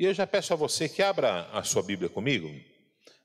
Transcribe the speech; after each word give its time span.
E 0.00 0.04
eu 0.06 0.14
já 0.14 0.26
peço 0.26 0.54
a 0.54 0.56
você 0.56 0.88
que 0.88 1.02
abra 1.02 1.42
a 1.52 1.62
sua 1.62 1.82
Bíblia 1.82 2.08
comigo, 2.08 2.50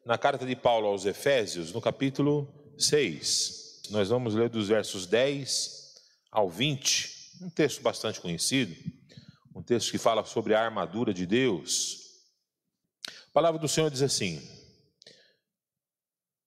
na 0.06 0.18
carta 0.18 0.46
de 0.46 0.58
Paulo 0.58 0.88
aos 0.88 1.05
Efésios, 1.05 1.71
no 1.71 1.79
capítulo 1.79 2.54
6. 2.78 3.83
Nós 3.92 4.09
vamos 4.09 4.36
ler 4.36 4.50
dos 4.50 4.67
versos 4.67 5.05
10 5.07 5.96
ao 6.29 6.49
20, 6.49 7.39
um 7.43 7.49
texto 7.49 7.81
bastante 7.81 8.19
conhecido, 8.19 8.75
um 9.55 9.63
texto 9.63 9.89
que 9.89 9.97
fala 9.97 10.25
sobre 10.25 10.53
a 10.53 10.61
armadura 10.61 11.13
de 11.13 11.25
Deus. 11.25 12.09
A 13.07 13.31
palavra 13.31 13.57
do 13.57 13.69
Senhor 13.69 13.89
diz 13.89 14.01
assim: 14.01 14.46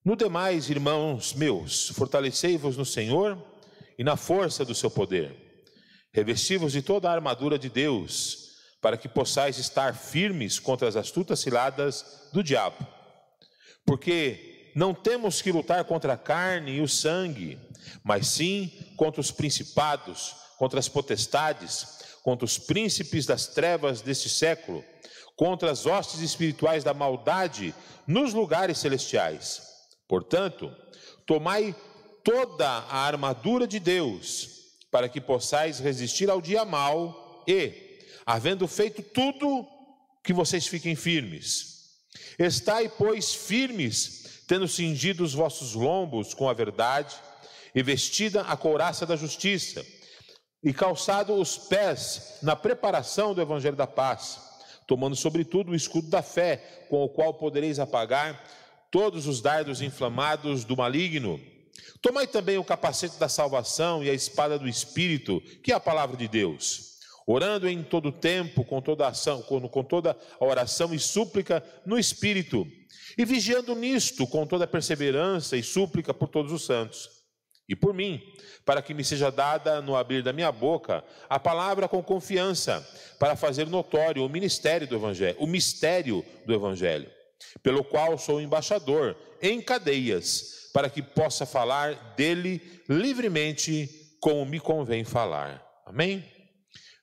No 0.05 0.15
demais, 0.15 0.69
irmãos 0.69 1.33
meus, 1.33 1.89
fortalecei-vos 1.89 2.77
no 2.77 2.85
Senhor 2.85 3.43
e 3.99 4.05
na 4.05 4.15
força 4.15 4.63
do 4.63 4.75
seu 4.75 4.91
poder. 4.91 5.65
Revesti-vos 6.13 6.73
de 6.73 6.83
toda 6.83 7.09
a 7.09 7.15
armadura 7.15 7.59
de 7.59 7.71
Deus 7.71 8.48
para 8.81 8.97
que 8.97 9.09
possais 9.09 9.59
estar 9.59 9.95
firmes 9.95 10.59
contra 10.59 10.89
as 10.89 10.97
astutas 10.97 11.41
ciladas 11.41 12.29
do 12.33 12.43
diabo. 12.43 12.87
Porque 13.85 14.73
não 14.75 14.95
temos 14.95 15.43
que 15.43 15.51
lutar 15.51 15.85
contra 15.85 16.13
a 16.13 16.17
carne 16.17 16.77
e 16.77 16.81
o 16.81 16.89
sangue, 16.89 17.59
mas 18.05 18.29
sim 18.29 18.71
contra 18.97 19.21
os 19.21 19.31
principados, 19.31 20.35
contra 20.59 20.79
as 20.79 20.89
potestades, 20.89 21.99
contra 22.23 22.45
os 22.45 22.59
príncipes 22.59 23.27
das 23.27 23.47
trevas 23.47 24.01
deste 24.01 24.29
século, 24.29 24.85
contra 25.35 25.71
as 25.71 25.87
hostes 25.87 26.21
espirituais 26.21 26.85
da 26.85 26.93
maldade 26.93 27.75
nos 28.07 28.35
lugares 28.35 28.79
celestiais. 28.79 29.63
Portanto, 30.07 30.75
tomai 31.27 31.75
toda 32.25 32.67
a 32.67 32.99
armadura 32.99 33.67
de 33.67 33.79
Deus, 33.79 34.59
para 34.91 35.09
que 35.09 35.21
possais 35.21 35.79
resistir 35.79 36.31
ao 36.31 36.41
dia 36.41 36.65
mau 36.65 37.45
e, 37.47 37.88
havendo 38.29 38.69
feito 38.69 39.03
tudo, 39.03 39.67
que 40.23 40.35
vocês 40.35 40.67
fiquem 40.67 40.95
firmes. 40.95 41.97
Estai, 42.39 42.87
pois, 42.87 43.33
firmes, 43.35 44.43
tendo 44.47 44.69
cingido 44.69 45.25
os 45.25 45.33
vossos 45.33 45.73
lombos 45.73 46.35
com 46.35 46.47
a 46.47 46.53
verdade, 46.53 47.17
e 47.75 47.83
vestida 47.83 48.43
a 48.43 48.55
couraça 48.55 49.07
da 49.07 49.17
justiça, 49.17 49.83
e 50.63 50.75
calçado 50.75 51.33
os 51.33 51.57
pés 51.57 52.35
na 52.43 52.55
preparação 52.55 53.33
do 53.33 53.41
evangelho 53.41 53.77
da 53.77 53.87
paz, 53.87 54.39
tomando 54.87 55.17
sobretudo 55.17 55.73
o 55.73 55.75
escudo 55.75 56.11
da 56.11 56.21
fé, 56.21 56.85
com 56.91 57.03
o 57.03 57.09
qual 57.09 57.33
podereis 57.33 57.79
apagar 57.79 58.45
todos 58.91 59.27
os 59.27 59.41
dardos 59.41 59.81
inflamados 59.81 60.67
do 60.67 60.77
maligno. 60.77 61.41
Tomai 62.03 62.27
também 62.27 62.59
o 62.59 62.65
capacete 62.65 63.17
da 63.17 63.29
salvação 63.31 64.05
e 64.05 64.11
a 64.11 64.15
espada 64.15 64.59
do 64.59 64.69
espírito, 64.69 65.41
que 65.63 65.73
é 65.73 65.75
a 65.75 65.81
palavra 65.81 66.15
de 66.15 66.29
Deus 66.29 66.88
orando 67.29 67.69
em 67.69 67.83
todo 67.83 68.11
tempo, 68.11 68.65
com 68.65 68.81
toda 68.81 69.07
ação, 69.07 69.43
com, 69.43 69.69
com 69.69 69.85
toda 69.85 70.17
a 70.41 70.45
oração 70.45 70.95
e 70.95 70.99
súplica 70.99 71.63
no 71.85 71.99
Espírito, 71.99 72.67
e 73.19 73.25
vigiando 73.27 73.75
nisto 73.75 74.27
com 74.27 74.47
toda 74.47 74.67
perseverança 74.67 75.55
e 75.55 75.63
súplica 75.63 76.15
por 76.15 76.29
todos 76.29 76.51
os 76.51 76.65
santos, 76.65 77.11
e 77.69 77.77
por 77.77 77.93
mim, 77.93 78.23
para 78.65 78.81
que 78.81 78.95
me 78.95 79.05
seja 79.05 79.31
dada 79.31 79.83
no 79.83 79.95
abrir 79.95 80.23
da 80.23 80.33
minha 80.33 80.51
boca 80.51 81.05
a 81.29 81.39
palavra 81.39 81.87
com 81.87 82.03
confiança, 82.03 82.81
para 83.19 83.37
fazer 83.37 83.67
notório 83.67 84.25
o 84.25 84.29
ministério 84.29 84.87
do 84.87 84.95
Evangelho, 84.95 85.37
o 85.39 85.47
mistério 85.47 86.25
do 86.47 86.55
Evangelho, 86.55 87.11
pelo 87.63 87.85
qual 87.85 88.17
sou 88.17 88.41
embaixador 88.41 89.15
em 89.43 89.61
cadeias, 89.61 90.71
para 90.73 90.89
que 90.89 91.03
possa 91.03 91.45
falar 91.45 92.15
dele 92.17 92.63
livremente 92.89 94.17
como 94.19 94.47
me 94.47 94.59
convém 94.59 95.05
falar. 95.05 95.63
Amém? 95.85 96.38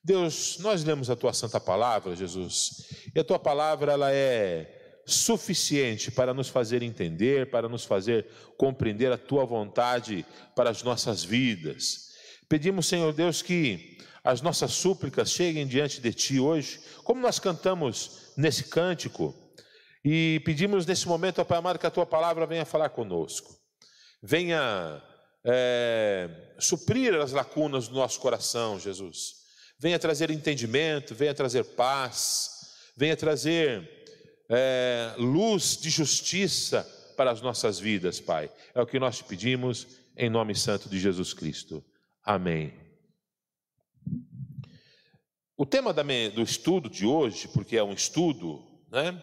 Deus, 0.05 0.59
nós 0.59 0.83
lemos 0.83 1.09
a 1.09 1.15
tua 1.15 1.33
santa 1.33 1.59
palavra, 1.59 2.15
Jesus, 2.15 3.09
e 3.15 3.19
a 3.19 3.23
tua 3.23 3.39
palavra 3.39 3.91
ela 3.91 4.13
é 4.13 5.01
suficiente 5.03 6.11
para 6.11 6.31
nos 6.31 6.47
fazer 6.47 6.83
entender, 6.83 7.49
para 7.49 7.67
nos 7.67 7.85
fazer 7.85 8.27
compreender 8.55 9.11
a 9.11 9.17
tua 9.17 9.45
vontade 9.45 10.23
para 10.55 10.69
as 10.69 10.83
nossas 10.83 11.23
vidas. 11.23 12.11
Pedimos, 12.47 12.85
Senhor 12.85 13.11
Deus, 13.13 13.41
que 13.41 13.97
as 14.23 14.43
nossas 14.43 14.73
súplicas 14.73 15.31
cheguem 15.31 15.65
diante 15.65 15.99
de 15.99 16.13
ti 16.13 16.39
hoje, 16.39 16.79
como 17.03 17.19
nós 17.19 17.39
cantamos 17.39 18.31
nesse 18.37 18.65
cântico, 18.65 19.33
e 20.03 20.39
pedimos 20.45 20.85
nesse 20.85 21.07
momento, 21.07 21.43
Pai 21.43 21.57
amado, 21.57 21.79
que 21.79 21.87
a 21.87 21.91
tua 21.91 22.05
palavra 22.05 22.45
venha 22.45 22.63
falar 22.63 22.89
conosco, 22.89 23.55
venha 24.21 25.01
é, 25.43 26.29
suprir 26.59 27.15
as 27.15 27.31
lacunas 27.31 27.87
do 27.87 27.95
nosso 27.95 28.19
coração, 28.19 28.79
Jesus 28.79 29.44
venha 29.85 29.99
trazer 29.99 30.31
entendimento, 30.31 31.13
venha 31.13 31.31
trazer 31.31 31.63
paz, 31.63 32.89
venha 32.97 33.15
trazer 33.15 33.87
é, 34.49 35.13
luz 35.15 35.77
de 35.77 35.91
justiça 35.91 36.81
para 37.15 37.29
as 37.29 37.39
nossas 37.39 37.79
vidas, 37.79 38.19
Pai. 38.19 38.49
É 38.73 38.81
o 38.81 38.87
que 38.87 38.97
nós 38.97 39.17
te 39.17 39.23
pedimos 39.23 39.85
em 40.17 40.27
nome 40.27 40.55
santo 40.55 40.89
de 40.89 40.99
Jesus 40.99 41.35
Cristo. 41.35 41.85
Amém. 42.23 42.73
O 45.55 45.67
tema 45.67 45.93
do 45.93 46.41
estudo 46.41 46.89
de 46.89 47.05
hoje, 47.05 47.47
porque 47.49 47.77
é 47.77 47.83
um 47.83 47.93
estudo, 47.93 48.65
né? 48.89 49.21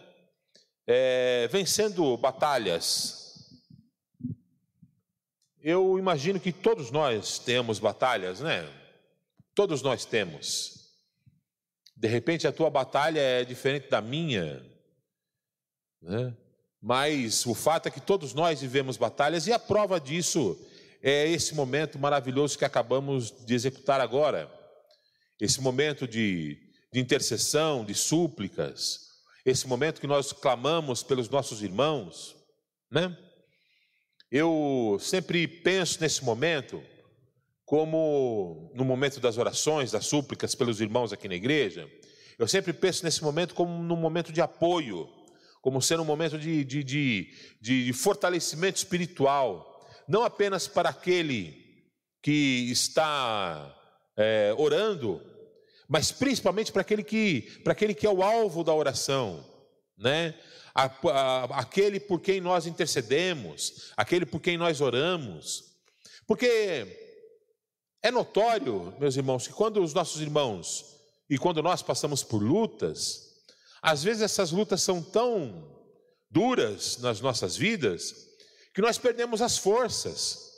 É 0.87 1.49
vencendo 1.51 2.15
batalhas. 2.15 3.61
Eu 5.59 5.99
imagino 5.99 6.39
que 6.39 6.53
todos 6.53 6.89
nós 6.89 7.37
temos 7.37 7.79
batalhas, 7.79 8.39
né? 8.39 8.82
Todos 9.55 9.81
nós 9.81 10.05
temos. 10.05 10.83
De 11.95 12.07
repente 12.07 12.47
a 12.47 12.51
tua 12.51 12.69
batalha 12.69 13.19
é 13.19 13.45
diferente 13.45 13.89
da 13.89 14.01
minha, 14.01 14.65
né? 16.01 16.35
mas 16.81 17.45
o 17.45 17.53
fato 17.53 17.87
é 17.87 17.91
que 17.91 18.01
todos 18.01 18.33
nós 18.33 18.61
vivemos 18.61 18.97
batalhas 18.97 19.47
e 19.47 19.53
a 19.53 19.59
prova 19.59 19.99
disso 19.99 20.59
é 21.01 21.27
esse 21.29 21.53
momento 21.53 21.99
maravilhoso 21.99 22.57
que 22.57 22.65
acabamos 22.65 23.31
de 23.45 23.53
executar 23.53 24.01
agora. 24.01 24.51
Esse 25.39 25.61
momento 25.61 26.07
de, 26.07 26.57
de 26.91 26.99
intercessão, 26.99 27.85
de 27.85 27.93
súplicas, 27.93 29.09
esse 29.45 29.67
momento 29.67 30.01
que 30.01 30.07
nós 30.07 30.31
clamamos 30.31 31.03
pelos 31.03 31.29
nossos 31.29 31.61
irmãos, 31.61 32.35
né? 32.89 33.15
Eu 34.31 34.97
sempre 34.99 35.47
penso 35.47 35.99
nesse 36.01 36.23
momento 36.23 36.83
como 37.65 38.71
no 38.75 38.83
momento 38.83 39.19
das 39.19 39.37
orações, 39.37 39.91
das 39.91 40.05
súplicas 40.05 40.53
pelos 40.53 40.81
irmãos 40.81 41.13
aqui 41.13 41.27
na 41.27 41.35
igreja, 41.35 41.89
eu 42.37 42.47
sempre 42.47 42.73
penso 42.73 43.03
nesse 43.03 43.23
momento 43.23 43.53
como 43.53 43.81
num 43.83 43.95
momento 43.95 44.31
de 44.31 44.41
apoio, 44.41 45.07
como 45.61 45.81
sendo 45.81 46.03
um 46.03 46.05
momento 46.05 46.37
de, 46.37 46.63
de, 46.63 46.83
de, 46.83 47.31
de 47.61 47.93
fortalecimento 47.93 48.77
espiritual, 48.77 49.87
não 50.07 50.23
apenas 50.23 50.67
para 50.67 50.89
aquele 50.89 51.63
que 52.21 52.69
está 52.71 53.73
é, 54.17 54.53
orando, 54.57 55.21
mas 55.87 56.11
principalmente 56.11 56.71
para 56.71 56.81
aquele 56.81 57.03
que 57.03 57.61
para 57.63 57.73
aquele 57.73 57.93
que 57.93 58.05
é 58.05 58.09
o 58.09 58.23
alvo 58.23 58.63
da 58.63 58.73
oração, 58.73 59.45
né? 59.97 60.33
A, 60.75 60.85
a, 60.85 61.43
aquele 61.59 61.99
por 61.99 62.19
quem 62.19 62.41
nós 62.41 62.65
intercedemos, 62.65 63.93
aquele 63.95 64.25
por 64.25 64.41
quem 64.41 64.57
nós 64.57 64.81
oramos, 64.81 65.63
porque 66.25 67.02
é 68.03 68.11
notório, 68.11 68.93
meus 68.99 69.15
irmãos, 69.15 69.47
que 69.47 69.53
quando 69.53 69.81
os 69.81 69.93
nossos 69.93 70.21
irmãos 70.21 70.85
e 71.29 71.37
quando 71.37 71.63
nós 71.63 71.81
passamos 71.81 72.21
por 72.21 72.43
lutas, 72.43 73.33
às 73.81 74.03
vezes 74.03 74.21
essas 74.21 74.51
lutas 74.51 74.81
são 74.81 75.01
tão 75.01 75.73
duras 76.29 76.97
nas 76.97 77.21
nossas 77.21 77.55
vidas 77.55 78.13
que 78.73 78.81
nós 78.81 78.97
perdemos 78.97 79.41
as 79.41 79.57
forças. 79.57 80.51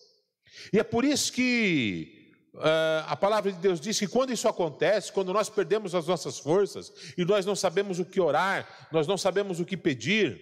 E 0.74 0.80
é 0.80 0.84
por 0.84 1.06
isso 1.06 1.32
que 1.32 2.32
uh, 2.56 3.06
a 3.06 3.16
palavra 3.16 3.52
de 3.52 3.60
Deus 3.60 3.80
diz 3.80 4.00
que 4.00 4.08
quando 4.08 4.34
isso 4.34 4.48
acontece, 4.48 5.12
quando 5.12 5.32
nós 5.32 5.48
perdemos 5.48 5.94
as 5.94 6.08
nossas 6.08 6.40
forças 6.40 6.92
e 7.16 7.24
nós 7.24 7.46
não 7.46 7.56
sabemos 7.56 8.00
o 8.00 8.06
que 8.06 8.20
orar, 8.20 8.88
nós 8.92 9.06
não 9.06 9.20
sabemos 9.20 9.60
o 9.60 9.66
que 9.66 9.78
pedir, 9.78 10.42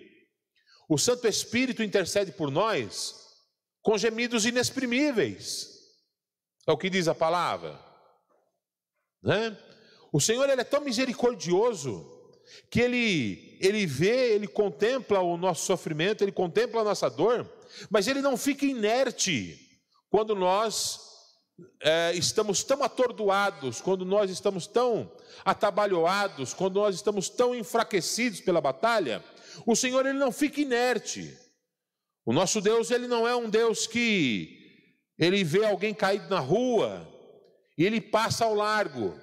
o 0.87 0.97
Santo 0.97 1.27
Espírito 1.27 1.83
intercede 1.83 2.31
por 2.31 2.49
nós 2.49 3.15
com 3.81 3.97
gemidos 3.97 4.45
inexprimíveis. 4.45 5.72
É 6.67 6.71
o 6.71 6.77
que 6.77 6.89
diz 6.89 7.07
a 7.07 7.15
palavra. 7.15 7.79
Né? 9.21 9.57
O 10.11 10.19
Senhor 10.19 10.49
ele 10.49 10.61
é 10.61 10.65
tão 10.65 10.81
misericordioso 10.81 12.09
que 12.69 12.79
ele, 12.79 13.57
ele 13.61 13.85
vê, 13.85 14.33
ele 14.33 14.47
contempla 14.47 15.19
o 15.19 15.37
nosso 15.37 15.65
sofrimento, 15.65 16.23
ele 16.23 16.31
contempla 16.31 16.81
a 16.81 16.83
nossa 16.83 17.09
dor, 17.09 17.49
mas 17.89 18.07
ele 18.07 18.21
não 18.21 18.37
fica 18.37 18.65
inerte 18.65 19.59
quando 20.09 20.35
nós 20.35 20.99
é, 21.81 22.13
estamos 22.13 22.63
tão 22.63 22.83
atordoados, 22.83 23.81
quando 23.81 24.05
nós 24.05 24.29
estamos 24.29 24.67
tão 24.67 25.11
atabalhoados, 25.43 26.53
quando 26.53 26.75
nós 26.75 26.95
estamos 26.95 27.29
tão 27.29 27.55
enfraquecidos 27.55 28.41
pela 28.41 28.61
batalha. 28.61 29.23
O 29.65 29.75
Senhor 29.75 30.05
ele 30.05 30.17
não 30.17 30.31
fica 30.31 30.61
inerte. 30.61 31.37
O 32.25 32.33
nosso 32.33 32.61
Deus 32.61 32.91
ele 32.91 33.07
não 33.07 33.27
é 33.27 33.35
um 33.35 33.49
Deus 33.49 33.85
que 33.85 34.62
ele 35.23 35.43
vê 35.43 35.65
alguém 35.65 35.93
caído 35.93 36.29
na 36.29 36.39
rua 36.39 37.07
e 37.77 37.85
ele 37.85 38.01
passa 38.01 38.45
ao 38.45 38.53
largo. 38.53 39.17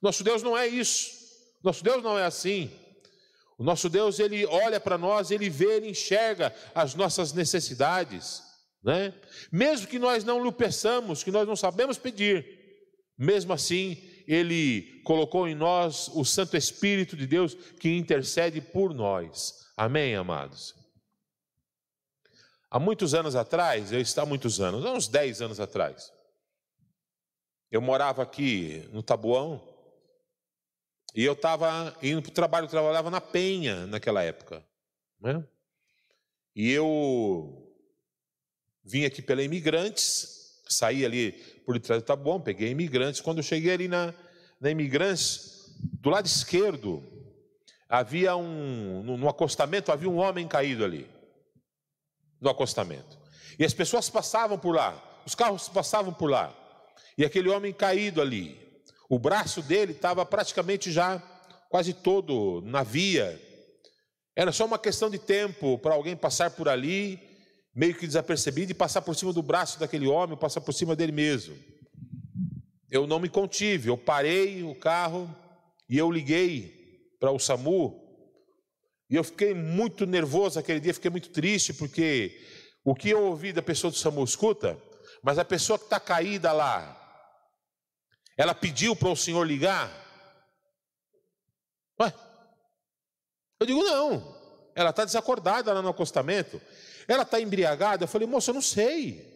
Nosso 0.00 0.22
Deus 0.22 0.42
não 0.42 0.56
é 0.56 0.66
isso. 0.66 1.10
Nosso 1.62 1.82
Deus 1.82 2.02
não 2.02 2.18
é 2.18 2.24
assim. 2.24 2.70
O 3.58 3.64
nosso 3.64 3.88
Deus, 3.88 4.20
ele 4.20 4.46
olha 4.46 4.78
para 4.78 4.96
nós, 4.96 5.32
ele 5.32 5.50
vê, 5.50 5.76
ele 5.76 5.90
enxerga 5.90 6.54
as 6.72 6.94
nossas 6.94 7.32
necessidades, 7.32 8.40
né? 8.84 9.12
Mesmo 9.50 9.88
que 9.88 9.98
nós 9.98 10.22
não 10.22 10.44
lhe 10.44 10.52
peçamos, 10.52 11.24
que 11.24 11.32
nós 11.32 11.46
não 11.46 11.56
sabemos 11.56 11.98
pedir, 11.98 12.46
mesmo 13.18 13.52
assim, 13.52 14.00
ele 14.28 15.02
colocou 15.02 15.48
em 15.48 15.56
nós 15.56 16.08
o 16.14 16.24
Santo 16.24 16.56
Espírito 16.56 17.16
de 17.16 17.26
Deus 17.26 17.54
que 17.80 17.88
intercede 17.88 18.60
por 18.60 18.94
nós. 18.94 19.54
Amém, 19.76 20.14
amados? 20.14 20.77
Há 22.70 22.78
muitos 22.78 23.14
anos 23.14 23.34
atrás, 23.34 23.92
eu 23.92 24.00
estava 24.00 24.26
muitos 24.26 24.60
anos, 24.60 24.84
há 24.84 24.92
uns 24.92 25.08
10 25.08 25.42
anos 25.42 25.60
atrás, 25.60 26.12
eu 27.70 27.80
morava 27.80 28.22
aqui 28.22 28.88
no 28.92 29.02
Tabuão, 29.02 29.62
e 31.14 31.24
eu 31.24 31.32
estava 31.32 31.96
indo 32.02 32.22
para 32.22 32.30
o 32.30 32.34
trabalho, 32.34 32.64
eu 32.66 32.70
trabalhava 32.70 33.10
na 33.10 33.20
Penha 33.20 33.86
naquela 33.86 34.22
época. 34.22 34.64
Né? 35.20 35.42
E 36.54 36.70
eu 36.70 37.74
vim 38.84 39.04
aqui 39.04 39.22
pela 39.22 39.42
Imigrantes, 39.42 40.62
saí 40.68 41.04
ali 41.04 41.32
por 41.64 41.74
detrás 41.74 42.02
do 42.02 42.06
Tabuão, 42.06 42.40
peguei 42.40 42.70
Imigrantes. 42.70 43.20
Quando 43.20 43.38
eu 43.38 43.42
cheguei 43.42 43.72
ali 43.72 43.88
na, 43.88 44.14
na 44.60 44.70
Imigrantes, 44.70 45.74
do 46.00 46.10
lado 46.10 46.26
esquerdo, 46.26 47.02
havia 47.88 48.36
um, 48.36 49.02
no, 49.02 49.16
no 49.16 49.28
acostamento, 49.28 49.90
havia 49.90 50.10
um 50.10 50.18
homem 50.18 50.46
caído 50.46 50.84
ali, 50.84 51.08
no 52.40 52.50
acostamento. 52.50 53.18
E 53.58 53.64
as 53.64 53.74
pessoas 53.74 54.08
passavam 54.08 54.58
por 54.58 54.74
lá, 54.74 55.20
os 55.26 55.34
carros 55.34 55.68
passavam 55.68 56.12
por 56.12 56.30
lá, 56.30 56.54
e 57.16 57.24
aquele 57.24 57.48
homem 57.48 57.72
caído 57.72 58.20
ali, 58.20 58.58
o 59.08 59.18
braço 59.18 59.62
dele 59.62 59.92
estava 59.92 60.24
praticamente 60.26 60.92
já 60.92 61.22
quase 61.68 61.92
todo 61.92 62.62
na 62.64 62.82
via. 62.82 63.40
Era 64.36 64.52
só 64.52 64.64
uma 64.64 64.78
questão 64.78 65.10
de 65.10 65.18
tempo 65.18 65.78
para 65.78 65.94
alguém 65.94 66.16
passar 66.16 66.50
por 66.50 66.68
ali, 66.68 67.18
meio 67.74 67.94
que 67.94 68.06
desapercebido, 68.06 68.70
e 68.72 68.74
passar 68.74 69.02
por 69.02 69.16
cima 69.16 69.32
do 69.32 69.42
braço 69.42 69.80
daquele 69.80 70.06
homem, 70.06 70.36
passar 70.36 70.60
por 70.60 70.72
cima 70.72 70.94
dele 70.94 71.12
mesmo. 71.12 71.56
Eu 72.90 73.06
não 73.06 73.18
me 73.18 73.28
contive, 73.28 73.88
eu 73.88 73.98
parei 73.98 74.62
o 74.62 74.74
carro 74.74 75.28
e 75.88 75.98
eu 75.98 76.10
liguei 76.10 77.16
para 77.18 77.30
o 77.30 77.38
SAMU. 77.38 78.07
E 79.10 79.16
eu 79.16 79.24
fiquei 79.24 79.54
muito 79.54 80.06
nervoso 80.06 80.58
aquele 80.58 80.80
dia, 80.80 80.92
fiquei 80.92 81.10
muito 81.10 81.30
triste, 81.30 81.72
porque 81.72 82.44
o 82.84 82.94
que 82.94 83.10
eu 83.10 83.22
ouvi 83.24 83.52
da 83.52 83.62
pessoa 83.62 83.90
do 83.90 83.96
SAMU, 83.96 84.22
escuta, 84.22 84.80
mas 85.22 85.38
a 85.38 85.44
pessoa 85.44 85.78
que 85.78 85.84
está 85.84 85.98
caída 85.98 86.52
lá, 86.52 86.94
ela 88.36 88.54
pediu 88.54 88.94
para 88.94 89.08
o 89.08 89.16
senhor 89.16 89.44
ligar? 89.44 89.90
Ué? 92.00 92.14
Eu 93.60 93.66
digo, 93.66 93.82
não. 93.82 94.36
Ela 94.74 94.90
está 94.90 95.04
desacordada 95.04 95.72
lá 95.72 95.82
no 95.82 95.88
acostamento. 95.88 96.60
Ela 97.08 97.24
está 97.24 97.40
embriagada. 97.40 98.04
Eu 98.04 98.08
falei, 98.08 98.28
moça, 98.28 98.50
eu 98.50 98.54
não 98.54 98.62
sei. 98.62 99.26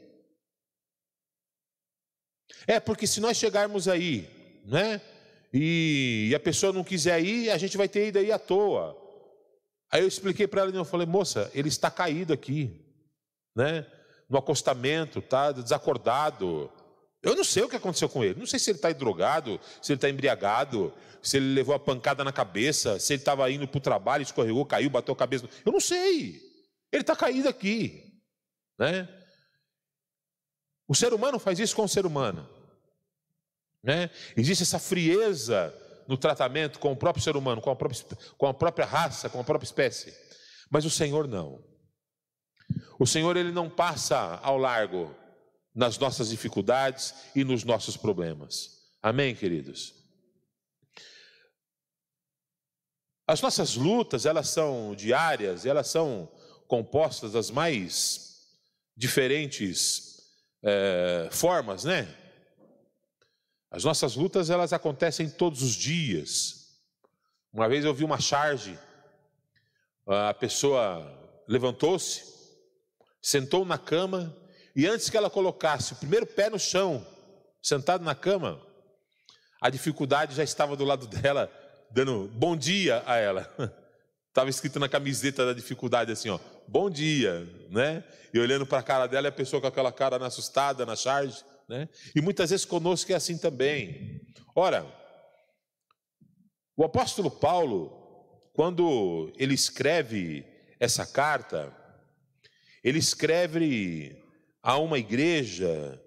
É 2.66 2.78
porque 2.78 3.06
se 3.06 3.20
nós 3.20 3.36
chegarmos 3.36 3.88
aí, 3.88 4.28
né? 4.64 5.00
E 5.52 6.32
a 6.34 6.38
pessoa 6.38 6.72
não 6.72 6.84
quiser 6.84 7.20
ir, 7.22 7.50
a 7.50 7.58
gente 7.58 7.76
vai 7.76 7.88
ter 7.88 8.08
ido 8.08 8.20
aí 8.20 8.30
à 8.30 8.38
toa. 8.38 9.01
Aí 9.92 10.00
eu 10.00 10.08
expliquei 10.08 10.48
para 10.48 10.62
ela, 10.62 10.70
eu 10.74 10.84
falei, 10.86 11.06
moça, 11.06 11.50
ele 11.52 11.68
está 11.68 11.90
caído 11.90 12.32
aqui, 12.32 12.80
né? 13.54 13.86
No 14.26 14.38
acostamento, 14.38 15.20
tá 15.20 15.52
desacordado. 15.52 16.72
Eu 17.22 17.36
não 17.36 17.44
sei 17.44 17.62
o 17.62 17.68
que 17.68 17.76
aconteceu 17.76 18.08
com 18.08 18.24
ele. 18.24 18.40
Não 18.40 18.46
sei 18.46 18.58
se 18.58 18.70
ele 18.70 18.78
está 18.78 18.90
drogado, 18.90 19.60
se 19.82 19.92
ele 19.92 19.98
está 19.98 20.08
embriagado, 20.08 20.94
se 21.22 21.36
ele 21.36 21.52
levou 21.52 21.74
a 21.74 21.78
pancada 21.78 22.24
na 22.24 22.32
cabeça, 22.32 22.98
se 22.98 23.12
ele 23.12 23.20
estava 23.20 23.50
indo 23.50 23.68
para 23.68 23.76
o 23.76 23.82
trabalho, 23.82 24.22
escorregou, 24.22 24.64
caiu, 24.64 24.88
bateu 24.88 25.12
a 25.12 25.16
cabeça. 25.16 25.46
Eu 25.64 25.72
não 25.72 25.80
sei. 25.80 26.40
Ele 26.90 27.02
está 27.02 27.14
caído 27.14 27.50
aqui. 27.50 28.18
Né? 28.78 29.06
O 30.88 30.94
ser 30.94 31.12
humano 31.12 31.38
faz 31.38 31.58
isso 31.58 31.76
com 31.76 31.84
o 31.84 31.88
ser 31.88 32.06
humano. 32.06 32.48
Né? 33.82 34.08
Existe 34.34 34.62
essa 34.62 34.78
frieza 34.78 35.74
no 36.06 36.16
tratamento 36.16 36.78
com 36.78 36.92
o 36.92 36.96
próprio 36.96 37.22
ser 37.22 37.36
humano, 37.36 37.60
com 37.60 37.70
a 37.70 37.76
própria, 37.76 38.00
com 38.36 38.46
a 38.46 38.54
própria 38.54 38.86
raça, 38.86 39.28
com 39.28 39.40
a 39.40 39.44
própria 39.44 39.66
espécie. 39.66 40.14
Mas 40.70 40.84
o 40.84 40.90
Senhor 40.90 41.28
não. 41.28 41.62
O 42.98 43.06
Senhor 43.06 43.36
ele 43.36 43.52
não 43.52 43.68
passa 43.68 44.38
ao 44.42 44.56
largo 44.56 45.14
nas 45.74 45.98
nossas 45.98 46.30
dificuldades 46.30 47.14
e 47.34 47.44
nos 47.44 47.64
nossos 47.64 47.96
problemas. 47.96 48.82
Amém, 49.02 49.34
queridos? 49.34 49.94
As 53.26 53.40
nossas 53.40 53.76
lutas, 53.76 54.26
elas 54.26 54.48
são 54.48 54.94
diárias, 54.94 55.64
elas 55.64 55.88
são 55.88 56.30
compostas 56.66 57.32
das 57.32 57.50
mais 57.50 58.46
diferentes 58.96 60.22
é, 60.62 61.28
formas, 61.30 61.84
né? 61.84 62.08
As 63.72 63.84
nossas 63.84 64.16
lutas, 64.16 64.50
elas 64.50 64.74
acontecem 64.74 65.30
todos 65.30 65.62
os 65.62 65.72
dias. 65.72 66.68
Uma 67.50 67.66
vez 67.66 67.86
eu 67.86 67.94
vi 67.94 68.04
uma 68.04 68.20
charge, 68.20 68.78
a 70.06 70.34
pessoa 70.34 71.10
levantou-se, 71.48 72.22
sentou 73.20 73.64
na 73.64 73.78
cama 73.78 74.36
e 74.76 74.86
antes 74.86 75.08
que 75.08 75.16
ela 75.16 75.30
colocasse 75.30 75.94
o 75.94 75.96
primeiro 75.96 76.26
pé 76.26 76.50
no 76.50 76.58
chão, 76.58 77.06
sentado 77.62 78.04
na 78.04 78.14
cama, 78.14 78.60
a 79.58 79.70
dificuldade 79.70 80.34
já 80.34 80.44
estava 80.44 80.76
do 80.76 80.84
lado 80.84 81.06
dela, 81.20 81.50
dando 81.90 82.30
bom 82.34 82.54
dia 82.54 83.02
a 83.06 83.16
ela. 83.16 83.50
Estava 84.28 84.48
escrito 84.48 84.80
na 84.80 84.88
camiseta 84.88 85.44
da 85.44 85.52
dificuldade 85.52 86.10
assim, 86.10 86.30
ó, 86.30 86.40
bom 86.66 86.88
dia, 86.88 87.46
né? 87.68 88.02
E 88.32 88.38
olhando 88.38 88.64
para 88.64 88.78
a 88.78 88.82
cara 88.82 89.06
dela, 89.06 89.28
a 89.28 89.32
pessoa 89.32 89.60
com 89.60 89.66
aquela 89.66 89.92
cara 89.92 90.16
assustada 90.24 90.86
na 90.86 90.96
charge, 90.96 91.44
né? 91.68 91.88
E 92.14 92.20
muitas 92.20 92.50
vezes 92.50 92.64
conosco 92.64 93.12
é 93.12 93.14
assim 93.14 93.38
também. 93.38 94.20
Ora, 94.54 94.86
o 96.76 96.84
apóstolo 96.84 97.30
Paulo, 97.30 97.90
quando 98.54 99.32
ele 99.36 99.54
escreve 99.54 100.44
essa 100.80 101.06
carta, 101.06 101.74
ele 102.82 102.98
escreve 102.98 104.16
a 104.62 104.78
uma 104.78 104.98
igreja 104.98 106.00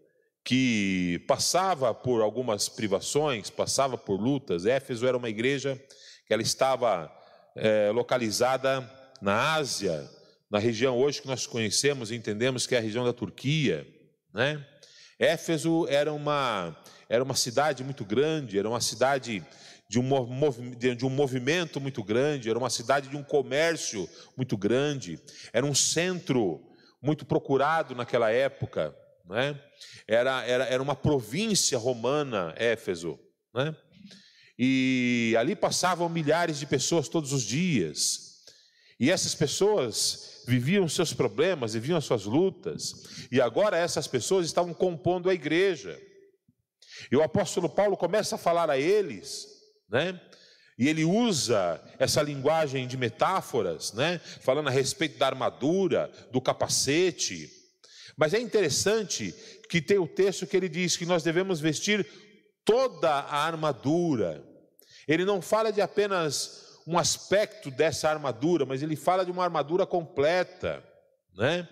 que 0.44 1.24
passava 1.28 1.94
por 1.94 2.22
algumas 2.22 2.69
privações, 2.69 3.50
passava 3.50 3.98
por 3.98 4.19
lutas. 4.19 4.66
Éfeso 4.66 5.07
era 5.07 5.18
uma 5.18 5.30
igreja 5.30 5.81
que 6.28 6.34
ela 6.34 6.44
estava 6.44 7.12
é, 7.56 7.90
localizada 7.92 8.81
na 9.21 9.54
Ásia, 9.56 10.09
na 10.50 10.59
região 10.59 10.97
hoje 10.97 11.21
que 11.21 11.28
nós 11.28 11.47
conhecemos 11.47 12.12
e 12.12 12.16
entendemos 12.16 12.68
que 12.68 12.76
é 12.76 12.78
a 12.78 12.81
região 12.81 13.04
da 13.04 13.14
Turquia, 13.14 13.88
né? 14.33 14.64
Éfeso 15.19 15.88
era 15.88 16.12
uma 16.12 16.76
era 17.07 17.24
uma 17.24 17.36
cidade 17.36 17.84
muito 17.84 18.04
grande, 18.04 18.57
era 18.57 18.68
uma 18.68 18.81
cidade 18.81 19.45
de 19.88 20.00
um, 20.00 20.10
de 20.95 21.06
um 21.06 21.10
movimento 21.10 21.80
muito 21.80 22.04
grande, 22.04 22.50
era 22.50 22.57
uma 22.57 22.69
cidade 22.69 23.07
de 23.10 23.16
um 23.16 23.24
comércio 23.24 24.10
muito 24.36 24.57
grande, 24.57 25.19
era 25.54 25.66
um 25.66 25.76
centro 25.76 26.62
muito 27.02 27.24
procurado 27.24 27.94
naquela 27.94 28.31
época, 28.31 28.95
né? 29.30 29.60
era, 30.07 30.44
era, 30.45 30.66
era 30.66 30.81
uma 30.81 30.95
província 30.95 31.78
romana, 31.78 32.54
Éfeso. 32.57 33.19
Né? 33.54 33.76
E 34.57 35.36
ali 35.38 35.56
passavam 35.56 36.10
milhares 36.10 36.57
de 36.60 36.66
pessoas 36.66 37.07
todos 37.07 37.31
os 37.31 37.44
dias. 37.44 38.44
E 39.00 39.12
essas 39.12 39.36
pessoas 39.36 40.34
viviam 40.47 40.87
seus 40.87 41.14
problemas, 41.14 41.73
viviam 41.73 41.97
as 41.97 42.06
suas 42.06 42.25
lutas, 42.25 43.28
e 43.31 43.42
agora 43.42 43.78
essas 43.78 44.07
pessoas 44.07 44.45
estavam 44.45 44.73
compondo 44.73 45.30
a 45.30 45.33
igreja. 45.33 45.99
E 47.11 47.16
o 47.16 47.23
apóstolo 47.23 47.69
Paulo 47.69 47.97
começa 47.97 48.35
a 48.35 48.40
falar 48.40 48.69
a 48.69 48.78
eles, 48.78 49.47
né? 49.90 50.19
E 50.78 50.90
ele 50.90 51.06
usa 51.06 51.81
essa 51.97 52.21
linguagem 52.21 52.85
de 52.85 52.97
metáforas, 52.97 53.94
né? 53.94 54.19
falando 54.42 54.68
a 54.68 54.71
respeito 54.71 55.18
da 55.18 55.25
armadura, 55.25 56.11
do 56.31 56.42
capacete. 56.42 57.49
Mas 58.18 58.33
é 58.33 58.40
interessante 58.40 59.33
que 59.69 59.81
tem 59.81 59.97
o 59.97 60.07
texto 60.07 60.45
que 60.45 60.56
ele 60.56 60.68
diz 60.68 60.97
que 60.97 61.06
nós 61.06 61.23
devemos 61.23 61.61
vestir 61.61 62.06
toda 62.66 63.09
a 63.09 63.37
armadura. 63.45 64.44
Ele 65.07 65.23
não 65.23 65.42
fala 65.42 65.71
de 65.71 65.81
apenas 65.81 66.65
um 66.85 66.97
aspecto 66.97 67.71
dessa 67.71 68.09
armadura, 68.09 68.65
mas 68.65 68.81
ele 68.83 68.95
fala 68.95 69.25
de 69.25 69.31
uma 69.31 69.44
armadura 69.44 69.85
completa, 69.85 70.83
né? 71.35 71.68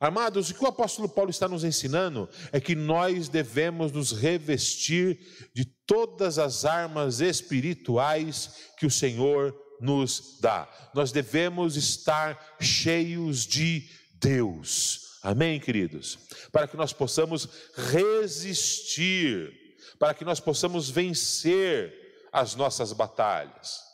Amados, 0.00 0.48
o 0.48 0.54
que 0.54 0.62
o 0.62 0.68
apóstolo 0.68 1.08
Paulo 1.08 1.30
está 1.30 1.48
nos 1.48 1.64
ensinando 1.64 2.28
é 2.52 2.60
que 2.60 2.76
nós 2.76 3.28
devemos 3.28 3.90
nos 3.90 4.12
revestir 4.12 5.18
de 5.52 5.64
todas 5.64 6.38
as 6.38 6.64
armas 6.64 7.20
espirituais 7.20 8.70
que 8.78 8.86
o 8.86 8.90
Senhor 8.90 9.56
nos 9.80 10.38
dá. 10.40 10.68
Nós 10.94 11.10
devemos 11.10 11.76
estar 11.76 12.56
cheios 12.60 13.44
de 13.44 13.88
Deus. 14.20 15.18
Amém, 15.20 15.58
queridos? 15.58 16.16
Para 16.52 16.68
que 16.68 16.76
nós 16.76 16.92
possamos 16.92 17.48
resistir, 17.74 19.52
para 19.98 20.14
que 20.14 20.24
nós 20.24 20.38
possamos 20.38 20.88
vencer 20.88 21.92
as 22.32 22.54
nossas 22.54 22.92
batalhas. 22.92 23.87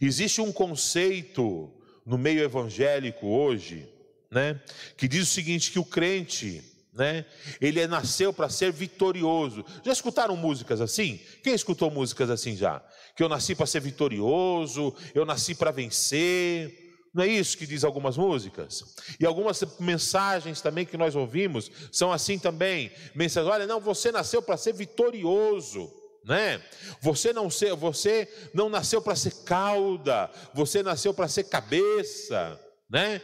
Existe 0.00 0.40
um 0.40 0.50
conceito 0.50 1.70
no 2.06 2.16
meio 2.16 2.42
evangélico 2.42 3.26
hoje, 3.26 3.86
né, 4.30 4.60
que 4.96 5.06
diz 5.06 5.28
o 5.28 5.32
seguinte: 5.32 5.70
que 5.70 5.78
o 5.78 5.84
crente, 5.84 6.64
né, 6.92 7.26
ele 7.60 7.86
nasceu 7.86 8.32
para 8.32 8.48
ser 8.48 8.72
vitorioso. 8.72 9.64
Já 9.84 9.92
escutaram 9.92 10.36
músicas 10.36 10.80
assim? 10.80 11.20
Quem 11.42 11.54
escutou 11.54 11.90
músicas 11.90 12.30
assim 12.30 12.56
já? 12.56 12.82
Que 13.14 13.22
eu 13.22 13.28
nasci 13.28 13.54
para 13.54 13.66
ser 13.66 13.80
vitorioso, 13.80 14.94
eu 15.14 15.26
nasci 15.26 15.54
para 15.54 15.70
vencer. 15.70 16.88
Não 17.12 17.24
é 17.24 17.26
isso 17.26 17.58
que 17.58 17.66
diz 17.66 17.82
algumas 17.82 18.16
músicas? 18.16 18.84
E 19.18 19.26
algumas 19.26 19.62
mensagens 19.80 20.60
também 20.60 20.86
que 20.86 20.96
nós 20.96 21.16
ouvimos 21.16 21.68
são 21.90 22.12
assim 22.12 22.38
também. 22.38 22.90
Mensagens, 23.16 23.52
olha, 23.52 23.66
não, 23.66 23.80
você 23.80 24.12
nasceu 24.12 24.40
para 24.40 24.56
ser 24.56 24.72
vitorioso 24.72 25.99
né? 26.24 26.62
Você 27.00 27.32
não 27.32 27.50
ser, 27.50 27.74
você 27.74 28.28
não 28.52 28.68
nasceu 28.68 29.00
para 29.00 29.16
ser 29.16 29.32
cauda, 29.44 30.30
você 30.54 30.82
nasceu 30.82 31.14
para 31.14 31.28
ser 31.28 31.44
cabeça, 31.44 32.60
né? 32.88 33.20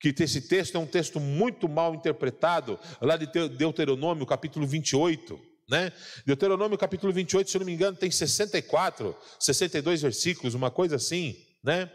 Que 0.00 0.14
esse 0.22 0.42
texto 0.42 0.76
é 0.76 0.78
um 0.78 0.86
texto 0.86 1.18
muito 1.18 1.68
mal 1.68 1.94
interpretado, 1.94 2.78
lá 3.00 3.16
de 3.16 3.26
Deuteronômio, 3.48 4.26
capítulo 4.26 4.66
28, 4.66 5.40
né? 5.68 5.92
Deuteronômio, 6.26 6.76
capítulo 6.76 7.12
28, 7.12 7.50
se 7.50 7.56
eu 7.56 7.60
não 7.60 7.66
me 7.66 7.72
engano, 7.72 7.96
tem 7.96 8.10
64, 8.10 9.16
62 9.40 10.02
versículos, 10.02 10.54
uma 10.54 10.70
coisa 10.70 10.96
assim, 10.96 11.36
né? 11.62 11.90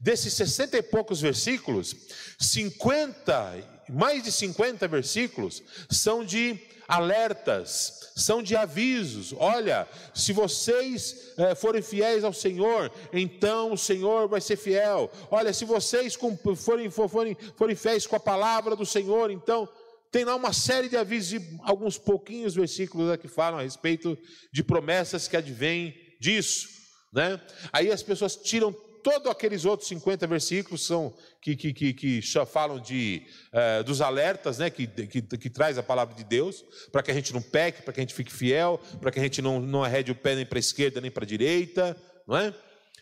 Desses 0.00 0.34
60 0.34 0.76
e 0.78 0.82
poucos 0.82 1.20
versículos, 1.20 1.94
50, 2.38 3.84
mais 3.88 4.22
de 4.22 4.32
50 4.32 4.88
versículos 4.88 5.62
são 5.88 6.24
de 6.24 6.58
alertas, 6.88 8.01
são 8.14 8.42
de 8.42 8.56
avisos. 8.56 9.34
Olha, 9.36 9.88
se 10.14 10.32
vocês 10.32 11.32
é, 11.38 11.54
forem 11.54 11.82
fiéis 11.82 12.24
ao 12.24 12.32
Senhor, 12.32 12.90
então 13.12 13.72
o 13.72 13.78
Senhor 13.78 14.28
vai 14.28 14.40
ser 14.40 14.56
fiel. 14.56 15.10
Olha, 15.30 15.52
se 15.52 15.64
vocês 15.64 16.16
forem, 16.56 16.90
forem, 16.90 17.36
forem 17.56 17.76
fiéis 17.76 18.06
com 18.06 18.16
a 18.16 18.20
palavra 18.20 18.76
do 18.76 18.86
Senhor, 18.86 19.30
então 19.30 19.68
tem 20.10 20.24
lá 20.24 20.36
uma 20.36 20.52
série 20.52 20.88
de 20.88 20.96
avisos 20.96 21.40
e 21.40 21.58
alguns 21.62 21.96
pouquinhos 21.96 22.54
versículos 22.54 23.16
que 23.16 23.28
falam 23.28 23.58
a 23.58 23.62
respeito 23.62 24.16
de 24.52 24.62
promessas 24.62 25.26
que 25.26 25.36
advêm 25.36 25.94
disso, 26.20 26.68
né? 27.12 27.40
Aí 27.72 27.90
as 27.90 28.02
pessoas 28.02 28.36
tiram 28.36 28.76
todos 29.02 29.30
aqueles 29.30 29.64
outros 29.64 29.88
50 29.88 30.26
versículos 30.26 30.86
são 30.86 31.14
que, 31.40 31.56
que, 31.56 31.72
que, 31.72 31.94
que 31.94 32.20
falam 32.46 32.80
de, 32.80 33.26
uh, 33.52 33.84
dos 33.84 34.00
alertas, 34.00 34.58
né, 34.58 34.70
que, 34.70 34.86
que, 34.86 35.22
que 35.22 35.50
traz 35.50 35.78
a 35.78 35.82
palavra 35.82 36.14
de 36.14 36.24
Deus, 36.24 36.64
para 36.90 37.02
que 37.02 37.10
a 37.10 37.14
gente 37.14 37.32
não 37.32 37.42
peque, 37.42 37.82
para 37.82 37.92
que 37.92 38.00
a 38.00 38.02
gente 38.02 38.14
fique 38.14 38.32
fiel, 38.32 38.80
para 39.00 39.10
que 39.10 39.18
a 39.18 39.22
gente 39.22 39.42
não, 39.42 39.60
não 39.60 39.84
arrede 39.84 40.10
o 40.10 40.14
pé 40.14 40.34
nem 40.34 40.46
para 40.46 40.58
a 40.58 40.60
esquerda 40.60 41.00
nem 41.00 41.10
para 41.10 41.24
a 41.24 41.26
direita, 41.26 41.96
não 42.26 42.36
é? 42.36 42.54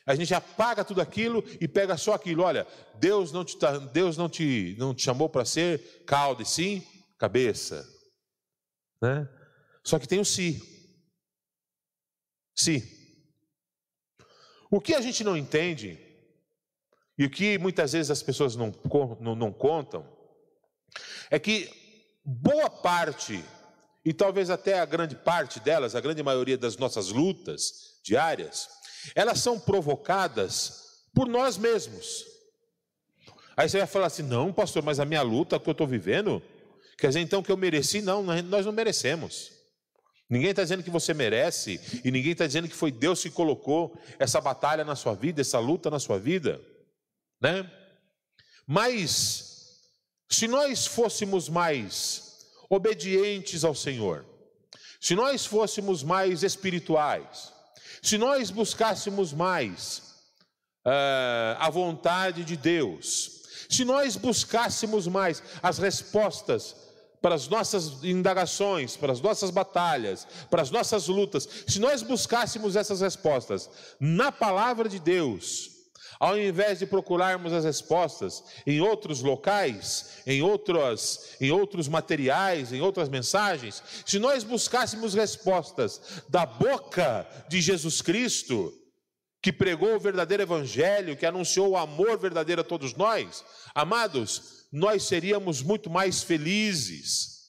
A 0.06 0.14
gente 0.14 0.34
apaga 0.34 0.84
tudo 0.84 1.00
aquilo 1.00 1.44
e 1.60 1.68
pega 1.68 1.96
só 1.96 2.14
aquilo. 2.14 2.42
Olha, 2.42 2.66
Deus 2.98 3.30
não 3.30 3.44
te, 3.44 3.56
Deus 3.92 4.16
não 4.16 4.28
te, 4.28 4.74
não 4.78 4.94
te 4.94 5.02
chamou 5.02 5.28
para 5.28 5.44
ser 5.44 6.04
caldo, 6.04 6.42
e 6.42 6.46
sim 6.46 6.82
cabeça. 7.18 7.86
Né? 9.02 9.28
Só 9.84 9.98
que 9.98 10.08
tem 10.08 10.18
o 10.18 10.24
si. 10.24 10.60
Si. 12.56 12.99
O 14.70 14.80
que 14.80 14.94
a 14.94 15.00
gente 15.00 15.24
não 15.24 15.36
entende, 15.36 15.98
e 17.18 17.24
o 17.24 17.30
que 17.30 17.58
muitas 17.58 17.92
vezes 17.92 18.10
as 18.10 18.22
pessoas 18.22 18.54
não, 18.54 18.72
não, 19.18 19.34
não 19.34 19.52
contam, 19.52 20.06
é 21.28 21.38
que 21.38 21.68
boa 22.24 22.70
parte, 22.70 23.44
e 24.04 24.12
talvez 24.12 24.48
até 24.48 24.78
a 24.78 24.84
grande 24.84 25.16
parte 25.16 25.58
delas, 25.58 25.94
a 25.96 26.00
grande 26.00 26.22
maioria 26.22 26.56
das 26.56 26.76
nossas 26.76 27.08
lutas 27.08 28.00
diárias, 28.04 28.68
elas 29.14 29.40
são 29.40 29.58
provocadas 29.58 31.04
por 31.12 31.28
nós 31.28 31.58
mesmos. 31.58 32.24
Aí 33.56 33.68
você 33.68 33.78
vai 33.78 33.86
falar 33.86 34.06
assim: 34.06 34.22
não, 34.22 34.52
pastor, 34.52 34.82
mas 34.82 35.00
a 35.00 35.04
minha 35.04 35.22
luta 35.22 35.58
que 35.58 35.68
eu 35.68 35.72
estou 35.72 35.86
vivendo, 35.86 36.42
quer 36.96 37.08
dizer 37.08 37.20
então 37.20 37.42
que 37.42 37.50
eu 37.50 37.56
mereci? 37.56 38.00
Não, 38.00 38.22
nós 38.22 38.64
não 38.64 38.72
merecemos. 38.72 39.59
Ninguém 40.30 40.50
está 40.50 40.62
dizendo 40.62 40.84
que 40.84 40.90
você 40.90 41.12
merece, 41.12 41.80
e 42.04 42.10
ninguém 42.12 42.30
está 42.30 42.46
dizendo 42.46 42.68
que 42.68 42.74
foi 42.76 42.92
Deus 42.92 43.20
que 43.20 43.30
colocou 43.30 43.98
essa 44.16 44.40
batalha 44.40 44.84
na 44.84 44.94
sua 44.94 45.12
vida, 45.12 45.40
essa 45.40 45.58
luta 45.58 45.90
na 45.90 45.98
sua 45.98 46.20
vida, 46.20 46.60
né? 47.40 47.68
Mas, 48.64 49.80
se 50.28 50.46
nós 50.46 50.86
fôssemos 50.86 51.48
mais 51.48 52.46
obedientes 52.68 53.64
ao 53.64 53.74
Senhor, 53.74 54.24
se 55.00 55.16
nós 55.16 55.44
fôssemos 55.44 56.04
mais 56.04 56.44
espirituais, 56.44 57.52
se 58.00 58.16
nós 58.16 58.50
buscássemos 58.50 59.32
mais 59.32 60.14
uh, 60.86 61.58
a 61.58 61.68
vontade 61.70 62.44
de 62.44 62.56
Deus, 62.56 63.40
se 63.68 63.84
nós 63.84 64.14
buscássemos 64.14 65.08
mais 65.08 65.42
as 65.60 65.78
respostas 65.78 66.76
para 67.20 67.34
as 67.34 67.48
nossas 67.48 68.02
indagações, 68.02 68.96
para 68.96 69.12
as 69.12 69.20
nossas 69.20 69.50
batalhas, 69.50 70.26
para 70.50 70.62
as 70.62 70.70
nossas 70.70 71.08
lutas, 71.08 71.48
se 71.66 71.78
nós 71.78 72.02
buscássemos 72.02 72.76
essas 72.76 73.00
respostas 73.00 73.68
na 73.98 74.32
palavra 74.32 74.88
de 74.88 74.98
Deus, 74.98 75.70
ao 76.18 76.38
invés 76.38 76.78
de 76.78 76.86
procurarmos 76.86 77.52
as 77.52 77.64
respostas 77.64 78.44
em 78.66 78.80
outros 78.80 79.22
locais, 79.22 80.22
em 80.26 80.42
outros, 80.42 81.36
em 81.40 81.50
outros 81.50 81.88
materiais, 81.88 82.72
em 82.72 82.80
outras 82.82 83.08
mensagens, 83.08 83.82
se 84.04 84.18
nós 84.18 84.44
buscássemos 84.44 85.14
respostas 85.14 86.22
da 86.28 86.44
boca 86.44 87.26
de 87.48 87.60
Jesus 87.60 88.02
Cristo, 88.02 88.72
que 89.42 89.50
pregou 89.50 89.96
o 89.96 90.00
verdadeiro 90.00 90.42
evangelho, 90.42 91.16
que 91.16 91.24
anunciou 91.24 91.70
o 91.70 91.76
amor 91.76 92.18
verdadeiro 92.18 92.60
a 92.60 92.64
todos 92.64 92.94
nós, 92.94 93.42
amados, 93.74 94.59
nós 94.72 95.04
seríamos 95.04 95.62
muito 95.62 95.90
mais 95.90 96.22
felizes. 96.22 97.40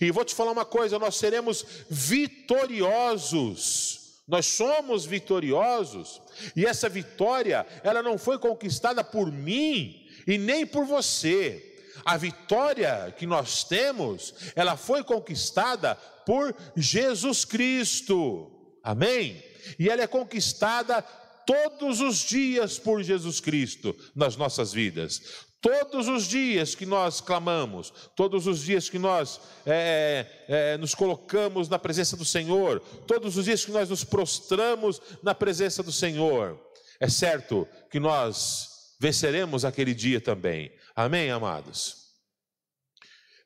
E 0.00 0.10
vou 0.10 0.24
te 0.24 0.34
falar 0.34 0.52
uma 0.52 0.64
coisa: 0.64 0.98
nós 0.98 1.16
seremos 1.16 1.64
vitoriosos. 1.88 3.98
Nós 4.28 4.44
somos 4.44 5.06
vitoriosos, 5.06 6.20
e 6.54 6.66
essa 6.66 6.86
vitória, 6.86 7.66
ela 7.82 8.02
não 8.02 8.18
foi 8.18 8.38
conquistada 8.38 9.02
por 9.02 9.32
mim 9.32 10.06
e 10.26 10.36
nem 10.36 10.66
por 10.66 10.84
você. 10.84 11.64
A 12.04 12.18
vitória 12.18 13.14
que 13.16 13.26
nós 13.26 13.64
temos, 13.64 14.34
ela 14.54 14.76
foi 14.76 15.02
conquistada 15.02 15.94
por 16.26 16.54
Jesus 16.76 17.46
Cristo. 17.46 18.52
Amém? 18.82 19.42
E 19.78 19.88
ela 19.88 20.02
é 20.02 20.06
conquistada 20.06 21.00
todos 21.46 22.02
os 22.02 22.18
dias 22.18 22.78
por 22.78 23.02
Jesus 23.02 23.40
Cristo 23.40 23.96
nas 24.14 24.36
nossas 24.36 24.74
vidas. 24.74 25.22
Todos 25.60 26.06
os 26.06 26.24
dias 26.24 26.74
que 26.76 26.86
nós 26.86 27.20
clamamos, 27.20 27.92
todos 28.14 28.46
os 28.46 28.60
dias 28.60 28.88
que 28.88 28.98
nós 28.98 29.40
é, 29.66 30.26
é, 30.46 30.76
nos 30.76 30.94
colocamos 30.94 31.68
na 31.68 31.78
presença 31.78 32.16
do 32.16 32.24
Senhor, 32.24 32.80
todos 33.06 33.36
os 33.36 33.44
dias 33.44 33.64
que 33.64 33.72
nós 33.72 33.90
nos 33.90 34.04
prostramos 34.04 35.00
na 35.20 35.34
presença 35.34 35.82
do 35.82 35.90
Senhor, 35.90 36.60
é 37.00 37.08
certo 37.08 37.66
que 37.90 37.98
nós 37.98 38.94
venceremos 39.00 39.64
aquele 39.64 39.94
dia 39.94 40.20
também. 40.20 40.72
Amém, 40.94 41.30
amados? 41.30 42.08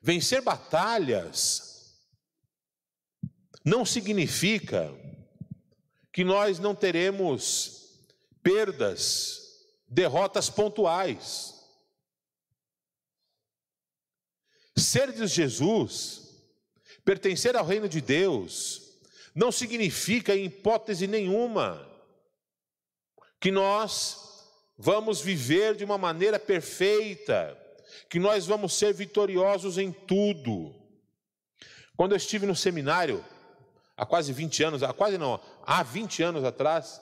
Vencer 0.01 0.41
batalhas 0.41 1.95
não 3.65 3.85
significa 3.85 4.93
que 6.11 6.23
nós 6.23 6.59
não 6.59 6.75
teremos 6.75 8.03
perdas, 8.43 9.39
derrotas 9.87 10.49
pontuais. 10.49 11.52
Ser 14.75 15.11
de 15.11 15.27
Jesus, 15.27 16.41
pertencer 17.05 17.55
ao 17.55 17.65
reino 17.65 17.87
de 17.87 18.01
Deus, 18.01 18.81
não 19.35 19.51
significa, 19.51 20.35
em 20.35 20.45
hipótese 20.45 21.07
nenhuma, 21.07 21.87
que 23.39 23.51
nós 23.51 24.47
vamos 24.77 25.21
viver 25.21 25.75
de 25.75 25.83
uma 25.83 25.97
maneira 25.97 26.39
perfeita, 26.39 27.57
que 28.09 28.19
nós 28.19 28.45
vamos 28.45 28.73
ser 28.73 28.93
vitoriosos 28.93 29.77
em 29.77 29.91
tudo. 29.91 30.73
Quando 31.95 32.13
eu 32.13 32.17
estive 32.17 32.45
no 32.45 32.55
seminário, 32.55 33.23
há 33.95 34.05
quase 34.05 34.33
20 34.33 34.63
anos, 34.63 34.83
há 34.83 34.93
quase 34.93 35.17
não, 35.17 35.39
há 35.65 35.83
20 35.83 36.23
anos 36.23 36.43
atrás, 36.43 37.01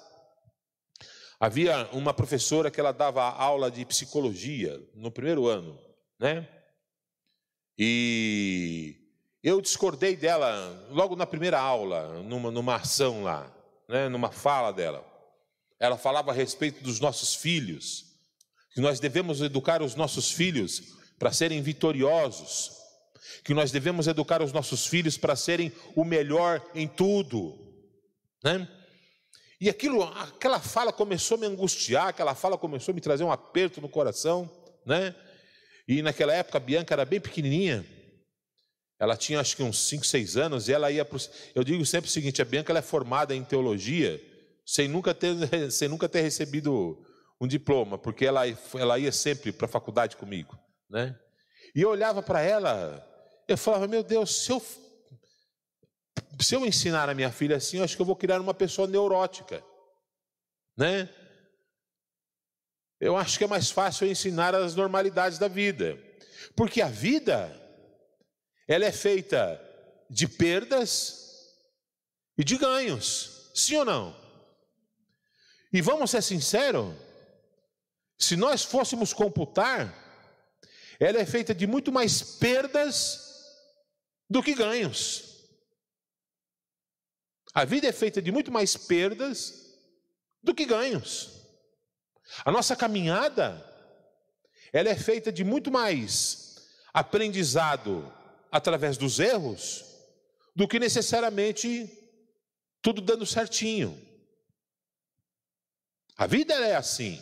havia 1.40 1.90
uma 1.92 2.13
professora 2.13 2.70
que 2.70 2.80
ela 2.80 2.92
dava 2.92 3.24
aula 3.24 3.72
de 3.72 3.86
psicologia 3.86 4.80
no 4.94 5.12
primeiro 5.12 5.48
ano, 5.48 5.80
né? 6.20 6.48
E 7.78 8.96
eu 9.44 9.60
discordei 9.62 10.16
dela 10.16 10.88
logo 10.92 11.16
na 11.16 11.25
primeira 11.25 11.60
aula, 11.60 12.22
numa, 12.22 12.51
numa 12.51 12.75
ação 12.75 13.24
lá, 13.24 13.51
né, 13.90 14.08
numa 14.08 14.32
fala 14.32 14.72
dela. 14.72 15.04
Ela 15.80 15.98
falava 15.98 16.32
a 16.32 16.34
respeito 16.34 16.84
dos 16.84 17.00
nossos 17.00 17.34
filhos, 17.34 18.06
que 18.74 18.82
nós 18.82 19.00
devemos 19.00 19.42
educar 19.42 19.82
os 19.82 19.96
nossos 19.96 20.32
filhos 20.32 20.82
para 21.18 21.32
serem 21.32 21.62
vitoriosos, 21.62 22.72
que 23.44 23.54
nós 23.54 23.72
devemos 23.72 24.08
educar 24.08 24.42
os 24.42 24.54
nossos 24.54 24.86
filhos 24.86 25.18
para 25.18 25.36
serem 25.36 25.72
o 25.96 26.04
melhor 26.04 26.63
em 26.75 26.88
tudo. 26.88 27.58
né? 28.44 28.68
E 29.60 29.70
aquilo, 29.70 30.04
aquela 30.04 30.60
fala 30.60 30.92
começou 30.92 31.38
a 31.38 31.40
me 31.40 31.46
angustiar, 31.48 32.08
aquela 32.08 32.34
fala 32.34 32.58
começou 32.58 32.92
a 32.92 32.96
me 32.96 33.01
trazer 33.01 33.24
um 33.24 33.32
aperto 33.32 33.80
no 33.82 33.90
coração, 33.90 34.50
né? 34.86 35.16
E 35.88 36.02
naquela 36.02 36.34
época 36.34 36.58
a 36.58 36.62
Bianca 36.62 36.94
era 36.94 37.06
bem 37.06 37.20
pequenininha, 37.20 37.86
ela 39.00 39.18
tinha 39.18 39.40
acho 39.40 39.56
que 39.56 39.64
uns 39.64 39.80
5, 39.88 40.06
6 40.06 40.38
anos, 40.38 40.70
e 40.70 40.74
ela 40.74 40.92
ia 40.92 41.04
para 41.04 41.18
Eu 41.56 41.64
digo 41.64 41.84
sempre 41.86 42.08
o 42.08 42.14
seguinte: 42.14 42.42
a 42.42 42.46
Bianca 42.46 42.72
é 42.78 42.82
formada 42.84 43.36
em 43.36 43.44
teologia, 43.44 44.22
sem 44.66 44.88
nunca 44.88 45.14
ter, 45.14 45.36
sem 45.72 45.88
nunca 45.88 46.08
ter 46.08 46.22
recebido 46.22 47.04
um 47.42 47.48
diploma, 47.48 47.98
porque 47.98 48.24
ela, 48.26 48.44
ela 48.76 49.00
ia 49.00 49.12
sempre 49.12 49.52
para 49.52 49.66
a 49.66 49.70
faculdade 49.70 50.16
comigo, 50.16 50.56
né? 50.88 51.18
E 51.74 51.82
eu 51.82 51.90
olhava 51.90 52.22
para 52.22 52.42
ela, 52.42 53.04
eu 53.48 53.58
falava, 53.58 53.88
meu 53.88 54.04
Deus, 54.04 54.44
se 54.44 54.52
eu, 54.52 54.62
se 56.40 56.54
eu 56.54 56.64
ensinar 56.64 57.10
a 57.10 57.16
minha 57.16 57.32
filha 57.32 57.56
assim, 57.56 57.78
eu 57.78 57.84
acho 57.84 57.96
que 57.96 58.02
eu 58.02 58.06
vou 58.06 58.16
criar 58.16 58.40
uma 58.40 58.54
pessoa 58.54 58.88
neurótica, 58.88 59.64
né? 60.78 61.10
Eu 63.01 63.17
acho 63.17 63.39
que 63.39 63.43
é 63.43 63.48
mais 63.48 63.72
fácil 63.72 64.05
ensinar 64.05 64.53
as 64.53 64.75
normalidades 64.75 65.39
da 65.39 65.48
vida, 65.48 65.98
porque 66.55 66.84
a 66.84 66.88
vida, 66.88 67.51
ela 68.67 68.86
é 68.86 68.91
feita 68.91 69.60
de 70.08 70.27
perdas 70.27 71.58
e 72.38 72.43
de 72.43 72.58
ganhos, 72.58 73.50
sim 73.55 73.75
ou 73.77 73.86
não? 73.86 74.15
E 75.74 75.81
vamos 75.81 76.12
ser 76.12 76.22
sinceros, 76.22 76.93
se 78.20 78.36
nós 78.36 78.62
fôssemos 78.63 79.13
computar, 79.13 79.91
ela 81.00 81.17
é 81.17 81.25
feita 81.25 81.55
de 81.55 81.65
muito 81.65 81.91
mais 81.91 82.22
perdas 82.22 83.20
do 84.29 84.43
que 84.43 84.53
ganhos. 84.53 85.24
A 87.51 87.65
vida 87.65 87.88
é 87.88 87.91
feita 87.91 88.22
de 88.22 88.31
muito 88.31 88.51
mais 88.51 88.77
perdas 88.77 89.75
do 90.43 90.53
que 90.53 90.65
ganhos. 90.65 91.41
A 92.46 92.52
nossa 92.52 92.76
caminhada, 92.76 93.64
ela 94.72 94.90
é 94.90 94.96
feita 94.96 95.32
de 95.32 95.44
muito 95.44 95.72
mais 95.72 96.68
aprendizado 96.94 98.12
através 98.52 98.98
dos 98.98 99.20
erros 99.20 99.86
do 100.56 100.68
que 100.68 100.80
necessariamente 100.80 101.90
tudo 102.82 103.02
dando 103.02 103.26
certinho. 103.26 104.00
A 106.18 106.28
vida 106.28 106.54
é 106.54 106.76
assim. 106.76 107.22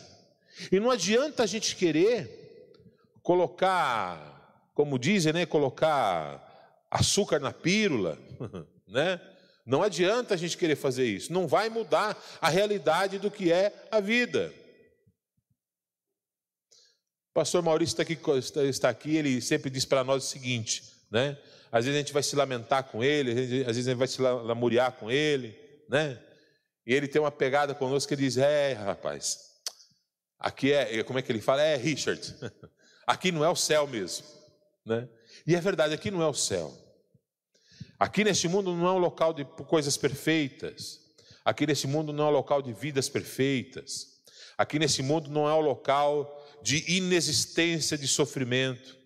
E 0.70 0.78
não 0.78 0.90
adianta 0.90 1.42
a 1.42 1.46
gente 1.46 1.76
querer 1.76 2.72
colocar, 3.22 4.70
como 4.74 4.98
dizem, 4.98 5.32
né, 5.32 5.46
colocar 5.46 6.46
açúcar 6.90 7.38
na 7.38 7.52
pílula, 7.52 8.18
né? 8.86 9.20
Não 9.64 9.82
adianta 9.82 10.34
a 10.34 10.36
gente 10.36 10.56
querer 10.56 10.74
fazer 10.74 11.06
isso, 11.06 11.32
não 11.32 11.46
vai 11.46 11.68
mudar 11.68 12.20
a 12.40 12.48
realidade 12.48 13.18
do 13.18 13.30
que 13.30 13.52
é 13.52 13.86
a 13.90 14.00
vida. 14.00 14.52
O 17.30 17.32
pastor 17.32 17.62
Maurício 17.62 17.92
está 17.92 18.02
aqui, 18.02 18.18
está 18.68 18.88
aqui 18.88 19.16
ele 19.16 19.40
sempre 19.40 19.70
diz 19.70 19.84
para 19.84 20.02
nós 20.02 20.24
o 20.24 20.26
seguinte, 20.26 20.82
né? 21.08 21.38
Às 21.70 21.84
vezes 21.84 21.96
a 21.96 22.02
gente 22.02 22.12
vai 22.12 22.24
se 22.24 22.34
lamentar 22.34 22.82
com 22.84 23.04
ele, 23.04 23.30
às 23.30 23.76
vezes 23.76 23.86
a 23.86 23.90
gente 23.90 23.98
vai 23.98 24.08
se 24.08 24.20
lamuriar 24.20 24.90
com 24.92 25.08
ele, 25.08 25.56
né? 25.88 26.20
E 26.84 26.92
ele 26.92 27.06
tem 27.06 27.22
uma 27.22 27.30
pegada 27.30 27.72
conosco 27.72 28.08
que 28.08 28.14
ele 28.14 28.22
diz: 28.22 28.36
É, 28.36 28.72
rapaz, 28.72 29.38
aqui 30.40 30.72
é, 30.72 31.04
como 31.04 31.20
é 31.20 31.22
que 31.22 31.30
ele 31.30 31.40
fala? 31.40 31.62
É, 31.62 31.76
Richard, 31.76 32.20
aqui 33.06 33.30
não 33.30 33.44
é 33.44 33.48
o 33.48 33.54
céu 33.54 33.86
mesmo, 33.86 34.26
né? 34.84 35.08
E 35.46 35.54
é 35.54 35.60
verdade, 35.60 35.94
aqui 35.94 36.10
não 36.10 36.20
é 36.20 36.26
o 36.26 36.34
céu. 36.34 36.76
Aqui 37.96 38.24
neste 38.24 38.48
mundo 38.48 38.74
não 38.74 38.88
é 38.88 38.92
um 38.92 38.98
local 38.98 39.32
de 39.32 39.44
coisas 39.44 39.96
perfeitas. 39.96 40.98
Aqui 41.44 41.64
nesse 41.64 41.86
mundo 41.86 42.12
não 42.12 42.24
é 42.24 42.28
um 42.28 42.32
local 42.32 42.60
de 42.60 42.72
vidas 42.72 43.08
perfeitas. 43.08 44.20
Aqui 44.58 44.80
nesse 44.80 45.00
mundo 45.00 45.30
não 45.30 45.48
é 45.48 45.54
um 45.54 45.60
local 45.60 46.39
de 46.62 46.84
inexistência 46.90 47.96
de 47.96 48.06
sofrimento. 48.08 48.98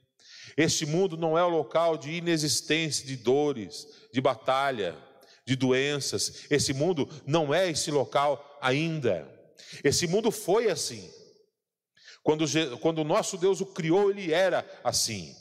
Este 0.56 0.86
mundo 0.86 1.16
não 1.16 1.36
é 1.36 1.44
o 1.44 1.48
local 1.48 1.96
de 1.96 2.12
inexistência 2.12 3.06
de 3.06 3.16
dores, 3.16 3.86
de 4.12 4.20
batalha, 4.20 4.96
de 5.46 5.56
doenças. 5.56 6.46
Esse 6.50 6.72
mundo 6.72 7.08
não 7.26 7.52
é 7.52 7.70
esse 7.70 7.90
local 7.90 8.58
ainda. 8.60 9.28
Esse 9.82 10.06
mundo 10.06 10.30
foi 10.30 10.70
assim. 10.70 11.10
Quando, 12.22 12.44
quando 12.78 12.98
o 12.98 13.04
nosso 13.04 13.36
Deus 13.36 13.60
o 13.60 13.66
criou, 13.66 14.10
ele 14.10 14.32
era 14.32 14.66
assim. 14.82 15.34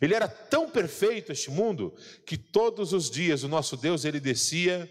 Ele 0.00 0.14
era 0.14 0.28
tão 0.28 0.68
perfeito 0.68 1.32
este 1.32 1.50
mundo 1.50 1.94
que 2.26 2.36
todos 2.36 2.92
os 2.92 3.10
dias 3.10 3.42
o 3.42 3.48
nosso 3.48 3.76
Deus 3.76 4.04
ele 4.04 4.20
descia 4.20 4.88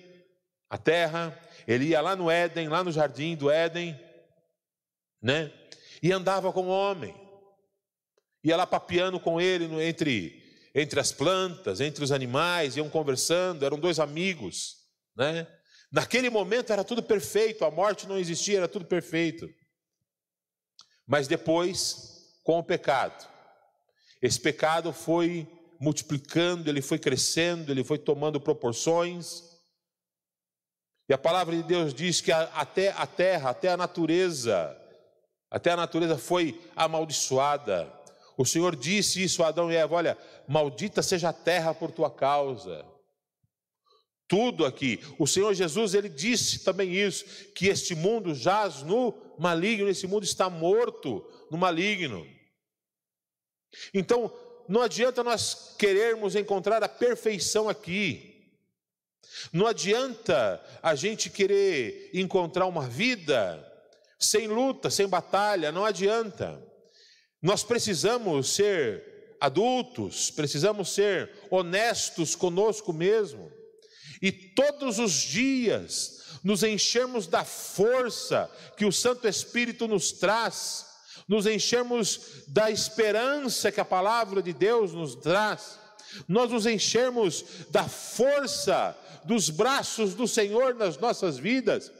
à 0.69 0.77
terra, 0.77 1.37
ele 1.67 1.87
ia 1.87 2.01
lá 2.01 2.15
no 2.15 2.31
Éden, 2.31 2.69
lá 2.69 2.83
no 2.83 2.91
jardim 2.91 3.35
do 3.35 3.51
Éden, 3.51 3.99
né? 5.21 5.51
E 6.01 6.11
andava 6.11 6.51
com 6.53 6.67
o 6.67 6.69
homem. 6.69 7.15
Ia 8.43 8.57
lá 8.57 8.67
papiando 8.67 9.19
com 9.19 9.41
ele 9.41 9.65
entre 9.83 10.47
entre 10.77 10.99
as 10.99 11.11
plantas, 11.11 11.81
entre 11.81 12.03
os 12.03 12.11
animais, 12.11 12.77
iam 12.77 12.87
conversando, 12.87 13.65
eram 13.65 13.79
dois 13.79 13.99
amigos, 13.99 14.75
né? 15.15 15.47
Naquele 15.91 16.29
momento 16.29 16.71
era 16.71 16.83
tudo 16.83 17.01
perfeito, 17.01 17.65
a 17.65 17.71
morte 17.71 18.07
não 18.07 18.15
existia, 18.15 18.57
era 18.57 18.67
tudo 18.67 18.85
perfeito. 18.85 19.49
Mas 21.07 21.27
depois, 21.27 22.37
com 22.43 22.59
o 22.59 22.63
pecado, 22.63 23.27
esse 24.21 24.39
pecado 24.39 24.93
foi 24.93 25.47
multiplicando, 25.79 26.69
ele 26.69 26.81
foi 26.81 26.99
crescendo, 26.99 27.71
ele 27.71 27.83
foi 27.83 27.97
tomando 27.97 28.39
proporções. 28.39 29.41
E 31.09 31.13
a 31.13 31.17
palavra 31.17 31.55
de 31.55 31.63
Deus 31.63 31.91
diz 31.91 32.21
que 32.21 32.31
até 32.31 32.89
a 32.91 33.07
terra, 33.07 33.49
até 33.49 33.69
a 33.69 33.77
natureza, 33.77 34.77
até 35.49 35.71
a 35.71 35.77
natureza 35.77 36.17
foi 36.17 36.61
amaldiçoada. 36.75 37.91
O 38.37 38.45
Senhor 38.45 38.75
disse 38.75 39.23
isso 39.23 39.43
a 39.43 39.47
Adão 39.47 39.71
e 39.71 39.75
Eva: 39.75 39.95
Olha, 39.95 40.17
maldita 40.47 41.01
seja 41.01 41.29
a 41.29 41.33
terra 41.33 41.73
por 41.73 41.91
tua 41.91 42.11
causa. 42.11 42.85
Tudo 44.27 44.65
aqui. 44.65 44.99
O 45.17 45.25
Senhor 45.25 45.53
Jesus, 45.53 45.93
ele 45.93 46.09
disse 46.09 46.63
também 46.63 46.93
isso: 46.93 47.25
que 47.55 47.67
este 47.67 47.95
mundo 47.95 48.35
jaz 48.35 48.83
no 48.83 49.13
maligno, 49.39 49.89
esse 49.89 50.05
mundo 50.05 50.23
está 50.23 50.49
morto 50.49 51.25
no 51.49 51.57
maligno. 51.57 52.27
Então, 53.93 54.31
não 54.67 54.81
adianta 54.81 55.23
nós 55.23 55.75
querermos 55.79 56.35
encontrar 56.35 56.83
a 56.83 56.89
perfeição 56.89 57.69
aqui. 57.69 58.51
Não 59.51 59.65
adianta 59.67 60.61
a 60.81 60.93
gente 60.95 61.29
querer 61.29 62.09
encontrar 62.13 62.65
uma 62.65 62.87
vida 62.87 63.63
sem 64.19 64.47
luta, 64.47 64.89
sem 64.89 65.07
batalha, 65.07 65.71
não 65.71 65.85
adianta. 65.85 66.61
Nós 67.41 67.63
precisamos 67.63 68.53
ser 68.55 69.37
adultos, 69.39 70.31
precisamos 70.31 70.89
ser 70.93 71.31
honestos 71.51 72.35
conosco 72.35 72.91
mesmo, 72.91 73.51
e 74.21 74.31
todos 74.31 74.97
os 74.97 75.11
dias 75.11 76.17
nos 76.43 76.63
enchermos 76.63 77.27
da 77.27 77.43
força 77.43 78.49
que 78.75 78.85
o 78.85 78.91
Santo 78.91 79.27
Espírito 79.27 79.87
nos 79.87 80.11
traz, 80.11 80.85
nos 81.27 81.45
enchermos 81.45 82.43
da 82.47 82.71
esperança 82.71 83.71
que 83.71 83.81
a 83.81 83.85
palavra 83.85 84.41
de 84.41 84.53
Deus 84.53 84.93
nos 84.93 85.15
traz, 85.15 85.77
nós 86.27 86.49
nos 86.51 86.65
enchermos 86.65 87.43
da 87.69 87.83
força 87.83 88.97
dos 89.25 89.49
braços 89.49 90.13
do 90.13 90.27
Senhor 90.27 90.73
nas 90.73 90.97
nossas 90.97 91.37
vidas, 91.37 91.91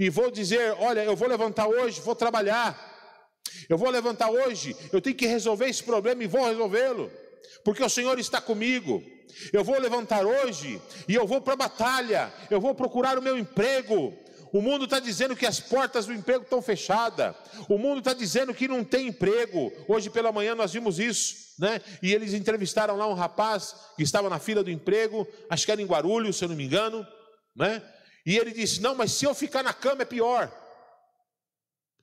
e 0.00 0.08
vou 0.08 0.30
dizer: 0.30 0.74
olha, 0.78 1.04
eu 1.04 1.14
vou 1.14 1.28
levantar 1.28 1.68
hoje, 1.68 2.00
vou 2.00 2.16
trabalhar, 2.16 2.74
eu 3.68 3.76
vou 3.76 3.90
levantar 3.90 4.30
hoje, 4.30 4.74
eu 4.90 5.00
tenho 5.00 5.14
que 5.14 5.26
resolver 5.26 5.68
esse 5.68 5.84
problema 5.84 6.24
e 6.24 6.26
vou 6.26 6.44
resolvê-lo, 6.46 7.12
porque 7.62 7.84
o 7.84 7.88
Senhor 7.88 8.18
está 8.18 8.40
comigo. 8.40 9.02
Eu 9.52 9.62
vou 9.62 9.78
levantar 9.78 10.26
hoje 10.26 10.82
e 11.06 11.14
eu 11.14 11.24
vou 11.26 11.40
para 11.40 11.52
a 11.52 11.56
batalha, 11.56 12.32
eu 12.50 12.60
vou 12.60 12.74
procurar 12.74 13.16
o 13.16 13.22
meu 13.22 13.38
emprego. 13.38 14.12
O 14.52 14.60
mundo 14.60 14.84
está 14.86 14.98
dizendo 14.98 15.36
que 15.36 15.46
as 15.46 15.60
portas 15.60 16.06
do 16.06 16.12
emprego 16.12 16.42
estão 16.42 16.60
fechadas. 16.60 17.36
O 17.68 17.78
mundo 17.78 18.00
está 18.00 18.12
dizendo 18.12 18.52
que 18.52 18.66
não 18.66 18.82
tem 18.82 19.06
emprego. 19.06 19.72
Hoje 19.86 20.10
pela 20.10 20.32
manhã 20.32 20.56
nós 20.56 20.72
vimos 20.72 20.98
isso, 20.98 21.54
né? 21.60 21.80
E 22.02 22.12
eles 22.12 22.34
entrevistaram 22.34 22.96
lá 22.96 23.06
um 23.06 23.14
rapaz 23.14 23.76
que 23.96 24.02
estava 24.02 24.28
na 24.28 24.40
fila 24.40 24.64
do 24.64 24.70
emprego, 24.70 25.24
acho 25.48 25.64
que 25.64 25.70
era 25.70 25.80
em 25.80 25.86
Guarulhos, 25.86 26.36
se 26.36 26.44
eu 26.44 26.48
não 26.48 26.56
me 26.56 26.64
engano, 26.64 27.06
né? 27.54 27.80
E 28.30 28.38
ele 28.38 28.52
disse: 28.52 28.80
Não, 28.80 28.94
mas 28.94 29.10
se 29.10 29.24
eu 29.24 29.34
ficar 29.34 29.60
na 29.64 29.74
cama 29.74 30.02
é 30.02 30.04
pior. 30.04 30.48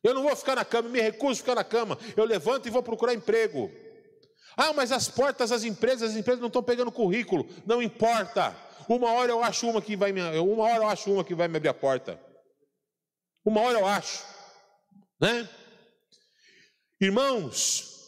Eu 0.03 0.13
não 0.13 0.23
vou 0.23 0.35
ficar 0.35 0.55
na 0.55 0.65
cama, 0.65 0.89
me 0.89 0.99
recuso 0.99 1.31
a 1.31 1.35
ficar 1.37 1.55
na 1.55 1.63
cama. 1.63 1.97
Eu 2.17 2.25
levanto 2.25 2.67
e 2.67 2.69
vou 2.69 2.83
procurar 2.83 3.13
emprego. 3.13 3.71
Ah, 4.57 4.73
mas 4.73 4.91
as 4.91 5.07
portas 5.07 5.51
das 5.51 5.63
empresas, 5.63 6.11
as 6.11 6.17
empresas 6.17 6.41
não 6.41 6.47
estão 6.47 6.61
pegando 6.61 6.91
currículo. 6.91 7.47
Não 7.65 7.81
importa. 7.81 8.53
Uma 8.89 9.13
hora 9.13 9.31
eu 9.31 9.41
acho 9.41 9.69
uma 9.69 9.81
que 9.81 9.95
vai 9.95 10.11
me, 10.11 10.21
uma 10.39 10.63
hora 10.65 10.83
eu 10.83 10.87
acho 10.87 11.09
uma 11.13 11.23
que 11.23 11.33
vai 11.33 11.47
me 11.47 11.55
abrir 11.55 11.69
a 11.69 11.73
porta. 11.73 12.19
Uma 13.45 13.61
hora 13.61 13.79
eu 13.79 13.85
acho, 13.85 14.25
né? 15.21 15.47
Irmãos, 16.99 18.03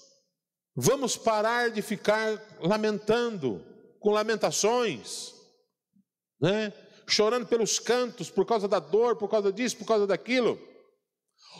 vamos 0.76 1.16
parar 1.16 1.70
de 1.70 1.82
ficar 1.82 2.38
lamentando 2.60 3.64
com 4.02 4.12
lamentações, 4.12 5.34
né? 6.42 6.74
Chorando 7.10 7.48
pelos 7.48 7.80
cantos, 7.80 8.30
por 8.30 8.46
causa 8.46 8.68
da 8.68 8.80
dor, 8.80 9.16
por 9.16 9.30
causa 9.30 9.52
disso, 9.52 9.78
por 9.78 9.86
causa 9.86 10.08
daquilo. 10.08 10.60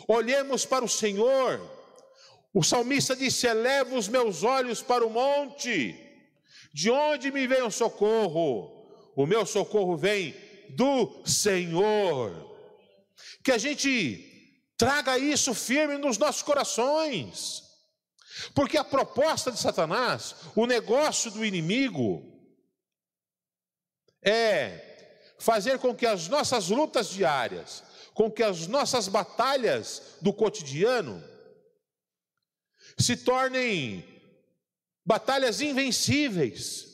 Olhemos 0.08 0.64
para 0.64 0.84
o 0.84 0.88
Senhor. 0.88 1.60
O 2.52 2.62
salmista 2.62 3.14
disse: 3.14 3.46
Eleva 3.46 3.94
os 3.94 4.08
meus 4.08 4.42
olhos 4.42 4.82
para 4.82 5.06
o 5.06 5.10
monte, 5.10 5.94
de 6.72 6.90
onde 6.90 7.30
me 7.30 7.46
vem 7.46 7.62
o 7.62 7.70
socorro? 7.70 9.12
O 9.16 9.26
meu 9.26 9.44
socorro 9.44 9.96
vem 9.96 10.34
do 10.70 11.22
Senhor. 11.26 12.48
Que 13.42 13.52
a 13.52 13.58
gente 13.58 14.26
traga 14.76 15.18
isso 15.18 15.54
firme 15.54 15.98
nos 15.98 16.18
nossos 16.18 16.42
corações. 16.42 17.62
Porque 18.54 18.78
a 18.78 18.84
proposta 18.84 19.50
de 19.50 19.58
Satanás, 19.58 20.34
o 20.56 20.66
negócio 20.66 21.30
do 21.30 21.44
inimigo, 21.44 22.22
é 24.22 24.89
fazer 25.40 25.78
com 25.78 25.94
que 25.94 26.06
as 26.06 26.28
nossas 26.28 26.68
lutas 26.68 27.08
diárias, 27.08 27.82
com 28.12 28.30
que 28.30 28.42
as 28.42 28.66
nossas 28.66 29.08
batalhas 29.08 30.18
do 30.20 30.32
cotidiano 30.32 31.24
se 32.98 33.16
tornem 33.16 34.04
batalhas 35.04 35.62
invencíveis, 35.62 36.86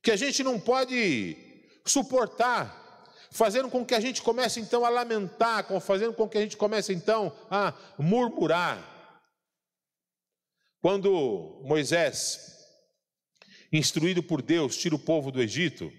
que 0.00 0.12
a 0.12 0.16
gente 0.16 0.44
não 0.44 0.60
pode 0.60 1.36
suportar, 1.84 3.04
fazendo 3.32 3.68
com 3.68 3.84
que 3.84 3.94
a 3.94 4.00
gente 4.00 4.22
comece 4.22 4.60
então 4.60 4.84
a 4.84 4.88
lamentar, 4.88 5.66
fazendo 5.80 6.14
com 6.14 6.28
que 6.28 6.38
a 6.38 6.40
gente 6.40 6.56
comece 6.56 6.94
então 6.94 7.36
a 7.50 7.74
murmurar. 7.98 8.96
Quando 10.80 11.60
Moisés, 11.64 12.56
instruído 13.72 14.22
por 14.22 14.40
Deus, 14.40 14.76
tira 14.76 14.94
o 14.94 14.98
povo 14.98 15.32
do 15.32 15.42
Egito, 15.42 15.92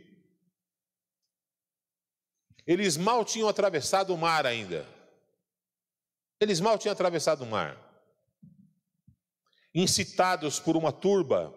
eles 2.69 2.97
mal 2.97 3.25
tinham 3.25 3.49
atravessado 3.49 4.13
o 4.13 4.17
mar 4.17 4.45
ainda. 4.45 4.87
Eles 6.39 6.59
mal 6.59 6.77
tinham 6.77 6.93
atravessado 6.93 7.41
o 7.41 7.47
mar. 7.47 7.75
Incitados 9.73 10.59
por 10.59 10.77
uma 10.77 10.91
turba 10.91 11.51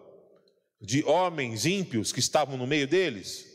de 0.81 1.03
homens 1.03 1.67
ímpios 1.67 2.11
que 2.11 2.19
estavam 2.19 2.57
no 2.57 2.65
meio 2.65 2.87
deles. 2.87 3.45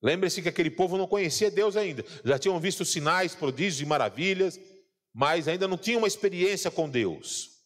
Lembre-se 0.00 0.40
que 0.40 0.48
aquele 0.48 0.70
povo 0.70 0.96
não 0.96 1.08
conhecia 1.08 1.50
Deus 1.50 1.76
ainda. 1.76 2.04
Já 2.24 2.38
tinham 2.38 2.60
visto 2.60 2.84
sinais, 2.84 3.34
prodígios 3.34 3.80
e 3.80 3.84
maravilhas, 3.84 4.60
mas 5.12 5.48
ainda 5.48 5.66
não 5.66 5.76
tinham 5.76 5.98
uma 5.98 6.06
experiência 6.06 6.70
com 6.70 6.88
Deus. 6.88 7.60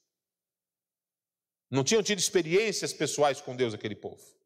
Não 1.71 1.85
tinham 1.85 2.03
tido 2.03 2.19
experiências 2.19 2.95
pessoais 2.95 3.43
com 3.43 3.55
Deus, 3.55 3.75
aquele 3.75 3.95
povo. 3.95 4.38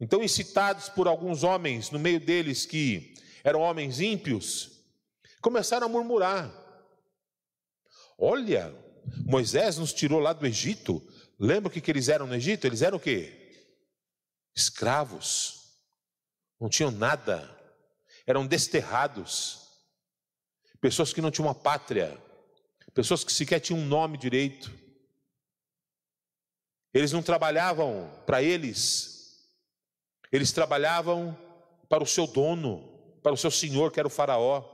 Então, 0.00 0.22
incitados 0.22 0.88
por 0.88 1.06
alguns 1.06 1.42
homens 1.42 1.90
no 1.90 1.98
meio 1.98 2.18
deles 2.18 2.64
que 2.64 3.14
eram 3.44 3.60
homens 3.60 4.00
ímpios, 4.00 4.82
começaram 5.42 5.86
a 5.86 5.90
murmurar. 5.90 6.50
Olha, 8.16 8.74
Moisés 9.24 9.78
nos 9.78 9.92
tirou 9.92 10.20
lá 10.20 10.32
do 10.32 10.46
Egito. 10.46 11.02
Lembra 11.38 11.68
o 11.68 11.70
que, 11.70 11.90
eles 11.90 12.08
eram 12.08 12.26
no 12.26 12.34
Egito? 12.34 12.66
Eles 12.66 12.82
eram 12.82 12.98
o 12.98 13.00
quê? 13.00 13.66
Escravos. 14.54 15.78
Não 16.60 16.68
tinham 16.68 16.90
nada. 16.90 17.48
Eram 18.26 18.46
desterrados. 18.46 19.68
Pessoas 20.80 21.12
que 21.12 21.20
não 21.20 21.30
tinham 21.30 21.46
uma 21.46 21.54
pátria. 21.54 22.16
Pessoas 22.92 23.24
que 23.24 23.32
sequer 23.32 23.60
tinham 23.60 23.80
um 23.80 23.86
nome 23.86 24.18
direito. 24.18 24.70
Eles 26.92 27.12
não 27.12 27.22
trabalhavam 27.22 28.10
para 28.26 28.42
eles, 28.42 29.09
eles 30.32 30.52
trabalhavam 30.52 31.36
para 31.88 32.02
o 32.02 32.06
seu 32.06 32.26
dono, 32.26 33.18
para 33.22 33.32
o 33.32 33.36
seu 33.36 33.50
senhor, 33.50 33.92
que 33.92 33.98
era 33.98 34.06
o 34.06 34.10
Faraó. 34.10 34.64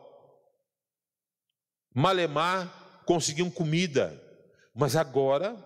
Malemar 1.95 3.03
conseguiam 3.07 3.51
comida, 3.51 4.23
mas 4.75 4.97
agora 4.97 5.57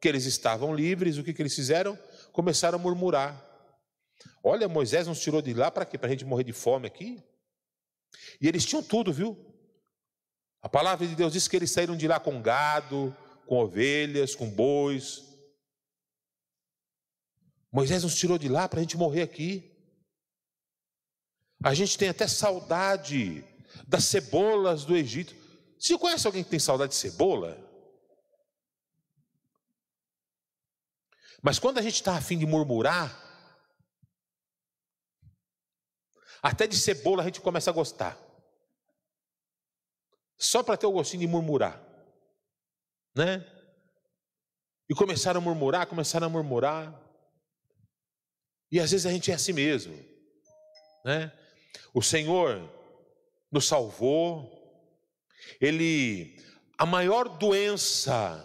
que 0.00 0.08
eles 0.08 0.26
estavam 0.26 0.74
livres, 0.74 1.16
o 1.16 1.24
que, 1.24 1.32
que 1.32 1.42
eles 1.42 1.54
fizeram? 1.54 1.98
Começaram 2.32 2.78
a 2.78 2.82
murmurar. 2.82 3.44
Olha, 4.44 4.68
Moisés 4.68 5.06
nos 5.06 5.20
tirou 5.20 5.40
de 5.40 5.54
lá 5.54 5.70
para 5.70 5.84
quê? 5.84 5.96
Para 5.96 6.08
a 6.08 6.10
gente 6.10 6.24
morrer 6.24 6.44
de 6.44 6.52
fome 6.52 6.86
aqui? 6.86 7.22
E 8.40 8.46
eles 8.48 8.64
tinham 8.64 8.82
tudo, 8.82 9.12
viu? 9.12 9.36
A 10.60 10.68
palavra 10.68 11.06
de 11.06 11.14
Deus 11.14 11.32
diz 11.32 11.48
que 11.48 11.56
eles 11.56 11.70
saíram 11.70 11.96
de 11.96 12.06
lá 12.06 12.20
com 12.20 12.42
gado, 12.42 13.16
com 13.46 13.58
ovelhas, 13.58 14.34
com 14.34 14.48
bois, 14.48 15.27
Moisés 17.70 18.02
nos 18.02 18.14
tirou 18.14 18.38
de 18.38 18.48
lá 18.48 18.68
para 18.68 18.80
a 18.80 18.82
gente 18.82 18.96
morrer 18.96 19.22
aqui. 19.22 19.74
A 21.62 21.74
gente 21.74 21.98
tem 21.98 22.08
até 22.08 22.26
saudade 22.26 23.44
das 23.86 24.04
cebolas 24.04 24.84
do 24.84 24.96
Egito. 24.96 25.34
Você 25.78 25.96
conhece 25.98 26.26
alguém 26.26 26.42
que 26.42 26.50
tem 26.50 26.58
saudade 26.58 26.92
de 26.92 26.96
cebola? 26.96 27.56
Mas 31.42 31.58
quando 31.58 31.78
a 31.78 31.82
gente 31.82 31.94
está 31.94 32.16
afim 32.16 32.38
de 32.38 32.46
murmurar, 32.46 33.26
até 36.42 36.66
de 36.66 36.76
cebola 36.76 37.22
a 37.22 37.26
gente 37.26 37.40
começa 37.40 37.70
a 37.70 37.72
gostar. 37.72 38.18
Só 40.36 40.62
para 40.62 40.76
ter 40.76 40.86
o 40.86 40.92
gostinho 40.92 41.20
de 41.20 41.26
murmurar. 41.26 41.82
Né? 43.14 43.44
E 44.88 44.94
começaram 44.94 45.40
a 45.40 45.44
murmurar, 45.44 45.86
começaram 45.86 46.28
a 46.28 46.30
murmurar. 46.30 47.07
E 48.70 48.78
às 48.80 48.90
vezes 48.90 49.06
a 49.06 49.10
gente 49.10 49.30
é 49.30 49.34
assim 49.34 49.52
mesmo, 49.52 49.98
né? 51.04 51.32
O 51.94 52.02
Senhor 52.02 52.70
nos 53.50 53.66
salvou, 53.66 54.50
Ele, 55.60 56.36
a 56.76 56.84
maior 56.84 57.28
doença, 57.38 58.44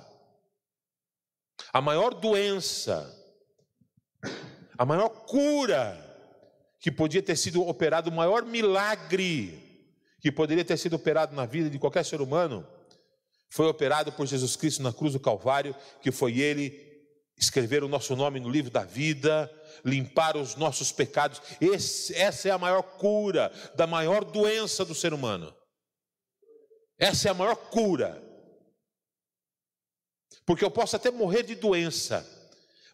a 1.73 1.81
maior 1.81 2.13
doença, 2.13 3.12
a 4.77 4.86
maior 4.86 5.09
cura 5.09 5.99
que 6.79 6.91
podia 6.91 7.21
ter 7.21 7.36
sido 7.38 7.65
operado, 7.67 8.09
o 8.09 8.13
maior 8.13 8.45
milagre 8.45 9.62
que 10.21 10.31
poderia 10.31 10.63
ter 10.63 10.77
sido 10.77 10.95
operado 10.95 11.36
na 11.36 11.45
vida 11.45 11.69
de 11.69 11.77
qualquer 11.77 12.05
ser 12.05 12.21
humano, 12.21 12.65
foi 13.49 13.67
operado 13.67 14.12
por 14.12 14.25
Jesus 14.25 14.55
Cristo 14.55 14.81
na 14.81 14.93
cruz 14.93 15.13
do 15.13 15.19
Calvário, 15.19 15.75
que 16.01 16.12
foi 16.12 16.39
Ele 16.39 16.92
escrever 17.38 17.84
o 17.84 17.88
nosso 17.88 18.15
nome 18.15 18.39
no 18.39 18.50
livro 18.50 18.72
da 18.72 18.84
vida, 18.84 19.52
limpar 19.84 20.38
os 20.38 20.56
nossos 20.56 20.91
pecados. 20.91 21.41
Esse, 21.60 22.15
essa 22.15 22.50
é 22.50 22.52
a 22.52 22.58
maior 22.58 22.82
cura 22.84 23.52
da 23.76 23.88
maior 23.88 24.24
doença 24.24 24.86
do 24.86 24.96
ser 24.96 25.13
humano. 25.13 25.54
Essa 26.98 27.28
é 27.28 27.32
a 27.32 27.36
maior 27.36 27.56
cura. 27.56 28.22
Porque 30.46 30.63
eu 30.63 30.72
posso 30.72 30.96
até 30.96 31.10
morrer 31.10 31.43
de 31.43 31.56
doença, 31.56 32.28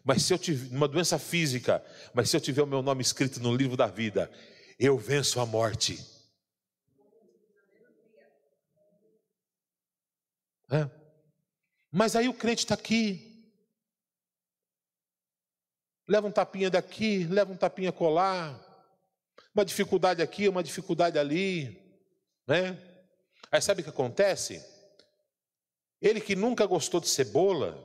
mas 0.04 0.22
se 0.22 0.32
eu 0.32 0.38
tiver 0.38 0.74
uma 0.74 0.88
doença 0.88 1.18
física, 1.18 1.84
mas 2.14 2.30
se 2.30 2.36
eu 2.36 2.40
tiver 2.40 2.62
o 2.62 2.66
meu 2.66 2.82
nome 2.82 3.02
escrito 3.02 3.40
no 3.40 3.54
livro 3.54 3.76
da 3.76 3.86
vida, 3.86 4.30
eu 4.78 4.96
venço 4.96 5.40
a 5.40 5.46
morte. 5.46 5.98
É. 10.70 10.88
Mas 11.90 12.14
aí 12.14 12.28
o 12.28 12.34
crente 12.34 12.64
está 12.64 12.74
aqui, 12.74 13.29
leva 16.10 16.26
um 16.26 16.32
tapinha 16.32 16.68
daqui, 16.68 17.22
leva 17.22 17.52
um 17.52 17.56
tapinha 17.56 17.92
colar, 17.92 18.60
uma 19.54 19.64
dificuldade 19.64 20.20
aqui, 20.20 20.48
uma 20.48 20.60
dificuldade 20.60 21.16
ali, 21.16 21.80
né? 22.48 22.76
Aí 23.48 23.62
sabe 23.62 23.80
o 23.80 23.84
que 23.84 23.90
acontece? 23.90 24.60
Ele 26.02 26.20
que 26.20 26.34
nunca 26.34 26.66
gostou 26.66 27.00
de 27.00 27.08
cebola, 27.08 27.78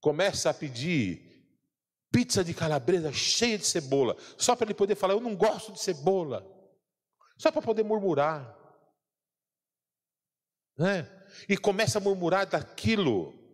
começa 0.00 0.48
a 0.48 0.54
pedir 0.54 1.26
pizza 2.10 2.42
de 2.42 2.54
calabresa 2.54 3.12
cheia 3.12 3.58
de 3.58 3.66
cebola, 3.66 4.16
só 4.38 4.56
para 4.56 4.68
ele 4.68 4.74
poder 4.74 4.94
falar: 4.94 5.12
Eu 5.12 5.20
não 5.20 5.36
gosto 5.36 5.72
de 5.72 5.78
cebola, 5.78 6.42
só 7.36 7.52
para 7.52 7.60
poder 7.60 7.82
murmurar, 7.82 8.56
né? 10.78 11.06
E 11.46 11.54
começa 11.58 11.98
a 11.98 12.00
murmurar 12.00 12.46
daquilo 12.46 13.45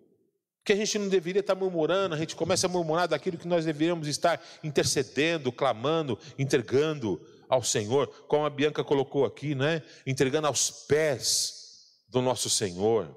que 0.65 0.73
a 0.73 0.77
gente 0.77 0.99
não 0.99 1.09
deveria 1.09 1.41
estar 1.41 1.55
murmurando, 1.55 2.15
a 2.15 2.19
gente 2.19 2.37
começa 2.37 2.67
a 2.67 2.71
murmurar 2.71 3.09
daquilo 3.09 3.37
que 3.37 3.49
nós 3.49 3.65
deveríamos 3.65 4.07
estar 4.07 4.41
intercedendo, 4.63 5.51
clamando, 5.51 6.19
entregando 6.39 7.21
ao 7.49 7.63
Senhor, 7.63 8.07
como 8.29 8.47
a 8.47 8.51
Bianca 8.51 8.85
colocou 8.85 9.25
aqui, 9.25 9.55
né? 9.55 9.83
Entregando 10.07 10.47
aos 10.47 10.71
pés 10.87 11.63
do 12.09 12.23
nosso 12.23 12.49
Senhor. 12.49 13.15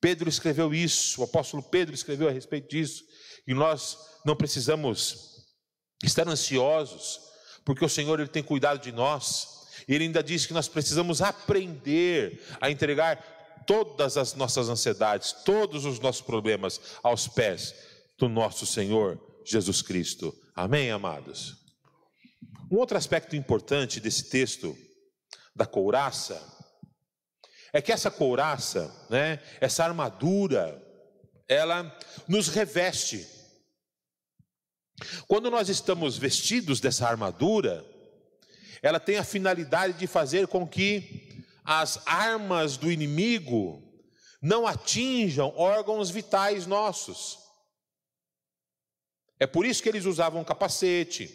Pedro 0.00 0.28
escreveu 0.28 0.74
isso, 0.74 1.20
o 1.20 1.24
apóstolo 1.24 1.62
Pedro 1.62 1.94
escreveu 1.94 2.28
a 2.28 2.32
respeito 2.32 2.68
disso, 2.68 3.04
e 3.46 3.54
nós 3.54 3.96
não 4.24 4.34
precisamos 4.34 5.46
estar 6.02 6.28
ansiosos, 6.28 7.20
porque 7.64 7.84
o 7.84 7.88
Senhor 7.88 8.18
ele 8.18 8.28
tem 8.28 8.42
cuidado 8.42 8.80
de 8.80 8.92
nós. 8.92 9.58
Ele 9.86 10.04
ainda 10.04 10.22
diz 10.22 10.44
que 10.44 10.52
nós 10.52 10.68
precisamos 10.68 11.22
aprender 11.22 12.42
a 12.60 12.70
entregar 12.70 13.37
todas 13.68 14.16
as 14.16 14.32
nossas 14.32 14.70
ansiedades, 14.70 15.30
todos 15.44 15.84
os 15.84 16.00
nossos 16.00 16.22
problemas 16.22 16.80
aos 17.02 17.28
pés 17.28 17.74
do 18.18 18.26
nosso 18.26 18.64
Senhor 18.64 19.20
Jesus 19.44 19.82
Cristo. 19.82 20.34
Amém, 20.56 20.90
amados? 20.90 21.54
Um 22.72 22.78
outro 22.78 22.96
aspecto 22.96 23.36
importante 23.36 24.00
desse 24.00 24.30
texto 24.30 24.74
da 25.54 25.66
couraça 25.66 26.42
é 27.70 27.82
que 27.82 27.92
essa 27.92 28.10
couraça, 28.10 28.90
né, 29.10 29.38
essa 29.60 29.84
armadura, 29.84 30.82
ela 31.46 31.94
nos 32.26 32.48
reveste. 32.48 33.28
Quando 35.26 35.50
nós 35.50 35.68
estamos 35.68 36.16
vestidos 36.16 36.80
dessa 36.80 37.06
armadura, 37.06 37.84
ela 38.80 38.98
tem 38.98 39.18
a 39.18 39.24
finalidade 39.24 39.98
de 39.98 40.06
fazer 40.06 40.46
com 40.46 40.66
que 40.66 41.27
as 41.70 42.00
armas 42.06 42.78
do 42.78 42.90
inimigo 42.90 43.82
não 44.40 44.66
atinjam 44.66 45.52
órgãos 45.54 46.08
vitais 46.08 46.64
nossos. 46.66 47.38
É 49.38 49.46
por 49.46 49.66
isso 49.66 49.82
que 49.82 49.88
eles 49.90 50.06
usavam 50.06 50.42
capacete, 50.42 51.28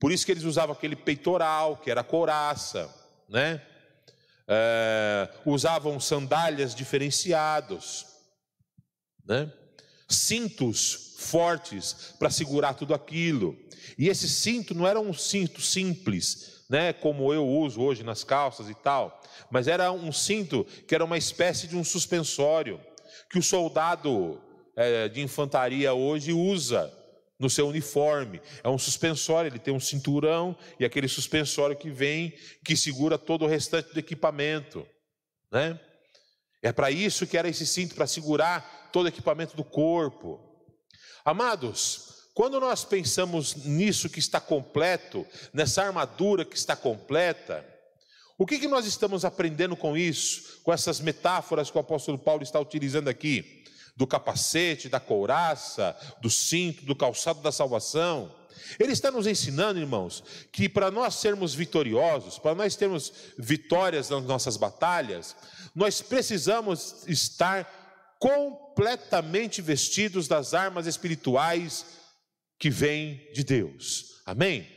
por 0.00 0.10
isso 0.10 0.24
que 0.24 0.32
eles 0.32 0.44
usavam 0.44 0.74
aquele 0.74 0.96
peitoral, 0.96 1.76
que 1.76 1.90
era 1.90 2.02
couraça, 2.02 2.88
né? 3.28 3.62
É, 4.48 5.28
usavam 5.44 6.00
sandálias 6.00 6.74
diferenciados, 6.74 8.06
né? 9.26 9.52
cintos 10.08 11.16
fortes 11.18 12.14
para 12.18 12.30
segurar 12.30 12.72
tudo 12.72 12.94
aquilo. 12.94 13.54
E 13.98 14.08
esse 14.08 14.26
cinto 14.26 14.74
não 14.74 14.86
era 14.86 14.98
um 14.98 15.12
cinto 15.12 15.60
simples, 15.60 16.59
né, 16.70 16.92
como 16.92 17.34
eu 17.34 17.46
uso 17.46 17.82
hoje 17.82 18.04
nas 18.04 18.22
calças 18.22 18.70
e 18.70 18.74
tal, 18.74 19.20
mas 19.50 19.66
era 19.66 19.90
um 19.90 20.12
cinto 20.12 20.64
que 20.86 20.94
era 20.94 21.04
uma 21.04 21.18
espécie 21.18 21.66
de 21.66 21.76
um 21.76 21.82
suspensório 21.82 22.80
que 23.28 23.40
o 23.40 23.42
soldado 23.42 24.40
é, 24.76 25.08
de 25.08 25.20
infantaria 25.20 25.92
hoje 25.92 26.32
usa 26.32 26.96
no 27.40 27.50
seu 27.50 27.66
uniforme. 27.68 28.40
É 28.62 28.68
um 28.68 28.78
suspensório, 28.78 29.48
ele 29.48 29.58
tem 29.58 29.74
um 29.74 29.80
cinturão 29.80 30.56
e 30.78 30.84
aquele 30.84 31.08
suspensório 31.08 31.74
que 31.74 31.90
vem, 31.90 32.32
que 32.64 32.76
segura 32.76 33.18
todo 33.18 33.44
o 33.44 33.48
restante 33.48 33.92
do 33.92 33.98
equipamento. 33.98 34.86
Né? 35.50 35.78
É 36.62 36.70
para 36.70 36.90
isso 36.90 37.26
que 37.26 37.36
era 37.36 37.48
esse 37.48 37.66
cinto, 37.66 37.96
para 37.96 38.06
segurar 38.06 38.90
todo 38.92 39.06
o 39.06 39.08
equipamento 39.08 39.56
do 39.56 39.64
corpo. 39.64 40.38
Amados, 41.24 42.09
quando 42.34 42.60
nós 42.60 42.84
pensamos 42.84 43.54
nisso 43.56 44.08
que 44.08 44.18
está 44.18 44.40
completo, 44.40 45.26
nessa 45.52 45.82
armadura 45.82 46.44
que 46.44 46.56
está 46.56 46.76
completa, 46.76 47.64
o 48.38 48.46
que, 48.46 48.58
que 48.58 48.68
nós 48.68 48.86
estamos 48.86 49.24
aprendendo 49.24 49.76
com 49.76 49.96
isso, 49.96 50.60
com 50.62 50.72
essas 50.72 51.00
metáforas 51.00 51.70
que 51.70 51.76
o 51.76 51.80
apóstolo 51.80 52.18
Paulo 52.18 52.42
está 52.42 52.58
utilizando 52.58 53.08
aqui? 53.08 53.60
do 54.00 54.06
capacete, 54.06 54.88
da 54.88 54.98
couraça, 54.98 55.94
do 56.22 56.30
cinto, 56.30 56.86
do 56.86 56.96
calçado 56.96 57.42
da 57.42 57.52
salvação. 57.52 58.34
Ele 58.78 58.92
está 58.92 59.10
nos 59.10 59.26
ensinando, 59.26 59.78
irmãos, 59.78 60.24
que 60.50 60.70
para 60.70 60.90
nós 60.90 61.16
sermos 61.16 61.54
vitoriosos, 61.54 62.38
para 62.38 62.54
nós 62.54 62.76
termos 62.76 63.12
vitórias 63.38 64.08
nas 64.08 64.24
nossas 64.24 64.56
batalhas, 64.56 65.36
nós 65.74 66.00
precisamos 66.00 67.04
estar 67.06 68.16
completamente 68.18 69.60
vestidos 69.60 70.26
das 70.26 70.54
armas 70.54 70.86
espirituais 70.86 71.84
que 72.60 72.70
vêm 72.70 73.28
de 73.32 73.42
Deus. 73.42 74.22
Amém? 74.24 74.68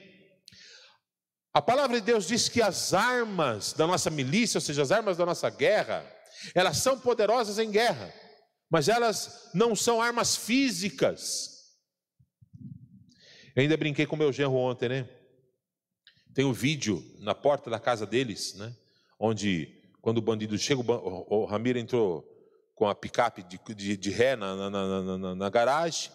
A 1.54 1.62
palavra 1.62 2.00
de 2.00 2.06
Deus 2.06 2.26
diz 2.26 2.50
que 2.50 2.64
as 2.64 2.96
armas 2.96 3.74
da 3.74 3.86
nossa 3.86 4.10
milícia, 4.10 4.58
ou 4.58 4.62
seja, 4.62 4.82
as 4.82 4.92
armas 4.92 5.18
da 5.18 5.26
nossa 5.26 5.52
guerra, 5.52 6.04
elas 6.56 6.78
são 6.78 7.00
poderosas 7.00 7.60
em 7.60 7.70
guerra 7.70 8.12
mas 8.74 8.90
elas 8.90 9.52
não 9.54 9.76
são 9.76 10.02
armas 10.02 10.36
físicas. 10.36 11.78
Eu 13.56 13.62
ainda 13.62 13.78
brinquei 13.78 14.08
com 14.08 14.16
meu 14.16 14.34
genro 14.34 14.56
ontem, 14.56 14.90
né? 14.90 15.10
Tem 16.34 16.44
um 16.44 16.52
vídeo 16.52 17.04
na 17.20 17.36
porta 17.36 17.70
da 17.70 17.80
casa 17.80 18.08
deles, 18.08 18.56
né? 18.56 18.76
Onde, 19.20 19.80
quando 20.02 20.18
o 20.18 20.24
bandido 20.24 20.58
chega, 20.58 20.82
o, 20.82 21.46
Ramiro 21.46 21.78
entrou 21.78 22.28
com 22.74 22.88
a 22.88 22.96
picape 22.96 23.44
de, 23.44 23.60
de, 23.76 23.96
de 23.96 24.10
ré 24.10 24.36
na, 24.36 24.56
na, 24.56 25.18
na, 25.20 25.36
na 25.36 25.50
garagem. 25.52 26.12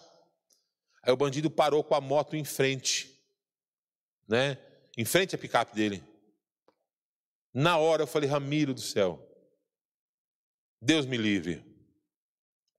Aí 1.01 1.11
o 1.11 1.17
bandido 1.17 1.49
parou 1.49 1.83
com 1.83 1.95
a 1.95 2.01
moto 2.01 2.35
em 2.35 2.43
frente, 2.43 3.13
né? 4.27 4.57
Em 4.97 5.05
frente 5.05 5.35
à 5.35 5.37
picape 5.37 5.75
dele. 5.75 6.03
Na 7.53 7.77
hora 7.77 8.03
eu 8.03 8.07
falei, 8.07 8.29
Ramiro 8.29 8.73
do 8.73 8.81
céu, 8.81 9.25
Deus 10.81 11.05
me 11.05 11.17
livre. 11.17 11.65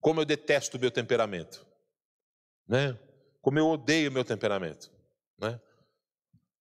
Como 0.00 0.20
eu 0.20 0.24
detesto 0.24 0.76
o 0.76 0.80
meu 0.80 0.90
temperamento, 0.90 1.66
né? 2.66 2.98
Como 3.42 3.58
eu 3.58 3.68
odeio 3.68 4.10
o 4.10 4.12
meu 4.12 4.24
temperamento, 4.24 4.90
né? 5.38 5.60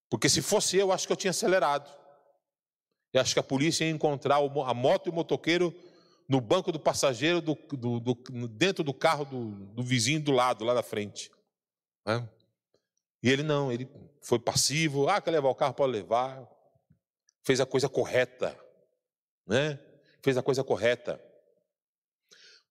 Porque 0.10 0.28
se 0.28 0.42
fosse 0.42 0.78
eu, 0.78 0.92
acho 0.92 1.06
que 1.06 1.14
eu 1.14 1.18
tinha 1.18 1.32
acelerado. 1.32 1.90
Eu 3.14 3.22
acho 3.22 3.34
que 3.34 3.40
a 3.40 3.44
polícia 3.44 3.86
ia 3.86 3.92
encontrar 3.92 4.38
a 4.38 4.74
moto 4.74 5.08
e 5.08 5.10
o 5.10 5.14
motoqueiro 5.14 5.74
no 6.28 6.40
banco 6.40 6.72
do 6.72 6.80
passageiro, 6.80 7.42
do, 7.42 7.56
do, 7.56 8.00
do, 8.00 8.48
dentro 8.48 8.84
do 8.84 8.94
carro 8.94 9.26
do, 9.26 9.84
vizinho 9.84 10.22
do 10.22 10.32
lado, 10.32 10.64
lá 10.64 10.74
da 10.74 10.84
frente. 10.84 11.32
Né? 12.10 12.28
E 13.22 13.30
ele 13.30 13.44
não, 13.44 13.72
ele 13.72 13.88
foi 14.22 14.40
passivo. 14.40 15.08
Ah, 15.08 15.22
quer 15.22 15.30
levar 15.30 15.50
o 15.50 15.56
carro? 15.56 15.76
Pode 15.76 15.92
levar. 15.92 16.50
Fez 17.44 17.60
a 17.60 17.66
coisa 17.68 17.88
correta. 17.88 18.60
Né? 19.46 19.80
Fez 20.24 20.36
a 20.36 20.42
coisa 20.42 20.64
correta. 20.64 21.24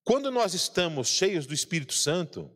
Quando 0.03 0.31
nós 0.31 0.55
estamos 0.55 1.07
cheios 1.07 1.47
do 1.47 1.55
Espírito 1.55 1.93
Santo, 1.95 2.51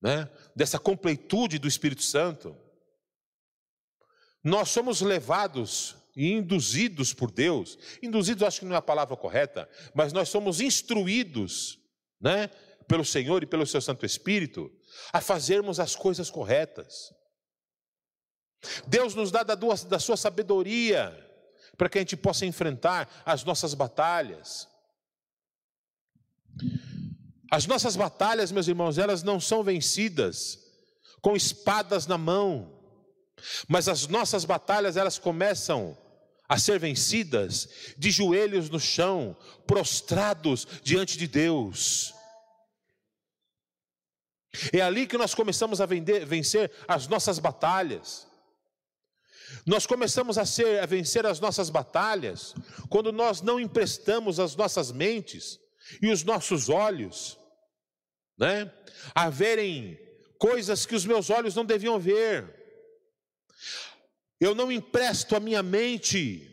né, 0.00 0.30
dessa 0.54 0.78
completude 0.78 1.58
do 1.58 1.68
Espírito 1.68 2.02
Santo, 2.02 2.56
nós 4.42 4.68
somos 4.68 5.00
levados 5.00 5.96
e 6.16 6.32
induzidos 6.32 7.12
por 7.12 7.30
Deus. 7.30 7.78
Induzidos 8.00 8.42
acho 8.42 8.60
que 8.60 8.66
não 8.66 8.74
é 8.74 8.78
a 8.78 8.82
palavra 8.82 9.16
correta, 9.16 9.68
mas 9.94 10.12
nós 10.12 10.28
somos 10.28 10.60
instruídos, 10.60 11.78
né, 12.20 12.48
pelo 12.88 13.04
Senhor 13.04 13.42
e 13.42 13.46
pelo 13.46 13.66
seu 13.66 13.80
Santo 13.80 14.04
Espírito 14.06 14.70
a 15.12 15.20
fazermos 15.20 15.80
as 15.80 15.94
coisas 15.96 16.30
corretas. 16.30 17.12
Deus 18.86 19.14
nos 19.14 19.30
dá 19.30 19.42
da, 19.42 19.98
sua 19.98 20.16
sabedoria 20.16 21.12
para 21.76 21.88
que 21.88 21.98
a 21.98 22.00
gente 22.00 22.16
possa 22.16 22.46
enfrentar 22.46 23.22
as 23.24 23.44
nossas 23.44 23.74
batalhas. 23.74 24.68
As 27.50 27.66
nossas 27.66 27.96
batalhas, 27.96 28.52
meus 28.52 28.68
irmãos, 28.68 28.98
elas 28.98 29.22
não 29.22 29.40
são 29.40 29.62
vencidas 29.62 30.58
com 31.20 31.36
espadas 31.36 32.06
na 32.06 32.16
mão, 32.16 32.80
mas 33.68 33.88
as 33.88 34.06
nossas 34.06 34.44
batalhas 34.44 34.96
elas 34.96 35.18
começam 35.18 35.96
a 36.48 36.58
ser 36.58 36.78
vencidas 36.78 37.68
de 37.96 38.10
joelhos 38.10 38.68
no 38.68 38.78
chão, 38.78 39.36
prostrados 39.66 40.66
diante 40.82 41.16
de 41.16 41.26
Deus. 41.26 42.14
É 44.72 44.80
ali 44.80 45.06
que 45.06 45.16
nós 45.16 45.34
começamos 45.34 45.80
a 45.80 45.86
vender, 45.86 46.26
vencer 46.26 46.70
as 46.86 47.06
nossas 47.08 47.38
batalhas. 47.38 48.26
Nós 49.66 49.86
começamos 49.86 50.38
a, 50.38 50.44
ser, 50.44 50.82
a 50.82 50.86
vencer 50.86 51.24
as 51.26 51.40
nossas 51.40 51.70
batalhas 51.70 52.54
quando 52.88 53.12
nós 53.12 53.40
não 53.40 53.60
emprestamos 53.60 54.38
as 54.38 54.56
nossas 54.56 54.90
mentes 54.90 55.58
e 56.00 56.10
os 56.10 56.22
nossos 56.22 56.68
olhos, 56.68 57.38
né, 58.38 58.72
a 59.14 59.28
verem 59.28 59.98
coisas 60.38 60.86
que 60.86 60.94
os 60.94 61.04
meus 61.04 61.30
olhos 61.30 61.54
não 61.54 61.64
deviam 61.64 61.98
ver. 61.98 62.60
Eu 64.40 64.54
não 64.54 64.72
empresto 64.72 65.36
a 65.36 65.40
minha 65.40 65.62
mente 65.62 66.48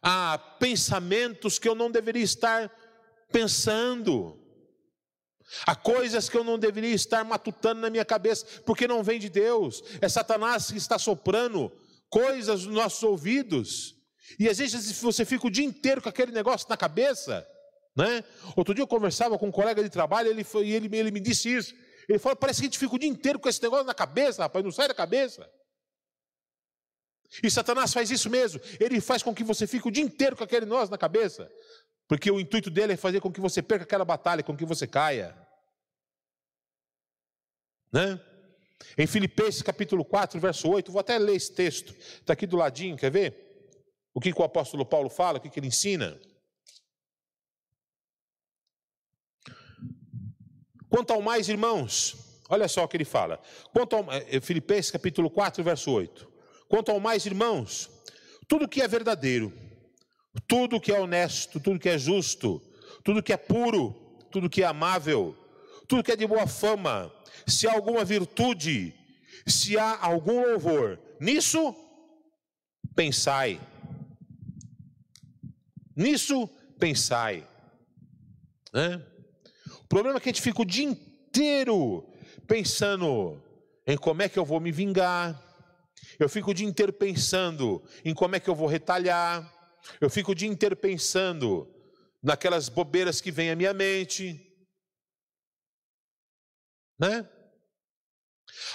a 0.00 0.38
pensamentos 0.38 1.58
que 1.58 1.68
eu 1.68 1.74
não 1.74 1.90
deveria 1.90 2.22
estar 2.22 2.70
pensando, 3.32 4.38
a 5.66 5.74
coisas 5.74 6.28
que 6.28 6.36
eu 6.36 6.44
não 6.44 6.58
deveria 6.58 6.94
estar 6.94 7.24
matutando 7.24 7.80
na 7.80 7.90
minha 7.90 8.04
cabeça, 8.04 8.46
porque 8.64 8.88
não 8.88 9.02
vem 9.02 9.18
de 9.18 9.28
Deus, 9.28 9.82
é 10.00 10.08
Satanás 10.08 10.70
que 10.70 10.78
está 10.78 10.98
soprando 10.98 11.70
coisas 12.08 12.64
nos 12.64 12.74
nossos 12.74 13.02
ouvidos, 13.02 13.94
e 14.38 14.48
às 14.48 14.58
vezes 14.58 15.00
você 15.00 15.24
fica 15.24 15.46
o 15.46 15.50
dia 15.50 15.64
inteiro 15.64 16.00
com 16.00 16.08
aquele 16.08 16.32
negócio 16.32 16.66
na 16.68 16.76
cabeça, 16.76 17.46
né? 17.96 18.24
Outro 18.56 18.74
dia 18.74 18.82
eu 18.82 18.88
conversava 18.88 19.38
com 19.38 19.48
um 19.48 19.52
colega 19.52 19.82
de 19.82 19.90
trabalho 19.90 20.28
ele 20.28 20.42
foi, 20.42 20.66
e 20.66 20.72
ele, 20.72 20.94
ele 20.96 21.10
me 21.10 21.20
disse 21.20 21.54
isso. 21.54 21.74
Ele 22.08 22.18
falou: 22.18 22.36
parece 22.36 22.60
que 22.60 22.66
a 22.66 22.68
gente 22.68 22.78
fica 22.78 22.94
o 22.94 22.98
dia 22.98 23.08
inteiro 23.08 23.38
com 23.38 23.48
esse 23.48 23.62
negócio 23.62 23.86
na 23.86 23.94
cabeça, 23.94 24.42
rapaz, 24.42 24.64
não 24.64 24.72
sai 24.72 24.88
da 24.88 24.94
cabeça. 24.94 25.48
E 27.42 27.50
Satanás 27.50 27.92
faz 27.92 28.10
isso 28.10 28.30
mesmo. 28.30 28.60
Ele 28.78 29.00
faz 29.00 29.22
com 29.22 29.34
que 29.34 29.42
você 29.42 29.66
fique 29.66 29.88
o 29.88 29.90
dia 29.90 30.04
inteiro 30.04 30.36
com 30.36 30.44
aquele 30.44 30.66
nós 30.66 30.88
na 30.88 30.98
cabeça. 30.98 31.50
Porque 32.14 32.30
o 32.30 32.38
intuito 32.38 32.70
dele 32.70 32.92
é 32.92 32.96
fazer 32.96 33.20
com 33.20 33.32
que 33.32 33.40
você 33.40 33.60
perca 33.60 33.84
aquela 33.84 34.04
batalha, 34.04 34.42
com 34.44 34.56
que 34.56 34.64
você 34.64 34.86
caia. 34.86 35.36
Né? 37.92 38.20
Em 38.96 39.04
Filipenses 39.04 39.62
capítulo 39.62 40.04
4, 40.04 40.38
verso 40.38 40.68
8, 40.68 40.92
vou 40.92 41.00
até 41.00 41.18
ler 41.18 41.34
esse 41.34 41.52
texto. 41.52 41.92
Está 41.92 42.34
aqui 42.34 42.46
do 42.46 42.56
ladinho, 42.56 42.96
quer 42.96 43.10
ver? 43.10 43.82
O 44.14 44.20
que, 44.20 44.32
que 44.32 44.40
o 44.40 44.44
apóstolo 44.44 44.86
Paulo 44.86 45.10
fala, 45.10 45.38
o 45.38 45.40
que, 45.40 45.50
que 45.50 45.58
ele 45.58 45.66
ensina? 45.66 46.16
Quanto 50.88 51.12
ao 51.12 51.20
mais, 51.20 51.48
irmãos, 51.48 52.16
Olha 52.48 52.68
só 52.68 52.84
o 52.84 52.88
que 52.88 52.96
ele 52.96 53.04
fala. 53.04 53.40
Quanto 53.72 53.96
ao, 53.96 54.12
é, 54.12 54.40
Filipenses 54.40 54.90
capítulo 54.90 55.30
4, 55.30 55.64
verso 55.64 55.90
8. 55.90 56.30
Quanto 56.68 56.92
ao 56.92 57.00
mais, 57.00 57.24
irmãos, 57.24 57.90
tudo 58.46 58.68
que 58.68 58.82
é 58.82 58.86
verdadeiro, 58.86 59.52
tudo 60.46 60.80
que 60.80 60.92
é 60.92 61.00
honesto, 61.00 61.60
tudo 61.60 61.78
que 61.78 61.88
é 61.88 61.98
justo, 61.98 62.60
tudo 63.02 63.22
que 63.22 63.32
é 63.32 63.36
puro, 63.36 63.92
tudo 64.30 64.50
que 64.50 64.62
é 64.62 64.66
amável, 64.66 65.36
tudo 65.86 66.02
que 66.02 66.12
é 66.12 66.16
de 66.16 66.26
boa 66.26 66.46
fama, 66.46 67.12
se 67.46 67.68
há 67.68 67.72
alguma 67.72 68.04
virtude, 68.04 68.94
se 69.46 69.78
há 69.78 69.98
algum 70.00 70.40
louvor, 70.40 70.98
nisso 71.20 71.74
pensai. 72.94 73.60
Nisso 75.94 76.48
pensai. 76.78 77.46
Né? 78.72 79.00
O 79.82 79.86
problema 79.86 80.16
é 80.16 80.20
que 80.20 80.28
a 80.28 80.32
gente 80.32 80.42
fica 80.42 80.62
o 80.62 80.64
dia 80.64 80.84
inteiro 80.84 82.04
pensando 82.46 83.40
em 83.86 83.96
como 83.96 84.22
é 84.22 84.28
que 84.28 84.38
eu 84.38 84.44
vou 84.44 84.60
me 84.60 84.72
vingar. 84.72 85.40
Eu 86.18 86.28
fico 86.28 86.50
o 86.50 86.54
dia 86.54 86.66
inteiro 86.66 86.92
pensando 86.92 87.82
em 88.04 88.14
como 88.14 88.34
é 88.34 88.40
que 88.40 88.48
eu 88.48 88.54
vou 88.54 88.66
retalhar. 88.66 89.52
Eu 90.00 90.08
fico 90.10 90.32
o 90.32 90.34
dia 90.34 90.48
inteiro 90.48 90.76
pensando 90.76 91.68
naquelas 92.22 92.68
bobeiras 92.68 93.20
que 93.20 93.30
vêm 93.30 93.50
à 93.50 93.56
minha 93.56 93.74
mente. 93.74 94.40
Né? 96.98 97.28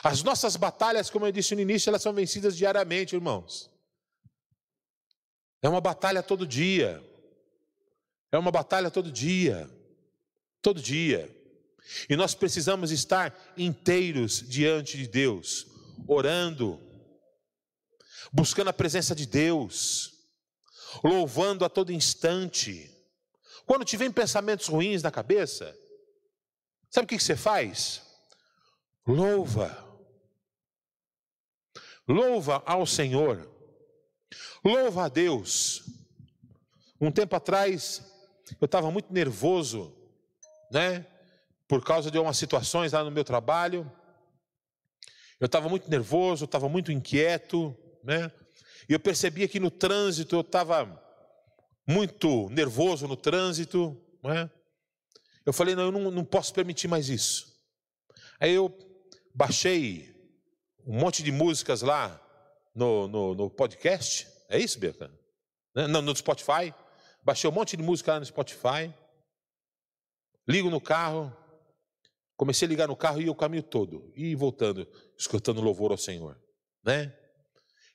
As 0.03 0.23
nossas 0.23 0.55
batalhas, 0.55 1.09
como 1.09 1.25
eu 1.25 1.31
disse 1.31 1.55
no 1.55 1.61
início, 1.61 1.89
elas 1.89 2.01
são 2.01 2.13
vencidas 2.13 2.55
diariamente, 2.55 3.15
irmãos. 3.15 3.69
É 5.61 5.67
uma 5.67 5.81
batalha 5.81 6.23
todo 6.23 6.47
dia. 6.47 7.03
É 8.31 8.37
uma 8.37 8.51
batalha 8.51 8.91
todo 8.91 9.11
dia. 9.11 9.69
Todo 10.61 10.81
dia. 10.81 11.35
E 12.09 12.15
nós 12.15 12.35
precisamos 12.35 12.91
estar 12.91 13.35
inteiros 13.57 14.47
diante 14.47 14.97
de 14.97 15.07
Deus, 15.07 15.65
orando, 16.07 16.79
buscando 18.31 18.69
a 18.69 18.73
presença 18.73 19.15
de 19.15 19.25
Deus, 19.25 20.18
louvando 21.03 21.65
a 21.65 21.69
todo 21.69 21.91
instante. 21.91 22.89
Quando 23.65 23.85
te 23.85 23.97
vem 23.97 24.11
pensamentos 24.11 24.67
ruins 24.67 25.03
na 25.03 25.11
cabeça, 25.11 25.77
sabe 26.89 27.05
o 27.05 27.07
que 27.07 27.19
você 27.19 27.35
faz? 27.35 28.01
Louva. 29.05 29.85
Louva 32.07 32.63
ao 32.65 32.85
Senhor. 32.85 33.47
Louva 34.63 35.05
a 35.05 35.09
Deus. 35.09 35.83
Um 36.99 37.11
tempo 37.11 37.35
atrás, 37.35 38.03
eu 38.59 38.65
estava 38.65 38.91
muito 38.91 39.13
nervoso, 39.13 39.95
né? 40.71 41.05
Por 41.67 41.83
causa 41.83 42.09
de 42.09 42.17
algumas 42.17 42.37
situações 42.37 42.91
lá 42.91 43.03
no 43.03 43.11
meu 43.11 43.23
trabalho. 43.23 43.89
Eu 45.39 45.45
estava 45.45 45.69
muito 45.69 45.89
nervoso, 45.89 46.45
estava 46.45 46.67
muito 46.67 46.91
inquieto, 46.91 47.75
né? 48.03 48.31
E 48.87 48.93
eu 48.93 48.99
percebia 48.99 49.47
que 49.47 49.59
no 49.59 49.71
trânsito 49.71 50.35
eu 50.35 50.41
estava 50.41 51.01
muito 51.87 52.49
nervoso 52.49 53.07
no 53.07 53.15
trânsito, 53.15 53.99
né? 54.23 54.49
Eu 55.45 55.51
falei, 55.51 55.73
não, 55.75 55.85
eu 55.85 55.91
não, 55.91 56.11
não 56.11 56.23
posso 56.23 56.53
permitir 56.53 56.87
mais 56.87 57.09
isso. 57.09 57.51
Aí 58.39 58.53
eu 58.53 58.71
baixei 59.33 60.15
um 60.85 60.99
monte 60.99 61.23
de 61.23 61.31
músicas 61.31 61.81
lá 61.81 62.21
no, 62.75 63.07
no, 63.07 63.35
no 63.35 63.49
podcast. 63.49 64.27
É 64.47 64.59
isso, 64.59 64.79
Beca? 64.79 65.11
Né? 65.75 65.87
Não, 65.87 66.01
no 66.01 66.15
Spotify. 66.15 66.73
Baixei 67.23 67.49
um 67.49 67.53
monte 67.53 67.75
de 67.75 67.83
música 67.83 68.13
lá 68.13 68.19
no 68.19 68.25
Spotify. 68.25 68.93
Ligo 70.47 70.69
no 70.69 70.79
carro. 70.79 71.35
Comecei 72.37 72.67
a 72.67 72.69
ligar 72.69 72.87
no 72.87 72.95
carro 72.95 73.21
e 73.21 73.29
o 73.29 73.35
caminho 73.35 73.63
todo. 73.63 74.11
E 74.15 74.35
voltando, 74.35 74.87
escutando 75.17 75.61
louvor 75.61 75.91
ao 75.91 75.97
Senhor. 75.97 76.39
Né? 76.83 77.13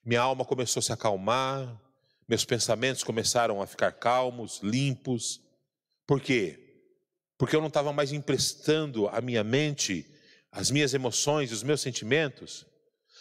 Minha 0.05 0.21
alma 0.21 0.45
começou 0.45 0.81
a 0.81 0.83
se 0.83 0.93
acalmar. 0.93 1.81
Meus 2.29 2.45
pensamentos 2.45 3.03
começaram 3.03 3.63
a 3.63 3.67
ficar 3.67 3.93
calmos, 3.93 4.61
limpos. 4.63 5.41
Por 6.07 6.21
quê? 6.21 6.61
Porque 7.39 7.57
eu 7.57 7.61
não 7.61 7.69
estava 7.69 7.93
mais 7.93 8.13
emprestando 8.13 9.09
a 9.09 9.21
minha 9.21 9.43
mente, 9.43 10.07
as 10.53 10.71
minhas 10.71 10.95
emoções, 10.95 11.53
os 11.53 11.63
meus 11.63 11.81
sentimentos 11.81 12.67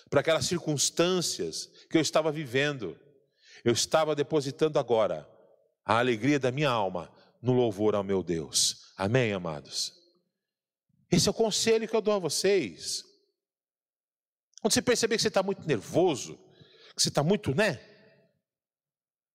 para 0.09 0.19
aquelas 0.19 0.45
circunstâncias 0.45 1.69
que 1.89 1.97
eu 1.97 2.01
estava 2.01 2.31
vivendo. 2.31 2.99
Eu 3.63 3.73
estava 3.73 4.15
depositando 4.15 4.77
agora 4.77 5.27
a 5.85 5.97
alegria 5.97 6.39
da 6.39 6.51
minha 6.51 6.69
alma 6.69 7.11
no 7.41 7.53
louvor 7.53 7.95
ao 7.95 8.03
meu 8.03 8.21
Deus. 8.21 8.93
Amém, 8.97 9.33
amados? 9.33 9.93
Esse 11.11 11.27
é 11.27 11.31
o 11.31 11.33
conselho 11.33 11.87
que 11.87 11.95
eu 11.95 12.01
dou 12.01 12.13
a 12.13 12.19
vocês. 12.19 13.03
Quando 14.61 14.73
você 14.73 14.81
perceber 14.81 15.15
que 15.15 15.21
você 15.21 15.27
está 15.27 15.43
muito 15.43 15.67
nervoso, 15.67 16.39
você 16.95 17.09
está 17.09 17.23
muito, 17.23 17.55
né? 17.55 17.79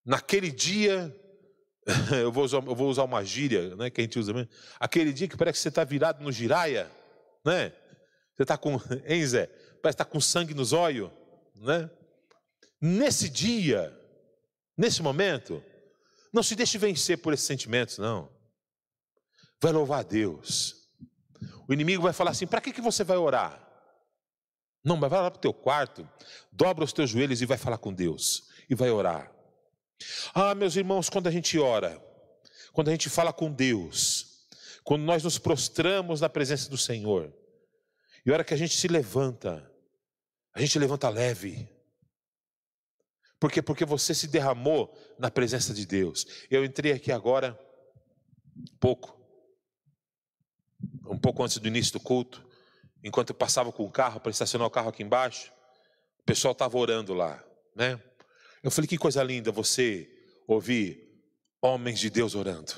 Naquele 0.05 0.51
dia, 0.51 1.15
eu 2.21 2.31
vou 2.31 2.43
usar, 2.43 2.57
eu 2.57 2.75
vou 2.75 2.89
usar 2.89 3.03
uma 3.03 3.23
gíria, 3.23 3.75
né? 3.75 3.89
Que 3.89 4.01
a 4.01 4.03
gente 4.03 4.17
usa 4.17 4.33
mesmo. 4.33 4.49
Aquele 4.79 5.13
dia 5.13 5.27
que 5.27 5.37
parece 5.37 5.59
que 5.59 5.63
você 5.63 5.69
está 5.69 5.83
virado 5.83 6.23
no 6.23 6.31
giraia, 6.31 6.89
né? 7.45 7.69
Você 8.35 8.43
está 8.43 8.57
com, 8.57 8.79
hein, 9.05 9.25
Zé? 9.25 9.47
parece 9.81 9.95
estar 9.95 10.05
com 10.05 10.19
sangue 10.19 10.53
nos 10.53 10.73
olhos, 10.73 11.09
né? 11.55 11.89
Nesse 12.81 13.29
dia, 13.29 13.93
nesse 14.77 15.01
momento, 15.01 15.63
não 16.33 16.43
se 16.43 16.55
deixe 16.55 16.77
vencer 16.77 17.17
por 17.17 17.33
esses 17.33 17.45
sentimentos, 17.45 17.97
não. 17.97 18.29
Vai 19.61 19.71
louvar 19.71 19.99
a 19.99 20.03
Deus. 20.03 20.75
O 21.67 21.73
inimigo 21.73 22.01
vai 22.01 22.13
falar 22.13 22.31
assim: 22.31 22.47
para 22.47 22.61
que, 22.61 22.71
que 22.71 22.81
você 22.81 23.03
vai 23.03 23.17
orar? 23.17 23.68
Não, 24.83 24.95
mas 24.95 25.09
vai 25.09 25.21
lá 25.21 25.29
para 25.29 25.37
o 25.37 25.41
teu 25.41 25.53
quarto, 25.53 26.07
dobra 26.51 26.83
os 26.83 26.93
teus 26.93 27.09
joelhos 27.09 27.41
e 27.41 27.45
vai 27.45 27.57
falar 27.57 27.77
com 27.77 27.93
Deus. 27.93 28.47
E 28.69 28.75
vai 28.75 28.89
orar. 28.89 29.31
Ah, 30.33 30.55
meus 30.55 30.75
irmãos, 30.75 31.09
quando 31.09 31.27
a 31.27 31.31
gente 31.31 31.57
ora, 31.59 32.01
quando 32.71 32.87
a 32.87 32.91
gente 32.91 33.09
fala 33.09 33.33
com 33.33 33.51
Deus, 33.51 34.47
quando 34.83 35.03
nós 35.03 35.23
nos 35.23 35.37
prostramos 35.37 36.21
na 36.21 36.29
presença 36.29 36.69
do 36.69 36.77
Senhor, 36.77 37.33
e 38.25 38.29
a 38.29 38.33
hora 38.33 38.43
que 38.43 38.53
a 38.53 38.57
gente 38.57 38.75
se 38.75 38.87
levanta, 38.87 39.69
a 40.53 40.61
gente 40.61 40.77
levanta 40.79 41.09
leve. 41.09 41.69
Por 43.39 43.51
quê? 43.51 43.61
Porque 43.61 43.85
você 43.85 44.13
se 44.13 44.27
derramou 44.27 44.93
na 45.17 45.31
presença 45.31 45.73
de 45.73 45.85
Deus. 45.85 46.25
Eu 46.49 46.65
entrei 46.65 46.91
aqui 46.91 47.11
agora, 47.11 47.57
pouco, 48.79 49.17
um 51.07 51.17
pouco 51.17 51.43
antes 51.43 51.57
do 51.57 51.67
início 51.67 51.93
do 51.93 51.99
culto, 51.99 52.48
enquanto 53.03 53.29
eu 53.29 53.35
passava 53.35 53.71
com 53.71 53.83
o 53.83 53.91
carro 53.91 54.19
para 54.19 54.31
estacionar 54.31 54.67
o 54.67 54.71
carro 54.71 54.89
aqui 54.89 55.03
embaixo, 55.03 55.51
o 56.19 56.23
pessoal 56.23 56.51
estava 56.51 56.77
orando 56.77 57.13
lá, 57.13 57.43
né? 57.75 58.01
Eu 58.61 58.69
falei 58.69 58.87
que 58.87 58.97
coisa 58.97 59.23
linda 59.23 59.51
você 59.51 60.09
ouvir 60.47 61.09
homens 61.61 61.99
de 61.99 62.09
Deus 62.09 62.35
orando, 62.35 62.73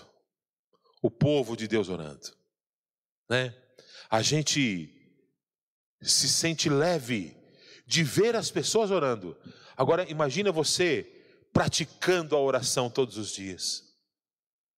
o 1.02 1.10
povo 1.10 1.56
de 1.56 1.68
Deus 1.68 1.90
orando, 1.90 2.32
né? 3.30 3.56
A 4.10 4.22
gente 4.22 4.98
se 6.02 6.28
sente 6.28 6.70
leve 6.70 7.36
de 7.86 8.04
ver 8.04 8.36
as 8.36 8.50
pessoas 8.50 8.92
orando. 8.92 9.38
Agora 9.76 10.10
imagina 10.10 10.52
você 10.52 11.04
praticando 11.54 12.36
a 12.36 12.40
oração 12.40 12.90
todos 12.90 13.18
os 13.18 13.32
dias, 13.32 13.84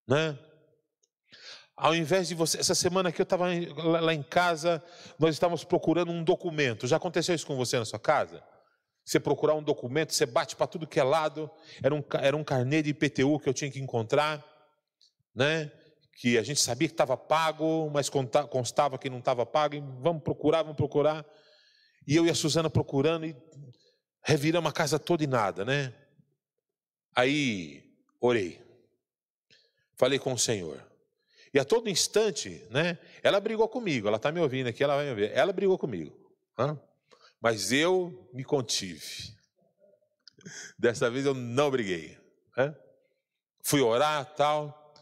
né? 0.08 0.38
Ao 1.76 1.96
invés 1.96 2.28
de 2.28 2.36
você, 2.36 2.60
essa 2.60 2.76
semana 2.76 3.10
aqui 3.10 3.20
eu 3.20 3.24
estava 3.24 3.48
lá 3.48 4.14
em 4.14 4.22
casa, 4.22 4.84
nós 5.18 5.34
estávamos 5.34 5.64
procurando 5.64 6.12
um 6.12 6.24
documento. 6.24 6.86
Já 6.86 6.98
aconteceu 6.98 7.34
isso 7.34 7.48
com 7.48 7.56
você 7.56 7.80
na 7.80 7.86
sua 7.86 8.00
casa? 8.00 8.44
Você 9.04 9.20
procurar 9.20 9.56
um 9.56 9.64
documento, 9.64 10.14
você 10.14 10.26
bate 10.26 10.56
para 10.56 10.68
tudo 10.68 10.88
que 10.88 11.00
é 11.00 11.04
lado. 11.04 11.50
Era 11.82 11.94
um, 11.94 12.04
era 12.22 12.38
um 12.38 12.44
carnê 12.44 12.82
de 12.82 12.92
IPTU 12.92 13.40
que 13.40 13.50
eu 13.50 13.54
tinha 13.54 13.72
que 13.72 13.80
encontrar, 13.80 14.46
né? 15.36 15.72
Que 16.16 16.38
a 16.38 16.44
gente 16.44 16.60
sabia 16.62 16.88
que 16.88 16.94
estava 16.94 17.18
pago, 17.18 17.90
mas 17.92 18.08
constava 18.08 18.98
que 18.98 19.10
não 19.10 19.18
estava 19.18 19.46
pago. 19.46 19.76
E 19.76 19.80
vamos 20.00 20.22
procurar, 20.22 20.62
vamos 20.62 20.78
procurar. 20.78 21.26
E 22.08 22.16
eu 22.16 22.26
e 22.26 22.30
a 22.30 22.36
Suzana 22.36 22.70
procurando 22.70 23.26
e 23.26 23.36
reviramos 24.24 24.70
a 24.70 24.74
casa 24.74 25.00
toda 25.00 25.24
e 25.24 25.28
nada, 25.28 25.66
né? 25.66 25.92
Aí 27.16 27.84
orei. 28.22 28.62
Falei 29.98 30.20
com 30.20 30.34
o 30.34 30.40
Senhor. 30.40 30.93
E 31.54 31.60
a 31.60 31.66
todo 31.66 31.90
instante, 31.90 32.66
né? 32.72 32.98
Ela 33.22 33.40
brigou 33.40 33.70
comigo. 33.70 34.08
Ela 34.08 34.18
está 34.18 34.32
me 34.32 34.40
ouvindo 34.40 34.68
aqui, 34.68 34.84
ela 34.84 34.96
vai 34.96 35.06
me 35.06 35.12
ouvir. 35.12 35.32
Ela 35.32 35.54
brigou 35.54 35.78
comigo. 35.78 36.12
Hein? 36.58 36.80
Mas 37.40 37.72
eu 37.72 38.30
me 38.34 38.44
contive. 38.44 39.34
Dessa 40.80 41.10
vez 41.12 41.26
eu 41.26 41.34
não 41.34 41.70
briguei. 41.70 42.18
Hein? 42.58 42.76
Fui 43.64 43.82
orar 43.82 44.34
tal. 44.34 44.94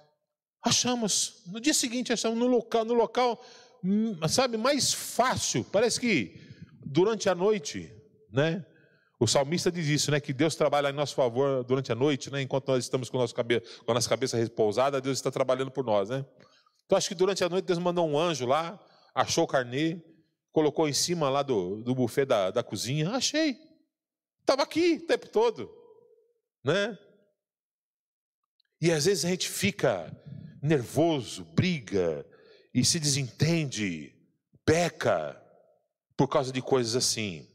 Achamos. 0.61 1.43
No 1.47 1.61
dia 1.61 1.73
seguinte 1.73 2.11
achamos 2.11 2.37
no 2.37 2.47
local, 2.47 2.83
no 2.83 2.93
local, 2.93 3.43
hum, 3.83 4.15
sabe, 4.27 4.57
mais 4.57 4.93
fácil. 4.93 5.63
Parece 5.63 5.99
que 5.99 6.39
durante 6.85 7.29
a 7.29 7.35
noite, 7.35 7.91
né? 8.31 8.65
O 9.21 9.27
salmista 9.27 9.71
diz 9.71 9.85
isso, 9.85 10.09
né? 10.09 10.19
Que 10.19 10.33
Deus 10.33 10.55
trabalha 10.55 10.89
em 10.89 10.93
nosso 10.93 11.13
favor 11.13 11.63
durante 11.63 11.91
a 11.91 11.95
noite, 11.95 12.31
né? 12.31 12.41
Enquanto 12.41 12.69
nós 12.69 12.83
estamos 12.83 13.07
com, 13.07 13.19
nosso 13.19 13.35
cabe... 13.35 13.61
com 13.85 13.91
a 13.91 13.93
nossa 13.93 14.09
cabeça 14.09 14.35
repousada, 14.35 14.99
Deus 14.99 15.19
está 15.19 15.29
trabalhando 15.29 15.69
por 15.69 15.85
nós, 15.85 16.09
né? 16.09 16.25
Então 16.87 16.97
acho 16.97 17.07
que 17.07 17.13
durante 17.13 17.43
a 17.43 17.47
noite 17.47 17.65
Deus 17.65 17.77
mandou 17.77 18.09
um 18.09 18.17
anjo 18.17 18.47
lá, 18.47 18.83
achou 19.13 19.43
o 19.43 19.47
carnê, 19.47 20.01
colocou 20.51 20.89
em 20.89 20.93
cima 20.93 21.29
lá 21.29 21.43
do, 21.43 21.83
do 21.83 21.93
buffet 21.93 22.25
da, 22.25 22.49
da 22.49 22.63
cozinha. 22.63 23.11
Achei. 23.11 23.59
Estava 24.39 24.63
aqui 24.63 24.95
o 25.03 25.05
tempo 25.05 25.29
todo. 25.29 25.71
Né? 26.63 26.97
E 28.81 28.91
às 28.91 29.05
vezes 29.05 29.23
a 29.23 29.29
gente 29.29 29.47
fica 29.47 30.11
nervoso, 30.63 31.45
briga 31.53 32.25
e 32.73 32.83
se 32.83 32.99
desentende, 32.99 34.15
peca 34.65 35.39
por 36.17 36.27
causa 36.27 36.51
de 36.51 36.59
coisas 36.59 36.95
assim. 36.95 37.50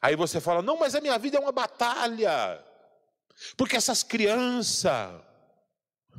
Aí 0.00 0.16
você 0.16 0.40
fala: 0.40 0.62
não, 0.62 0.78
mas 0.78 0.94
a 0.94 1.00
minha 1.00 1.18
vida 1.18 1.36
é 1.36 1.40
uma 1.40 1.52
batalha, 1.52 2.64
porque 3.56 3.76
essas 3.76 4.02
crianças, 4.02 5.10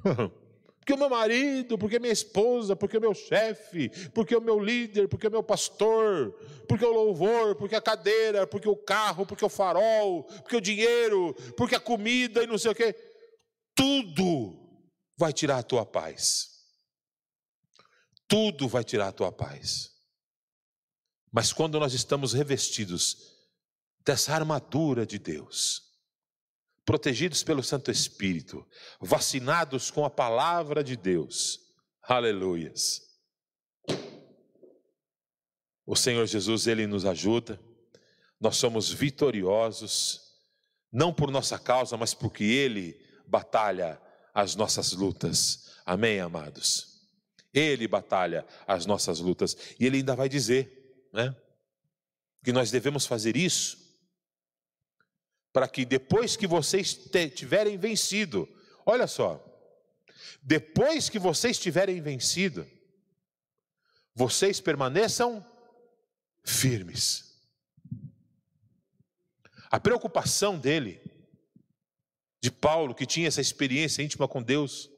porque 0.80 0.94
o 0.94 0.98
meu 0.98 1.10
marido, 1.10 1.78
porque 1.78 2.00
minha 2.00 2.14
esposa, 2.14 2.76
porque 2.76 2.98
o 2.98 3.02
meu 3.02 3.14
chefe, 3.14 3.90
porque 4.10 4.36
o 4.36 4.42
meu 4.42 4.60
líder, 4.60 5.08
porque 5.08 5.28
o 5.28 5.32
meu 5.32 5.44
pastor, 5.44 6.34
porque 6.68 6.86
o 6.86 6.92
louvor, 6.92 7.56
porque 7.56 7.76
a 7.76 7.82
cadeira, 7.82 8.46
porque 8.46 8.68
o 8.68 8.76
carro, 8.76 9.26
porque 9.26 9.46
o 9.46 9.50
farol, 9.50 10.24
porque 10.24 10.56
o 10.56 10.62
dinheiro, 10.62 11.34
porque 11.56 11.76
a 11.76 11.80
comida 11.80 12.44
e 12.44 12.48
não 12.48 12.58
sei 12.58 12.72
o 12.72 12.76
quê. 12.76 12.96
Tudo 13.76 14.60
vai 15.18 15.32
tirar 15.32 15.60
a 15.60 15.64
tua 15.64 15.86
paz. 15.86 16.50
Tudo 18.28 18.68
vai 18.68 18.84
tirar 18.84 19.08
a 19.08 19.12
tua 19.12 19.32
paz. 19.32 19.90
Mas 21.32 21.54
quando 21.54 21.80
nós 21.80 21.94
estamos 21.94 22.34
revestidos 22.34 23.29
dessa 24.10 24.34
armadura 24.34 25.06
de 25.06 25.20
Deus, 25.20 25.84
protegidos 26.84 27.44
pelo 27.44 27.62
Santo 27.62 27.92
Espírito, 27.92 28.68
vacinados 29.00 29.92
com 29.92 30.04
a 30.04 30.10
palavra 30.10 30.84
de 30.84 30.98
Deus. 30.98 31.60
Aleluias. 32.02 33.04
O 35.86 35.96
Senhor 35.96 36.26
Jesus, 36.26 36.66
ele 36.66 36.88
nos 36.88 37.06
ajuda. 37.06 37.62
Nós 38.40 38.58
somos 38.58 38.92
vitoriosos, 38.92 40.22
não 40.92 41.14
por 41.14 41.30
nossa 41.30 41.60
causa, 41.60 41.96
mas 41.96 42.12
porque 42.12 42.44
ele 42.44 43.00
batalha 43.28 44.02
as 44.34 44.56
nossas 44.56 44.92
lutas. 44.92 45.70
Amém, 45.86 46.20
amados. 46.20 47.08
Ele 47.54 47.88
batalha 47.88 48.44
as 48.66 48.88
nossas 48.88 49.20
lutas 49.20 49.56
e 49.80 49.86
ele 49.86 49.98
ainda 49.98 50.16
vai 50.16 50.28
dizer, 50.28 51.08
né, 51.14 51.36
que 52.44 52.52
nós 52.52 52.72
devemos 52.72 53.06
fazer 53.06 53.38
isso 53.38 53.79
para 55.52 55.68
que 55.68 55.86
depois 55.86 56.36
que 56.36 56.48
vocês 56.48 56.94
tiverem 57.34 57.78
vencido, 57.78 58.48
olha 58.86 59.08
só, 59.08 59.44
depois 60.42 61.10
que 61.10 61.20
vocês 61.20 61.58
tiverem 61.58 62.02
vencido, 62.02 62.68
vocês 64.14 64.60
permaneçam 64.60 65.46
firmes. 66.44 67.38
A 69.72 69.80
preocupação 69.80 70.58
dele, 70.58 71.00
de 72.42 72.52
Paulo, 72.52 72.96
que 72.96 73.06
tinha 73.06 73.28
essa 73.28 73.42
experiência 73.42 74.02
íntima 74.02 74.28
com 74.28 74.42
Deus, 74.42 74.90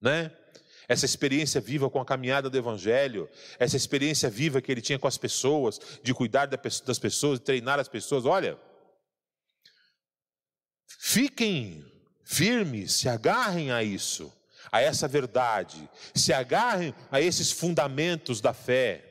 né? 0.00 0.34
Essa 0.88 1.04
experiência 1.04 1.60
viva 1.60 1.90
com 1.90 2.00
a 2.00 2.04
caminhada 2.04 2.48
do 2.48 2.56
Evangelho, 2.56 3.28
essa 3.58 3.76
experiência 3.76 4.30
viva 4.30 4.62
que 4.62 4.72
ele 4.72 4.80
tinha 4.80 4.98
com 4.98 5.06
as 5.06 5.18
pessoas, 5.18 5.78
de 6.02 6.14
cuidar 6.14 6.46
das 6.46 6.98
pessoas, 6.98 7.38
de 7.38 7.44
treinar 7.44 7.78
as 7.78 7.88
pessoas. 7.88 8.24
Olha, 8.24 8.58
Fiquem 10.88 11.84
firmes, 12.24 12.94
se 12.94 13.08
agarrem 13.08 13.70
a 13.70 13.82
isso, 13.82 14.32
a 14.70 14.80
essa 14.80 15.08
verdade, 15.08 15.88
se 16.14 16.32
agarrem 16.32 16.94
a 17.10 17.20
esses 17.20 17.50
fundamentos 17.50 18.40
da 18.40 18.52
fé, 18.52 19.04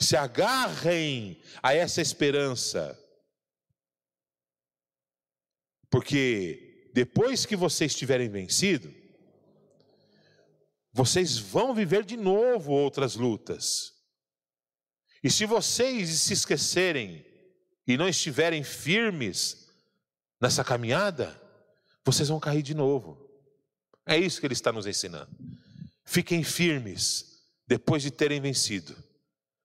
se 0.00 0.16
agarrem 0.16 1.40
a 1.62 1.74
essa 1.74 2.00
esperança. 2.00 2.98
Porque 5.90 6.90
depois 6.94 7.44
que 7.46 7.56
vocês 7.56 7.94
tiverem 7.94 8.28
vencido, 8.28 8.92
vocês 10.92 11.38
vão 11.38 11.74
viver 11.74 12.04
de 12.04 12.16
novo 12.16 12.72
outras 12.72 13.14
lutas. 13.14 13.92
E 15.22 15.30
se 15.30 15.46
vocês 15.46 16.10
se 16.20 16.32
esquecerem 16.32 17.24
e 17.86 17.96
não 17.96 18.08
estiverem 18.08 18.62
firmes 18.62 19.61
nessa 20.42 20.64
caminhada, 20.64 21.40
vocês 22.04 22.28
vão 22.28 22.40
cair 22.40 22.62
de 22.62 22.74
novo. 22.74 23.30
É 24.04 24.16
isso 24.16 24.40
que 24.40 24.46
ele 24.46 24.54
está 24.54 24.72
nos 24.72 24.88
ensinando. 24.88 25.30
Fiquem 26.04 26.42
firmes 26.42 27.46
depois 27.64 28.02
de 28.02 28.10
terem 28.10 28.40
vencido, 28.40 29.00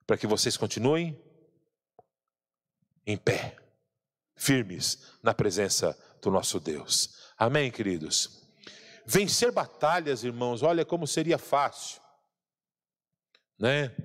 para 0.06 0.16
que 0.16 0.28
vocês 0.28 0.56
continuem 0.56 1.20
em 3.08 3.18
pé, 3.18 3.58
firmes 4.36 5.18
na 5.24 5.34
presença 5.34 5.98
do 6.22 6.30
nosso 6.30 6.60
Deus. 6.60 7.34
Amém, 7.36 7.72
queridos? 7.72 8.48
Vencer 9.04 9.52
batalhas, 9.52 10.24
irmãos, 10.24 10.62
olha 10.62 10.86
como 10.86 11.08
seria 11.08 11.40
fácil, 11.40 12.00
né? 13.58 13.96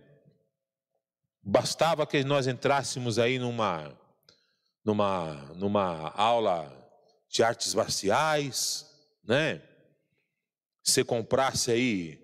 Bastava 1.43 2.07
que 2.07 2.25
nós 2.25 2.47
entrássemos 2.47 3.19
aí 3.19 3.39
numa 3.39 3.95
numa, 4.85 5.35
numa 5.55 6.11
aula 6.11 6.71
de 7.29 7.43
artes 7.43 7.75
marciais, 7.75 8.87
né? 9.25 9.63
Você 10.83 11.05
comprasse 11.05 11.71
aí 11.71 12.23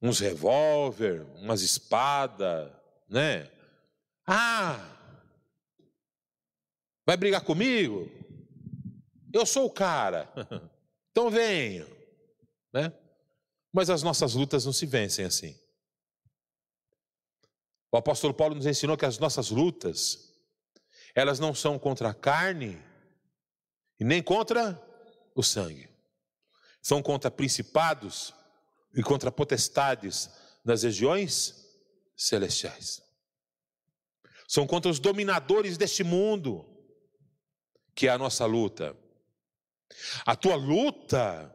uns 0.00 0.18
revólver, 0.18 1.22
umas 1.36 1.62
espadas, 1.62 2.72
né? 3.08 3.50
Ah, 4.26 4.78
vai 7.06 7.16
brigar 7.16 7.44
comigo? 7.44 8.10
Eu 9.32 9.46
sou 9.46 9.66
o 9.66 9.70
cara, 9.70 10.32
então 11.10 11.30
venha, 11.30 11.86
né? 12.72 12.92
Mas 13.72 13.88
as 13.88 14.02
nossas 14.02 14.34
lutas 14.34 14.64
não 14.66 14.72
se 14.72 14.86
vencem 14.86 15.24
assim. 15.24 15.56
O 17.90 17.96
apóstolo 17.96 18.32
Paulo 18.32 18.54
nos 18.54 18.66
ensinou 18.66 18.96
que 18.96 19.04
as 19.04 19.18
nossas 19.18 19.50
lutas 19.50 20.31
elas 21.14 21.38
não 21.38 21.54
são 21.54 21.78
contra 21.78 22.10
a 22.10 22.14
carne 22.14 22.82
e 23.98 24.04
nem 24.04 24.22
contra 24.22 24.80
o 25.34 25.42
sangue. 25.42 25.88
São 26.80 27.02
contra 27.02 27.30
principados 27.30 28.34
e 28.94 29.02
contra 29.02 29.30
potestades 29.30 30.30
nas 30.64 30.82
regiões 30.82 31.54
celestiais. 32.16 33.02
São 34.48 34.66
contra 34.66 34.90
os 34.90 34.98
dominadores 34.98 35.76
deste 35.76 36.02
mundo, 36.04 36.66
que 37.94 38.06
é 38.06 38.10
a 38.10 38.18
nossa 38.18 38.44
luta. 38.44 38.96
A 40.26 40.34
tua 40.34 40.56
luta 40.56 41.54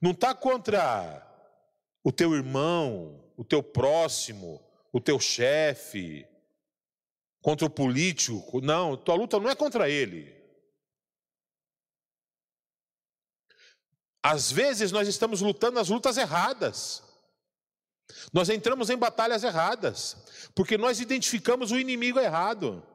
não 0.00 0.12
está 0.12 0.34
contra 0.34 1.26
o 2.02 2.12
teu 2.12 2.34
irmão, 2.34 3.32
o 3.36 3.44
teu 3.44 3.62
próximo, 3.62 4.62
o 4.92 5.00
teu 5.00 5.18
chefe, 5.18 6.26
contra 7.40 7.66
o 7.66 7.70
político. 7.70 8.60
Não, 8.60 8.96
tua 8.96 9.14
luta 9.14 9.38
não 9.38 9.50
é 9.50 9.54
contra 9.54 9.88
ele. 9.88 10.38
Às 14.22 14.52
vezes 14.52 14.92
nós 14.92 15.08
estamos 15.08 15.40
lutando 15.40 15.78
as 15.78 15.88
lutas 15.88 16.16
erradas. 16.16 17.02
Nós 18.32 18.48
entramos 18.48 18.90
em 18.90 18.96
batalhas 18.96 19.44
erradas, 19.44 20.16
porque 20.54 20.76
nós 20.76 21.00
identificamos 21.00 21.70
o 21.70 21.78
inimigo 21.78 22.18
errado. 22.18 22.86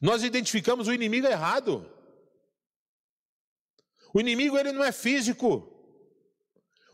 Nós 0.00 0.22
identificamos 0.22 0.88
o 0.88 0.92
inimigo 0.92 1.26
errado. 1.26 1.90
O 4.12 4.20
inimigo 4.20 4.56
ele 4.56 4.72
não 4.72 4.84
é 4.84 4.92
físico. 4.92 5.70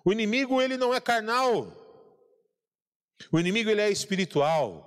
O 0.05 0.13
inimigo 0.13 0.61
ele 0.61 0.77
não 0.77 0.93
é 0.95 1.01
carnal. 1.01 1.80
O 3.31 3.39
inimigo 3.39 3.71
ele 3.71 3.81
é 3.81 3.91
espiritual. 3.91 4.87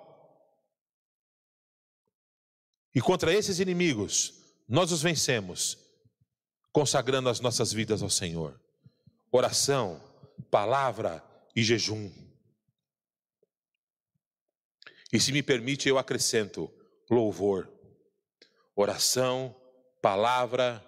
E 2.96 3.02
contra 3.02 3.34
esses 3.34 3.60
inimigos, 3.60 4.34
nós 4.68 4.92
os 4.92 5.02
vencemos 5.02 5.78
consagrando 6.72 7.30
as 7.30 7.40
nossas 7.40 7.72
vidas 7.72 8.02
ao 8.02 8.10
Senhor. 8.10 8.60
Oração, 9.32 10.02
palavra 10.50 11.24
e 11.56 11.64
jejum. 11.64 12.12
E 15.12 15.20
se 15.20 15.32
me 15.32 15.44
permite, 15.44 15.88
eu 15.88 16.00
acrescento 16.00 16.72
louvor. 17.10 17.72
Oração, 18.76 19.56
palavra, 20.02 20.84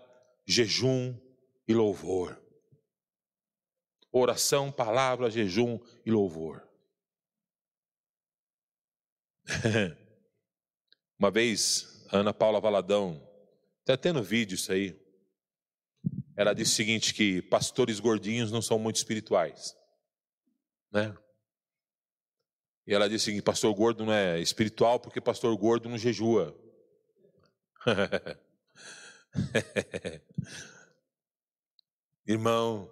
jejum 0.46 1.16
e 1.68 1.74
louvor. 1.74 2.41
Oração, 4.12 4.72
palavra, 4.72 5.30
jejum 5.30 5.80
e 6.04 6.10
louvor. 6.10 6.68
Uma 11.18 11.32
vez, 11.32 12.06
Ana 12.12 12.34
Paula 12.34 12.60
Valadão, 12.60 13.22
está 13.80 13.96
tendo 13.96 14.22
vídeo 14.24 14.56
isso 14.56 14.72
aí, 14.72 15.00
ela 16.36 16.54
disse 16.54 16.74
o 16.74 16.76
seguinte, 16.76 17.14
que 17.14 17.41
pastores 17.43 18.00
gordinhos 18.00 18.52
não 18.52 18.62
são 18.62 18.78
muito 18.78 18.98
espirituais. 18.98 19.76
Né? 20.91 21.16
E 22.86 22.93
ela 22.93 23.10
disse 23.10 23.34
que 23.34 23.41
pastor 23.41 23.74
gordo 23.74 24.06
não 24.06 24.14
é 24.14 24.39
espiritual 24.39 25.00
porque 25.00 25.20
pastor 25.22 25.56
gordo 25.58 25.89
não 25.89 25.98
jejua. 25.98 26.56
Irmão, 32.28 32.91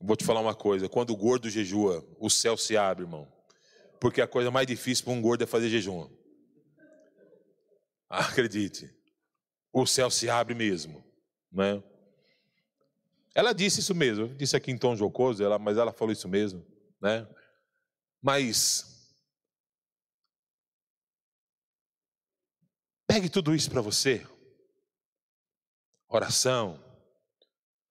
vou 0.00 0.16
te 0.16 0.24
falar 0.24 0.40
uma 0.40 0.54
coisa: 0.54 0.88
quando 0.88 1.10
o 1.10 1.16
gordo 1.16 1.50
jejua, 1.50 2.04
o 2.18 2.28
céu 2.28 2.56
se 2.56 2.76
abre, 2.76 3.04
irmão. 3.04 3.32
Porque 4.04 4.20
a 4.20 4.28
coisa 4.28 4.50
mais 4.50 4.66
difícil 4.66 5.02
para 5.02 5.14
um 5.14 5.22
gordo 5.22 5.44
é 5.44 5.46
fazer 5.46 5.70
jejum. 5.70 6.10
Acredite, 8.06 8.94
o 9.72 9.86
céu 9.86 10.10
se 10.10 10.28
abre 10.28 10.54
mesmo, 10.54 11.02
né? 11.50 11.82
Ela 13.34 13.54
disse 13.54 13.80
isso 13.80 13.94
mesmo, 13.94 14.28
disse 14.34 14.54
aqui 14.54 14.70
em 14.70 14.76
tom 14.76 14.94
jocoso, 14.94 15.42
ela, 15.42 15.58
mas 15.58 15.78
ela 15.78 15.90
falou 15.90 16.12
isso 16.12 16.28
mesmo, 16.28 16.62
né? 17.00 17.26
Mas 18.20 19.16
pegue 23.06 23.30
tudo 23.30 23.54
isso 23.54 23.70
para 23.70 23.80
você. 23.80 24.26
Oração, 26.10 26.78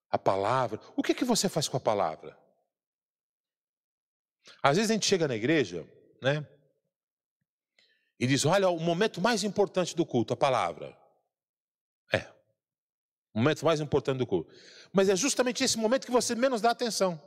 a 0.08 0.16
palavra. 0.16 0.80
O 0.94 1.02
que 1.02 1.10
é 1.10 1.14
que 1.16 1.24
você 1.24 1.48
faz 1.48 1.66
com 1.66 1.76
a 1.76 1.80
palavra? 1.80 2.38
Às 4.62 4.76
vezes 4.76 4.92
a 4.92 4.94
gente 4.94 5.06
chega 5.06 5.26
na 5.26 5.34
igreja, 5.34 5.84
né? 6.24 6.48
E 8.18 8.26
diz: 8.26 8.46
Olha, 8.46 8.70
o 8.70 8.80
momento 8.80 9.20
mais 9.20 9.44
importante 9.44 9.94
do 9.94 10.06
culto, 10.06 10.32
a 10.32 10.36
palavra. 10.36 10.96
É. 12.12 12.20
O 13.34 13.38
momento 13.38 13.64
mais 13.64 13.78
importante 13.80 14.18
do 14.18 14.26
culto. 14.26 14.50
Mas 14.90 15.10
é 15.10 15.16
justamente 15.16 15.62
esse 15.62 15.76
momento 15.76 16.06
que 16.06 16.12
você 16.12 16.34
menos 16.34 16.62
dá 16.62 16.70
atenção. 16.70 17.20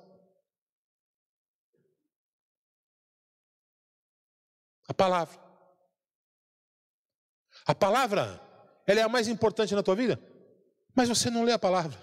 A 4.87 4.93
palavra. 4.93 5.39
A 7.67 7.75
palavra, 7.75 8.41
ela 8.87 8.99
é 9.01 9.03
a 9.03 9.09
mais 9.09 9.27
importante 9.27 9.75
na 9.75 9.83
tua 9.83 9.95
vida, 9.95 10.19
mas 10.95 11.09
você 11.09 11.29
não 11.29 11.43
lê 11.43 11.51
a 11.51 11.59
palavra. 11.59 11.99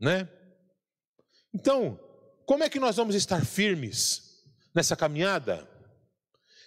Né? 0.00 0.28
Então, 1.52 1.98
como 2.48 2.64
é 2.64 2.70
que 2.70 2.80
nós 2.80 2.96
vamos 2.96 3.14
estar 3.14 3.44
firmes 3.44 4.42
nessa 4.74 4.96
caminhada 4.96 5.68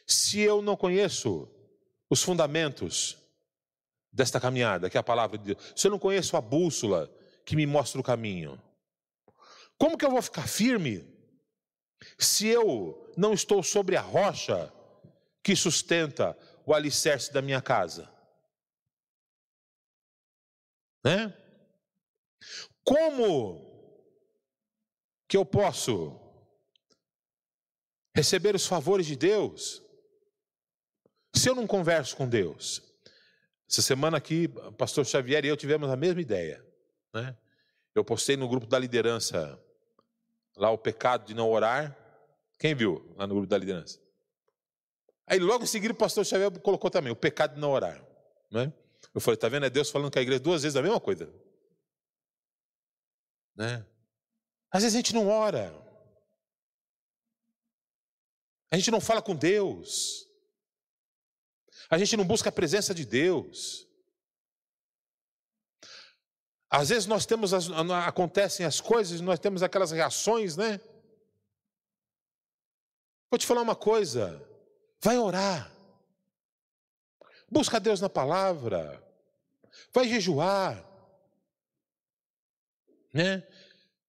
se 0.06 0.40
eu 0.40 0.62
não 0.62 0.78
conheço 0.78 1.50
os 2.08 2.22
fundamentos 2.22 3.18
desta 4.14 4.40
caminhada, 4.40 4.92
que 4.92 4.98
é 4.98 5.00
a 5.00 5.04
palavra 5.04 5.40
de 5.40 5.56
Deus? 5.56 5.74
Se 5.76 5.88
eu 5.88 5.92
não 5.92 5.98
conheço 5.98 6.38
a 6.38 6.42
bússola 6.42 7.12
que 7.44 7.56
me 7.56 7.66
mostra 7.66 8.00
o 8.00 8.04
caminho? 8.04 8.62
Como 9.76 9.98
que 9.98 10.06
eu 10.06 10.12
vou 10.12 10.22
ficar 10.22 10.48
firme 10.48 11.04
se 12.16 12.46
eu 12.46 13.12
não 13.18 13.34
estou 13.34 13.64
sobre 13.64 13.96
a 13.96 14.02
rocha 14.02 14.72
que 15.42 15.56
sustenta 15.56 16.38
o 16.64 16.76
alicerce 16.76 17.34
da 17.34 17.42
minha 17.42 17.60
casa? 17.60 18.08
Né? 21.04 21.36
Como 22.84 23.71
que 25.32 25.38
eu 25.38 25.46
posso 25.46 26.20
receber 28.14 28.54
os 28.54 28.68
favores 28.68 29.06
de 29.06 29.16
Deus 29.16 29.82
se 31.34 31.48
eu 31.48 31.56
não 31.56 31.66
converso 31.66 32.18
com 32.18 32.28
Deus? 32.28 32.82
Essa 33.70 33.82
semana 33.82 34.18
aqui, 34.18 34.52
o 34.54 34.74
pastor 34.74 35.06
Xavier 35.06 35.46
e 35.46 35.48
eu 35.48 35.56
tivemos 35.56 35.90
a 35.90 35.96
mesma 35.96 36.20
ideia. 36.20 36.62
Né? 37.14 37.34
Eu 37.96 38.04
postei 38.04 38.36
no 38.36 38.50
grupo 38.50 38.68
da 38.68 38.78
liderança 38.78 39.58
lá 40.58 40.70
o 40.70 40.78
pecado 40.78 41.28
de 41.28 41.34
não 41.34 41.50
orar. 41.50 41.98
Quem 42.60 42.76
viu 42.76 43.16
lá 43.16 43.26
no 43.26 43.36
grupo 43.36 43.48
da 43.48 43.58
liderança? 43.58 44.02
Aí 45.26 45.40
logo 45.40 45.64
em 45.64 45.68
seguida 45.68 45.94
o 45.94 45.98
pastor 45.98 46.26
Xavier 46.26 46.60
colocou 46.60 46.92
também 46.92 47.14
o 47.14 47.16
pecado 47.16 47.56
de 47.56 47.62
não 47.62 47.72
orar. 47.72 48.06
Né? 48.52 48.74
Eu 49.16 49.22
falei, 49.22 49.38
tá 49.38 49.48
vendo? 49.48 49.66
É 49.66 49.70
Deus 49.70 49.90
falando 49.90 50.12
com 50.12 50.20
a 50.20 50.22
igreja 50.22 50.42
duas 50.42 50.64
vezes 50.64 50.76
a 50.76 50.82
mesma 50.82 51.00
coisa. 51.00 51.34
Né? 53.56 53.86
Às 54.72 54.84
vezes 54.84 54.96
a 54.96 55.00
gente 55.00 55.14
não 55.14 55.28
ora. 55.28 55.74
A 58.72 58.78
gente 58.78 58.90
não 58.90 59.02
fala 59.02 59.22
com 59.22 59.36
Deus. 59.36 60.26
A 61.90 61.98
gente 61.98 62.16
não 62.16 62.26
busca 62.26 62.48
a 62.48 62.54
presença 62.54 62.94
de 62.94 63.06
Deus. 63.06 63.86
Às 66.70 66.88
vezes 66.88 67.06
nós 67.06 67.26
temos 67.26 67.54
as, 67.54 67.70
acontecem 68.08 68.66
as 68.66 68.80
coisas, 68.80 69.20
nós 69.20 69.40
temos 69.40 69.62
aquelas 69.62 69.92
reações, 69.92 70.56
né? 70.56 70.80
Vou 73.30 73.38
te 73.38 73.46
falar 73.46 73.62
uma 73.62 73.76
coisa. 73.76 74.42
Vai 75.02 75.18
orar. 75.18 75.70
Busca 77.50 77.78
Deus 77.78 78.00
na 78.00 78.10
palavra. 78.10 79.06
Vai 79.94 80.08
jejuar. 80.08 80.82
Né? 83.14 83.46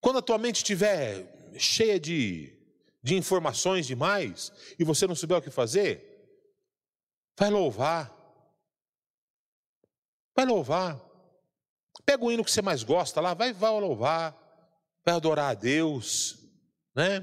Quando 0.03 0.19
a 0.19 0.23
tua 0.23 0.37
mente 0.37 0.57
estiver 0.57 1.55
cheia 1.57 1.99
de, 1.99 2.53
de 3.01 3.15
informações 3.15 3.87
demais 3.87 4.53
e 4.77 4.83
você 4.83 5.07
não 5.07 5.15
souber 5.15 5.39
o 5.39 5.43
que 5.43 5.49
fazer, 5.49 6.43
vai 7.39 7.49
louvar. 7.49 8.13
Vai 10.35 10.45
louvar. 10.45 11.01
Pega 12.05 12.25
o 12.25 12.33
hino 12.33 12.45
que 12.45 12.51
você 12.51 12.61
mais 12.61 12.83
gosta 12.83 13.21
lá, 13.21 13.33
vai, 13.33 13.53
vai 13.53 13.71
louvar, 13.71 14.37
vai 15.05 15.15
adorar 15.15 15.53
a 15.53 15.55
Deus, 15.55 16.37
né? 16.97 17.23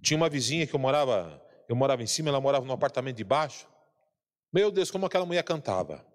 Tinha 0.00 0.16
uma 0.16 0.28
vizinha 0.28 0.68
que 0.68 0.74
eu 0.74 0.78
morava, 0.78 1.44
eu 1.68 1.74
morava 1.74 2.00
em 2.00 2.06
cima, 2.06 2.28
ela 2.28 2.40
morava 2.40 2.64
no 2.64 2.72
apartamento 2.72 3.16
de 3.16 3.24
baixo. 3.24 3.66
Meu 4.52 4.70
Deus, 4.70 4.88
como 4.88 5.06
aquela 5.06 5.26
mulher 5.26 5.42
cantava. 5.42 6.06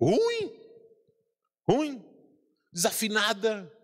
Ruim, 0.00 0.54
ruim, 1.68 2.04
desafinada, 2.72 3.76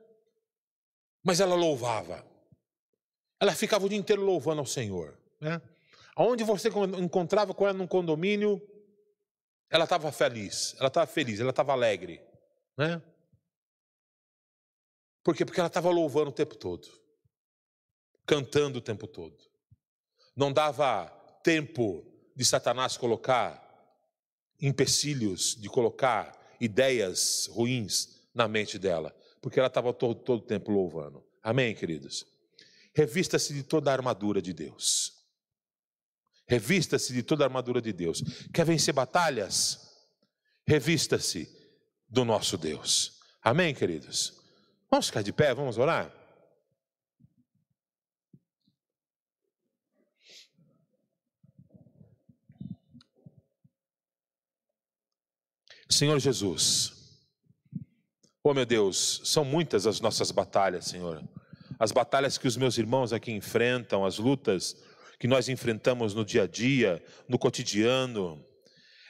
mas 1.25 1.41
ela 1.41 1.55
louvava. 1.55 2.23
Ela 3.41 3.55
ficava 3.55 3.87
o 3.87 3.89
dia 3.89 3.99
inteiro 3.99 4.23
louvando 4.23 4.61
ao 4.61 4.67
Senhor. 4.67 5.19
Né? 5.41 5.61
Aonde 6.15 6.45
você 6.45 6.69
encontrava 6.99 7.55
com 7.55 7.67
ela 7.67 7.77
num 7.77 7.87
condomínio, 7.87 8.63
ela 9.71 9.85
estava 9.85 10.13
feliz, 10.13 10.77
ela 10.79 10.89
estava 10.89 11.07
feliz, 11.07 11.41
ela 11.41 11.51
estava 11.51 11.73
alegre. 11.73 12.21
Né? 12.77 13.03
Por 15.25 15.35
quê? 15.35 15.45
Porque 15.45 15.59
ela 15.59 15.69
estava 15.69 15.89
louvando 15.89 16.29
o 16.29 16.33
tempo 16.33 16.55
todo, 16.55 16.87
cantando 18.27 18.79
o 18.79 18.83
tempo 18.83 19.07
todo. 19.07 19.37
Não 20.37 20.53
dava 20.53 21.07
tempo 21.43 22.05
de 22.37 22.45
Satanás 22.45 22.97
colocar 22.97 23.63
empecilhos, 24.61 25.57
de 25.57 25.69
colocar 25.69 26.39
ideias 26.61 27.47
ruins 27.47 28.29
na 28.35 28.47
mente 28.47 28.79
dela 28.79 29.15
porque 29.45 29.59
ela 29.59 29.69
estava 29.69 29.93
todo, 29.93 30.15
todo 30.15 30.39
o 30.39 30.47
tempo 30.47 30.73
louvando. 30.73 31.23
Amém, 31.43 31.75
queridos? 31.75 32.25
Revista-se 32.95 33.53
de 33.53 33.63
toda 33.63 33.91
a 33.91 33.93
armadura 33.93 34.41
de 34.41 34.55
Deus. 34.55 35.23
Revista-se 36.49 37.13
de 37.13 37.23
toda 37.23 37.45
a 37.45 37.47
armadura 37.47 37.79
de 37.83 37.93
Deus. 37.93 38.23
Quer 38.55 38.65
vencer 38.65 38.95
batalhas? 38.95 40.01
Revista-se 40.67 41.47
do 42.09 42.25
nosso 42.25 42.57
Deus. 42.57 43.21
Amém, 43.43 43.75
queridos? 43.75 44.33
Vamos 44.91 45.09
ficar 45.09 45.21
de 45.21 45.31
pé, 45.31 45.53
vamos 45.53 45.77
orar? 45.77 46.11
Senhor 55.91 56.19
Jesus, 56.19 57.04
Oh, 58.47 58.53
meu 58.53 58.67
Deus, 58.67 59.23
são 59.25 59.43
muitas 59.43 59.87
as 59.87 60.03
nossas 60.03 60.31
batalhas, 60.31 60.85
Senhor. 60.85 61.27
As 61.79 61.93
batalhas 61.93 62.37
que 62.37 62.47
os 62.47 62.59
meus 62.59 62.77
irmãos 62.77 63.11
aqui 63.11 63.33
enfrentam, 63.33 64.05
as 64.05 64.19
lutas 64.19 64.77
que 65.19 65.27
nós 65.27 65.49
enfrentamos 65.49 66.13
no 66.13 66.27
dia 66.27 66.43
a 66.43 66.47
dia, 66.47 67.03
no 67.27 67.39
cotidiano. 67.39 68.45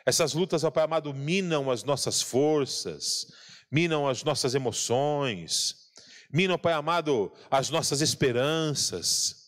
Essas 0.07 0.35
lutas, 0.35 0.63
ó 0.63 0.71
Pai 0.71 0.85
amado, 0.85 1.13
minam 1.13 1.69
as 1.69 1.83
nossas 1.83 2.23
forças, 2.23 3.27
minam 3.73 4.07
as 4.07 4.23
nossas 4.23 4.55
emoções, 4.55 5.91
minam, 6.33 6.57
Pai 6.57 6.73
amado, 6.73 7.33
as 7.51 7.71
nossas 7.71 8.01
esperanças. 8.01 9.45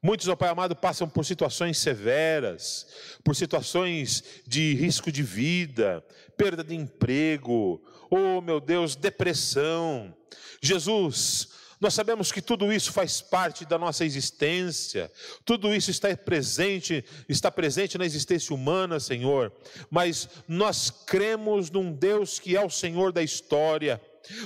Muitos, 0.00 0.28
ó 0.28 0.36
Pai 0.36 0.50
amado, 0.50 0.76
passam 0.76 1.08
por 1.08 1.26
situações 1.26 1.78
severas, 1.78 2.86
por 3.24 3.34
situações 3.34 4.22
de 4.46 4.72
risco 4.74 5.10
de 5.10 5.24
vida, 5.24 6.00
perda 6.36 6.62
de 6.62 6.76
emprego, 6.76 7.82
oh 8.10 8.40
meu 8.40 8.60
Deus, 8.60 8.96
depressão. 8.96 10.14
Jesus, 10.60 11.48
nós 11.80 11.94
sabemos 11.94 12.30
que 12.30 12.42
tudo 12.42 12.70
isso 12.70 12.92
faz 12.92 13.22
parte 13.22 13.64
da 13.64 13.78
nossa 13.78 14.04
existência, 14.04 15.10
tudo 15.46 15.74
isso 15.74 15.90
está 15.90 16.14
presente, 16.14 17.02
está 17.26 17.50
presente 17.50 17.96
na 17.96 18.04
existência 18.04 18.54
humana, 18.54 19.00
Senhor, 19.00 19.50
mas 19.90 20.28
nós 20.46 20.90
cremos 20.90 21.70
num 21.70 21.90
Deus 21.90 22.38
que 22.38 22.54
é 22.54 22.62
o 22.62 22.68
Senhor 22.68 23.12
da 23.12 23.22
história, 23.22 23.98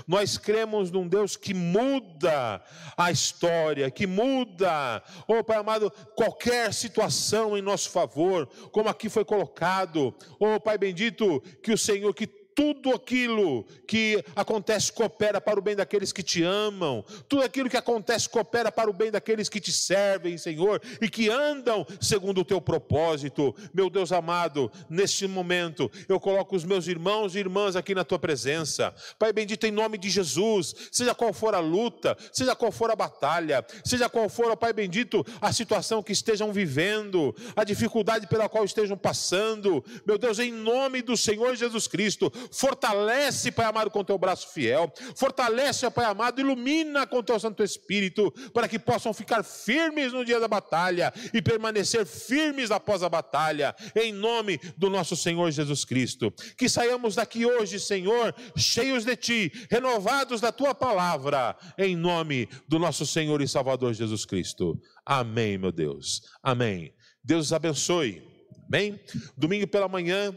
Nós 0.06 0.38
cremos 0.38 0.90
num 0.90 1.06
Deus 1.06 1.36
que 1.36 1.52
muda 1.52 2.62
a 2.96 3.10
história, 3.10 3.90
que 3.90 4.06
muda, 4.06 5.02
oh 5.26 5.42
Pai 5.42 5.56
amado, 5.58 5.90
qualquer 6.14 6.72
situação 6.72 7.56
em 7.56 7.62
nosso 7.62 7.90
favor, 7.90 8.46
como 8.70 8.88
aqui 8.88 9.08
foi 9.08 9.24
colocado. 9.24 10.14
Oh 10.38 10.60
Pai 10.60 10.78
bendito, 10.78 11.40
que 11.62 11.72
o 11.72 11.78
Senhor, 11.78 12.12
que 12.14 12.43
tudo 12.54 12.94
aquilo 12.94 13.64
que 13.86 14.24
acontece 14.36 14.92
coopera 14.92 15.40
para 15.40 15.58
o 15.58 15.62
bem 15.62 15.74
daqueles 15.74 16.12
que 16.12 16.22
te 16.22 16.42
amam, 16.42 17.04
tudo 17.28 17.42
aquilo 17.42 17.68
que 17.68 17.76
acontece 17.76 18.28
coopera 18.28 18.70
para 18.70 18.88
o 18.88 18.92
bem 18.92 19.10
daqueles 19.10 19.48
que 19.48 19.60
te 19.60 19.72
servem, 19.72 20.38
Senhor, 20.38 20.80
e 21.00 21.08
que 21.08 21.28
andam 21.28 21.86
segundo 22.00 22.40
o 22.40 22.44
teu 22.44 22.60
propósito. 22.60 23.54
Meu 23.72 23.90
Deus 23.90 24.12
amado, 24.12 24.70
neste 24.88 25.26
momento 25.26 25.90
eu 26.08 26.20
coloco 26.20 26.54
os 26.54 26.64
meus 26.64 26.86
irmãos 26.86 27.34
e 27.34 27.40
irmãs 27.40 27.76
aqui 27.76 27.94
na 27.94 28.04
tua 28.04 28.18
presença, 28.18 28.94
Pai 29.18 29.32
bendito, 29.32 29.66
em 29.66 29.70
nome 29.70 29.98
de 29.98 30.08
Jesus, 30.08 30.74
seja 30.92 31.14
qual 31.14 31.32
for 31.32 31.54
a 31.54 31.60
luta, 31.60 32.16
seja 32.32 32.54
qual 32.54 32.70
for 32.70 32.90
a 32.90 32.96
batalha, 32.96 33.64
seja 33.84 34.08
qual 34.08 34.28
for, 34.28 34.50
ó 34.50 34.56
Pai 34.56 34.72
bendito, 34.72 35.24
a 35.40 35.52
situação 35.52 36.02
que 36.02 36.12
estejam 36.12 36.52
vivendo, 36.52 37.34
a 37.56 37.64
dificuldade 37.64 38.26
pela 38.26 38.48
qual 38.48 38.64
estejam 38.64 38.96
passando, 38.96 39.84
meu 40.06 40.18
Deus, 40.18 40.38
em 40.38 40.52
nome 40.52 41.02
do 41.02 41.16
Senhor 41.16 41.56
Jesus 41.56 41.86
Cristo, 41.86 42.32
Fortalece, 42.52 43.50
Pai 43.50 43.66
amado, 43.66 43.90
com 43.90 44.04
teu 44.04 44.18
braço 44.18 44.52
fiel. 44.52 44.92
Fortalece, 45.16 45.88
Pai 45.90 46.04
amado, 46.04 46.40
ilumina 46.40 47.06
com 47.06 47.22
teu 47.22 47.38
Santo 47.38 47.62
Espírito, 47.62 48.30
para 48.52 48.68
que 48.68 48.78
possam 48.78 49.12
ficar 49.12 49.42
firmes 49.42 50.12
no 50.12 50.24
dia 50.24 50.40
da 50.40 50.48
batalha 50.48 51.12
e 51.32 51.40
permanecer 51.40 52.06
firmes 52.06 52.70
após 52.70 53.02
a 53.02 53.08
batalha, 53.08 53.74
em 53.94 54.12
nome 54.12 54.60
do 54.76 54.90
nosso 54.90 55.16
Senhor 55.16 55.50
Jesus 55.50 55.84
Cristo. 55.84 56.32
Que 56.56 56.68
saiamos 56.68 57.14
daqui 57.14 57.46
hoje, 57.46 57.78
Senhor, 57.80 58.34
cheios 58.56 59.04
de 59.04 59.16
Ti, 59.16 59.52
renovados 59.70 60.40
da 60.40 60.52
Tua 60.52 60.74
palavra, 60.74 61.56
em 61.78 61.96
nome 61.96 62.48
do 62.68 62.78
nosso 62.78 63.06
Senhor 63.06 63.40
e 63.40 63.48
Salvador 63.48 63.94
Jesus 63.94 64.24
Cristo. 64.24 64.80
Amém, 65.04 65.58
meu 65.58 65.72
Deus. 65.72 66.22
Amém. 66.42 66.94
Deus 67.22 67.52
abençoe. 67.52 68.22
Amém? 68.66 69.00
Domingo 69.36 69.66
pela 69.66 69.88
manhã. 69.88 70.36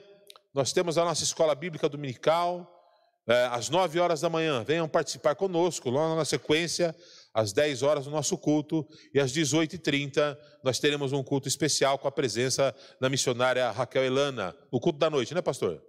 Nós 0.58 0.74
temos 0.74 0.98
a 0.98 1.06
nossa 1.06 1.24
escola 1.24 1.54
bíblica 1.54 1.88
dominical, 1.88 2.68
é, 3.28 3.46
às 3.52 3.70
9 3.70 4.00
horas 4.00 4.22
da 4.22 4.28
manhã. 4.28 4.64
Venham 4.64 4.90
participar 4.90 5.36
conosco, 5.36 5.88
logo 5.88 6.16
na 6.16 6.26
sequência, 6.26 6.96
às 7.32 7.54
10 7.54 7.84
horas, 7.84 8.06
do 8.06 8.10
nosso 8.10 8.36
culto, 8.40 8.84
e 9.14 9.20
às 9.20 9.32
18h30 9.32 10.36
nós 10.64 10.80
teremos 10.80 11.14
um 11.14 11.22
culto 11.22 11.48
especial 11.48 12.00
com 12.00 12.08
a 12.08 12.12
presença 12.12 12.76
da 13.00 13.08
missionária 13.08 13.70
Raquel 13.70 14.04
Elana, 14.04 14.58
no 14.72 14.80
culto 14.80 14.98
da 14.98 15.12
noite, 15.12 15.32
né, 15.36 15.44
pastor? 15.44 15.80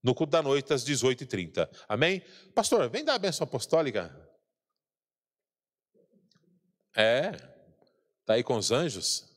No 0.00 0.14
culto 0.14 0.30
da 0.30 0.40
noite, 0.40 0.72
às 0.72 0.84
18h30. 0.84 1.68
Amém? 1.88 2.22
Pastor, 2.54 2.88
vem 2.88 3.04
dar 3.04 3.14
a 3.14 3.18
benção 3.18 3.42
apostólica. 3.44 4.16
É, 6.94 7.32
está 8.20 8.34
aí 8.34 8.44
com 8.44 8.56
os 8.56 8.70
anjos? 8.70 9.35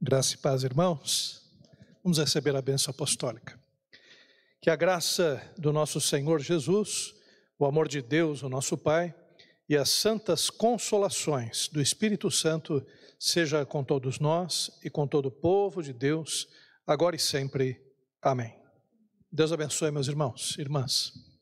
Graça 0.00 0.34
e 0.34 0.38
paz, 0.38 0.64
irmãos. 0.64 1.42
Vamos 2.02 2.18
receber 2.18 2.54
a 2.54 2.62
bênção 2.62 2.90
apostólica. 2.90 3.58
Que 4.60 4.70
a 4.70 4.76
graça 4.76 5.42
do 5.58 5.72
nosso 5.72 6.00
Senhor 6.00 6.40
Jesus, 6.40 7.14
o 7.58 7.64
amor 7.64 7.88
de 7.88 8.02
Deus, 8.02 8.42
o 8.42 8.48
nosso 8.48 8.76
Pai, 8.76 9.14
e 9.68 9.76
as 9.76 9.88
santas 9.88 10.50
consolações 10.50 11.68
do 11.68 11.80
Espírito 11.80 12.30
Santo 12.30 12.84
seja 13.18 13.64
com 13.64 13.82
todos 13.82 14.18
nós 14.18 14.70
e 14.84 14.90
com 14.90 15.06
todo 15.06 15.26
o 15.26 15.32
povo 15.32 15.82
de 15.82 15.92
Deus, 15.92 16.46
agora 16.86 17.16
e 17.16 17.18
sempre. 17.18 17.80
Amém. 18.20 18.54
Deus 19.32 19.52
abençoe, 19.52 19.90
meus 19.90 20.06
irmãos 20.06 20.54
e 20.58 20.60
irmãs. 20.60 21.33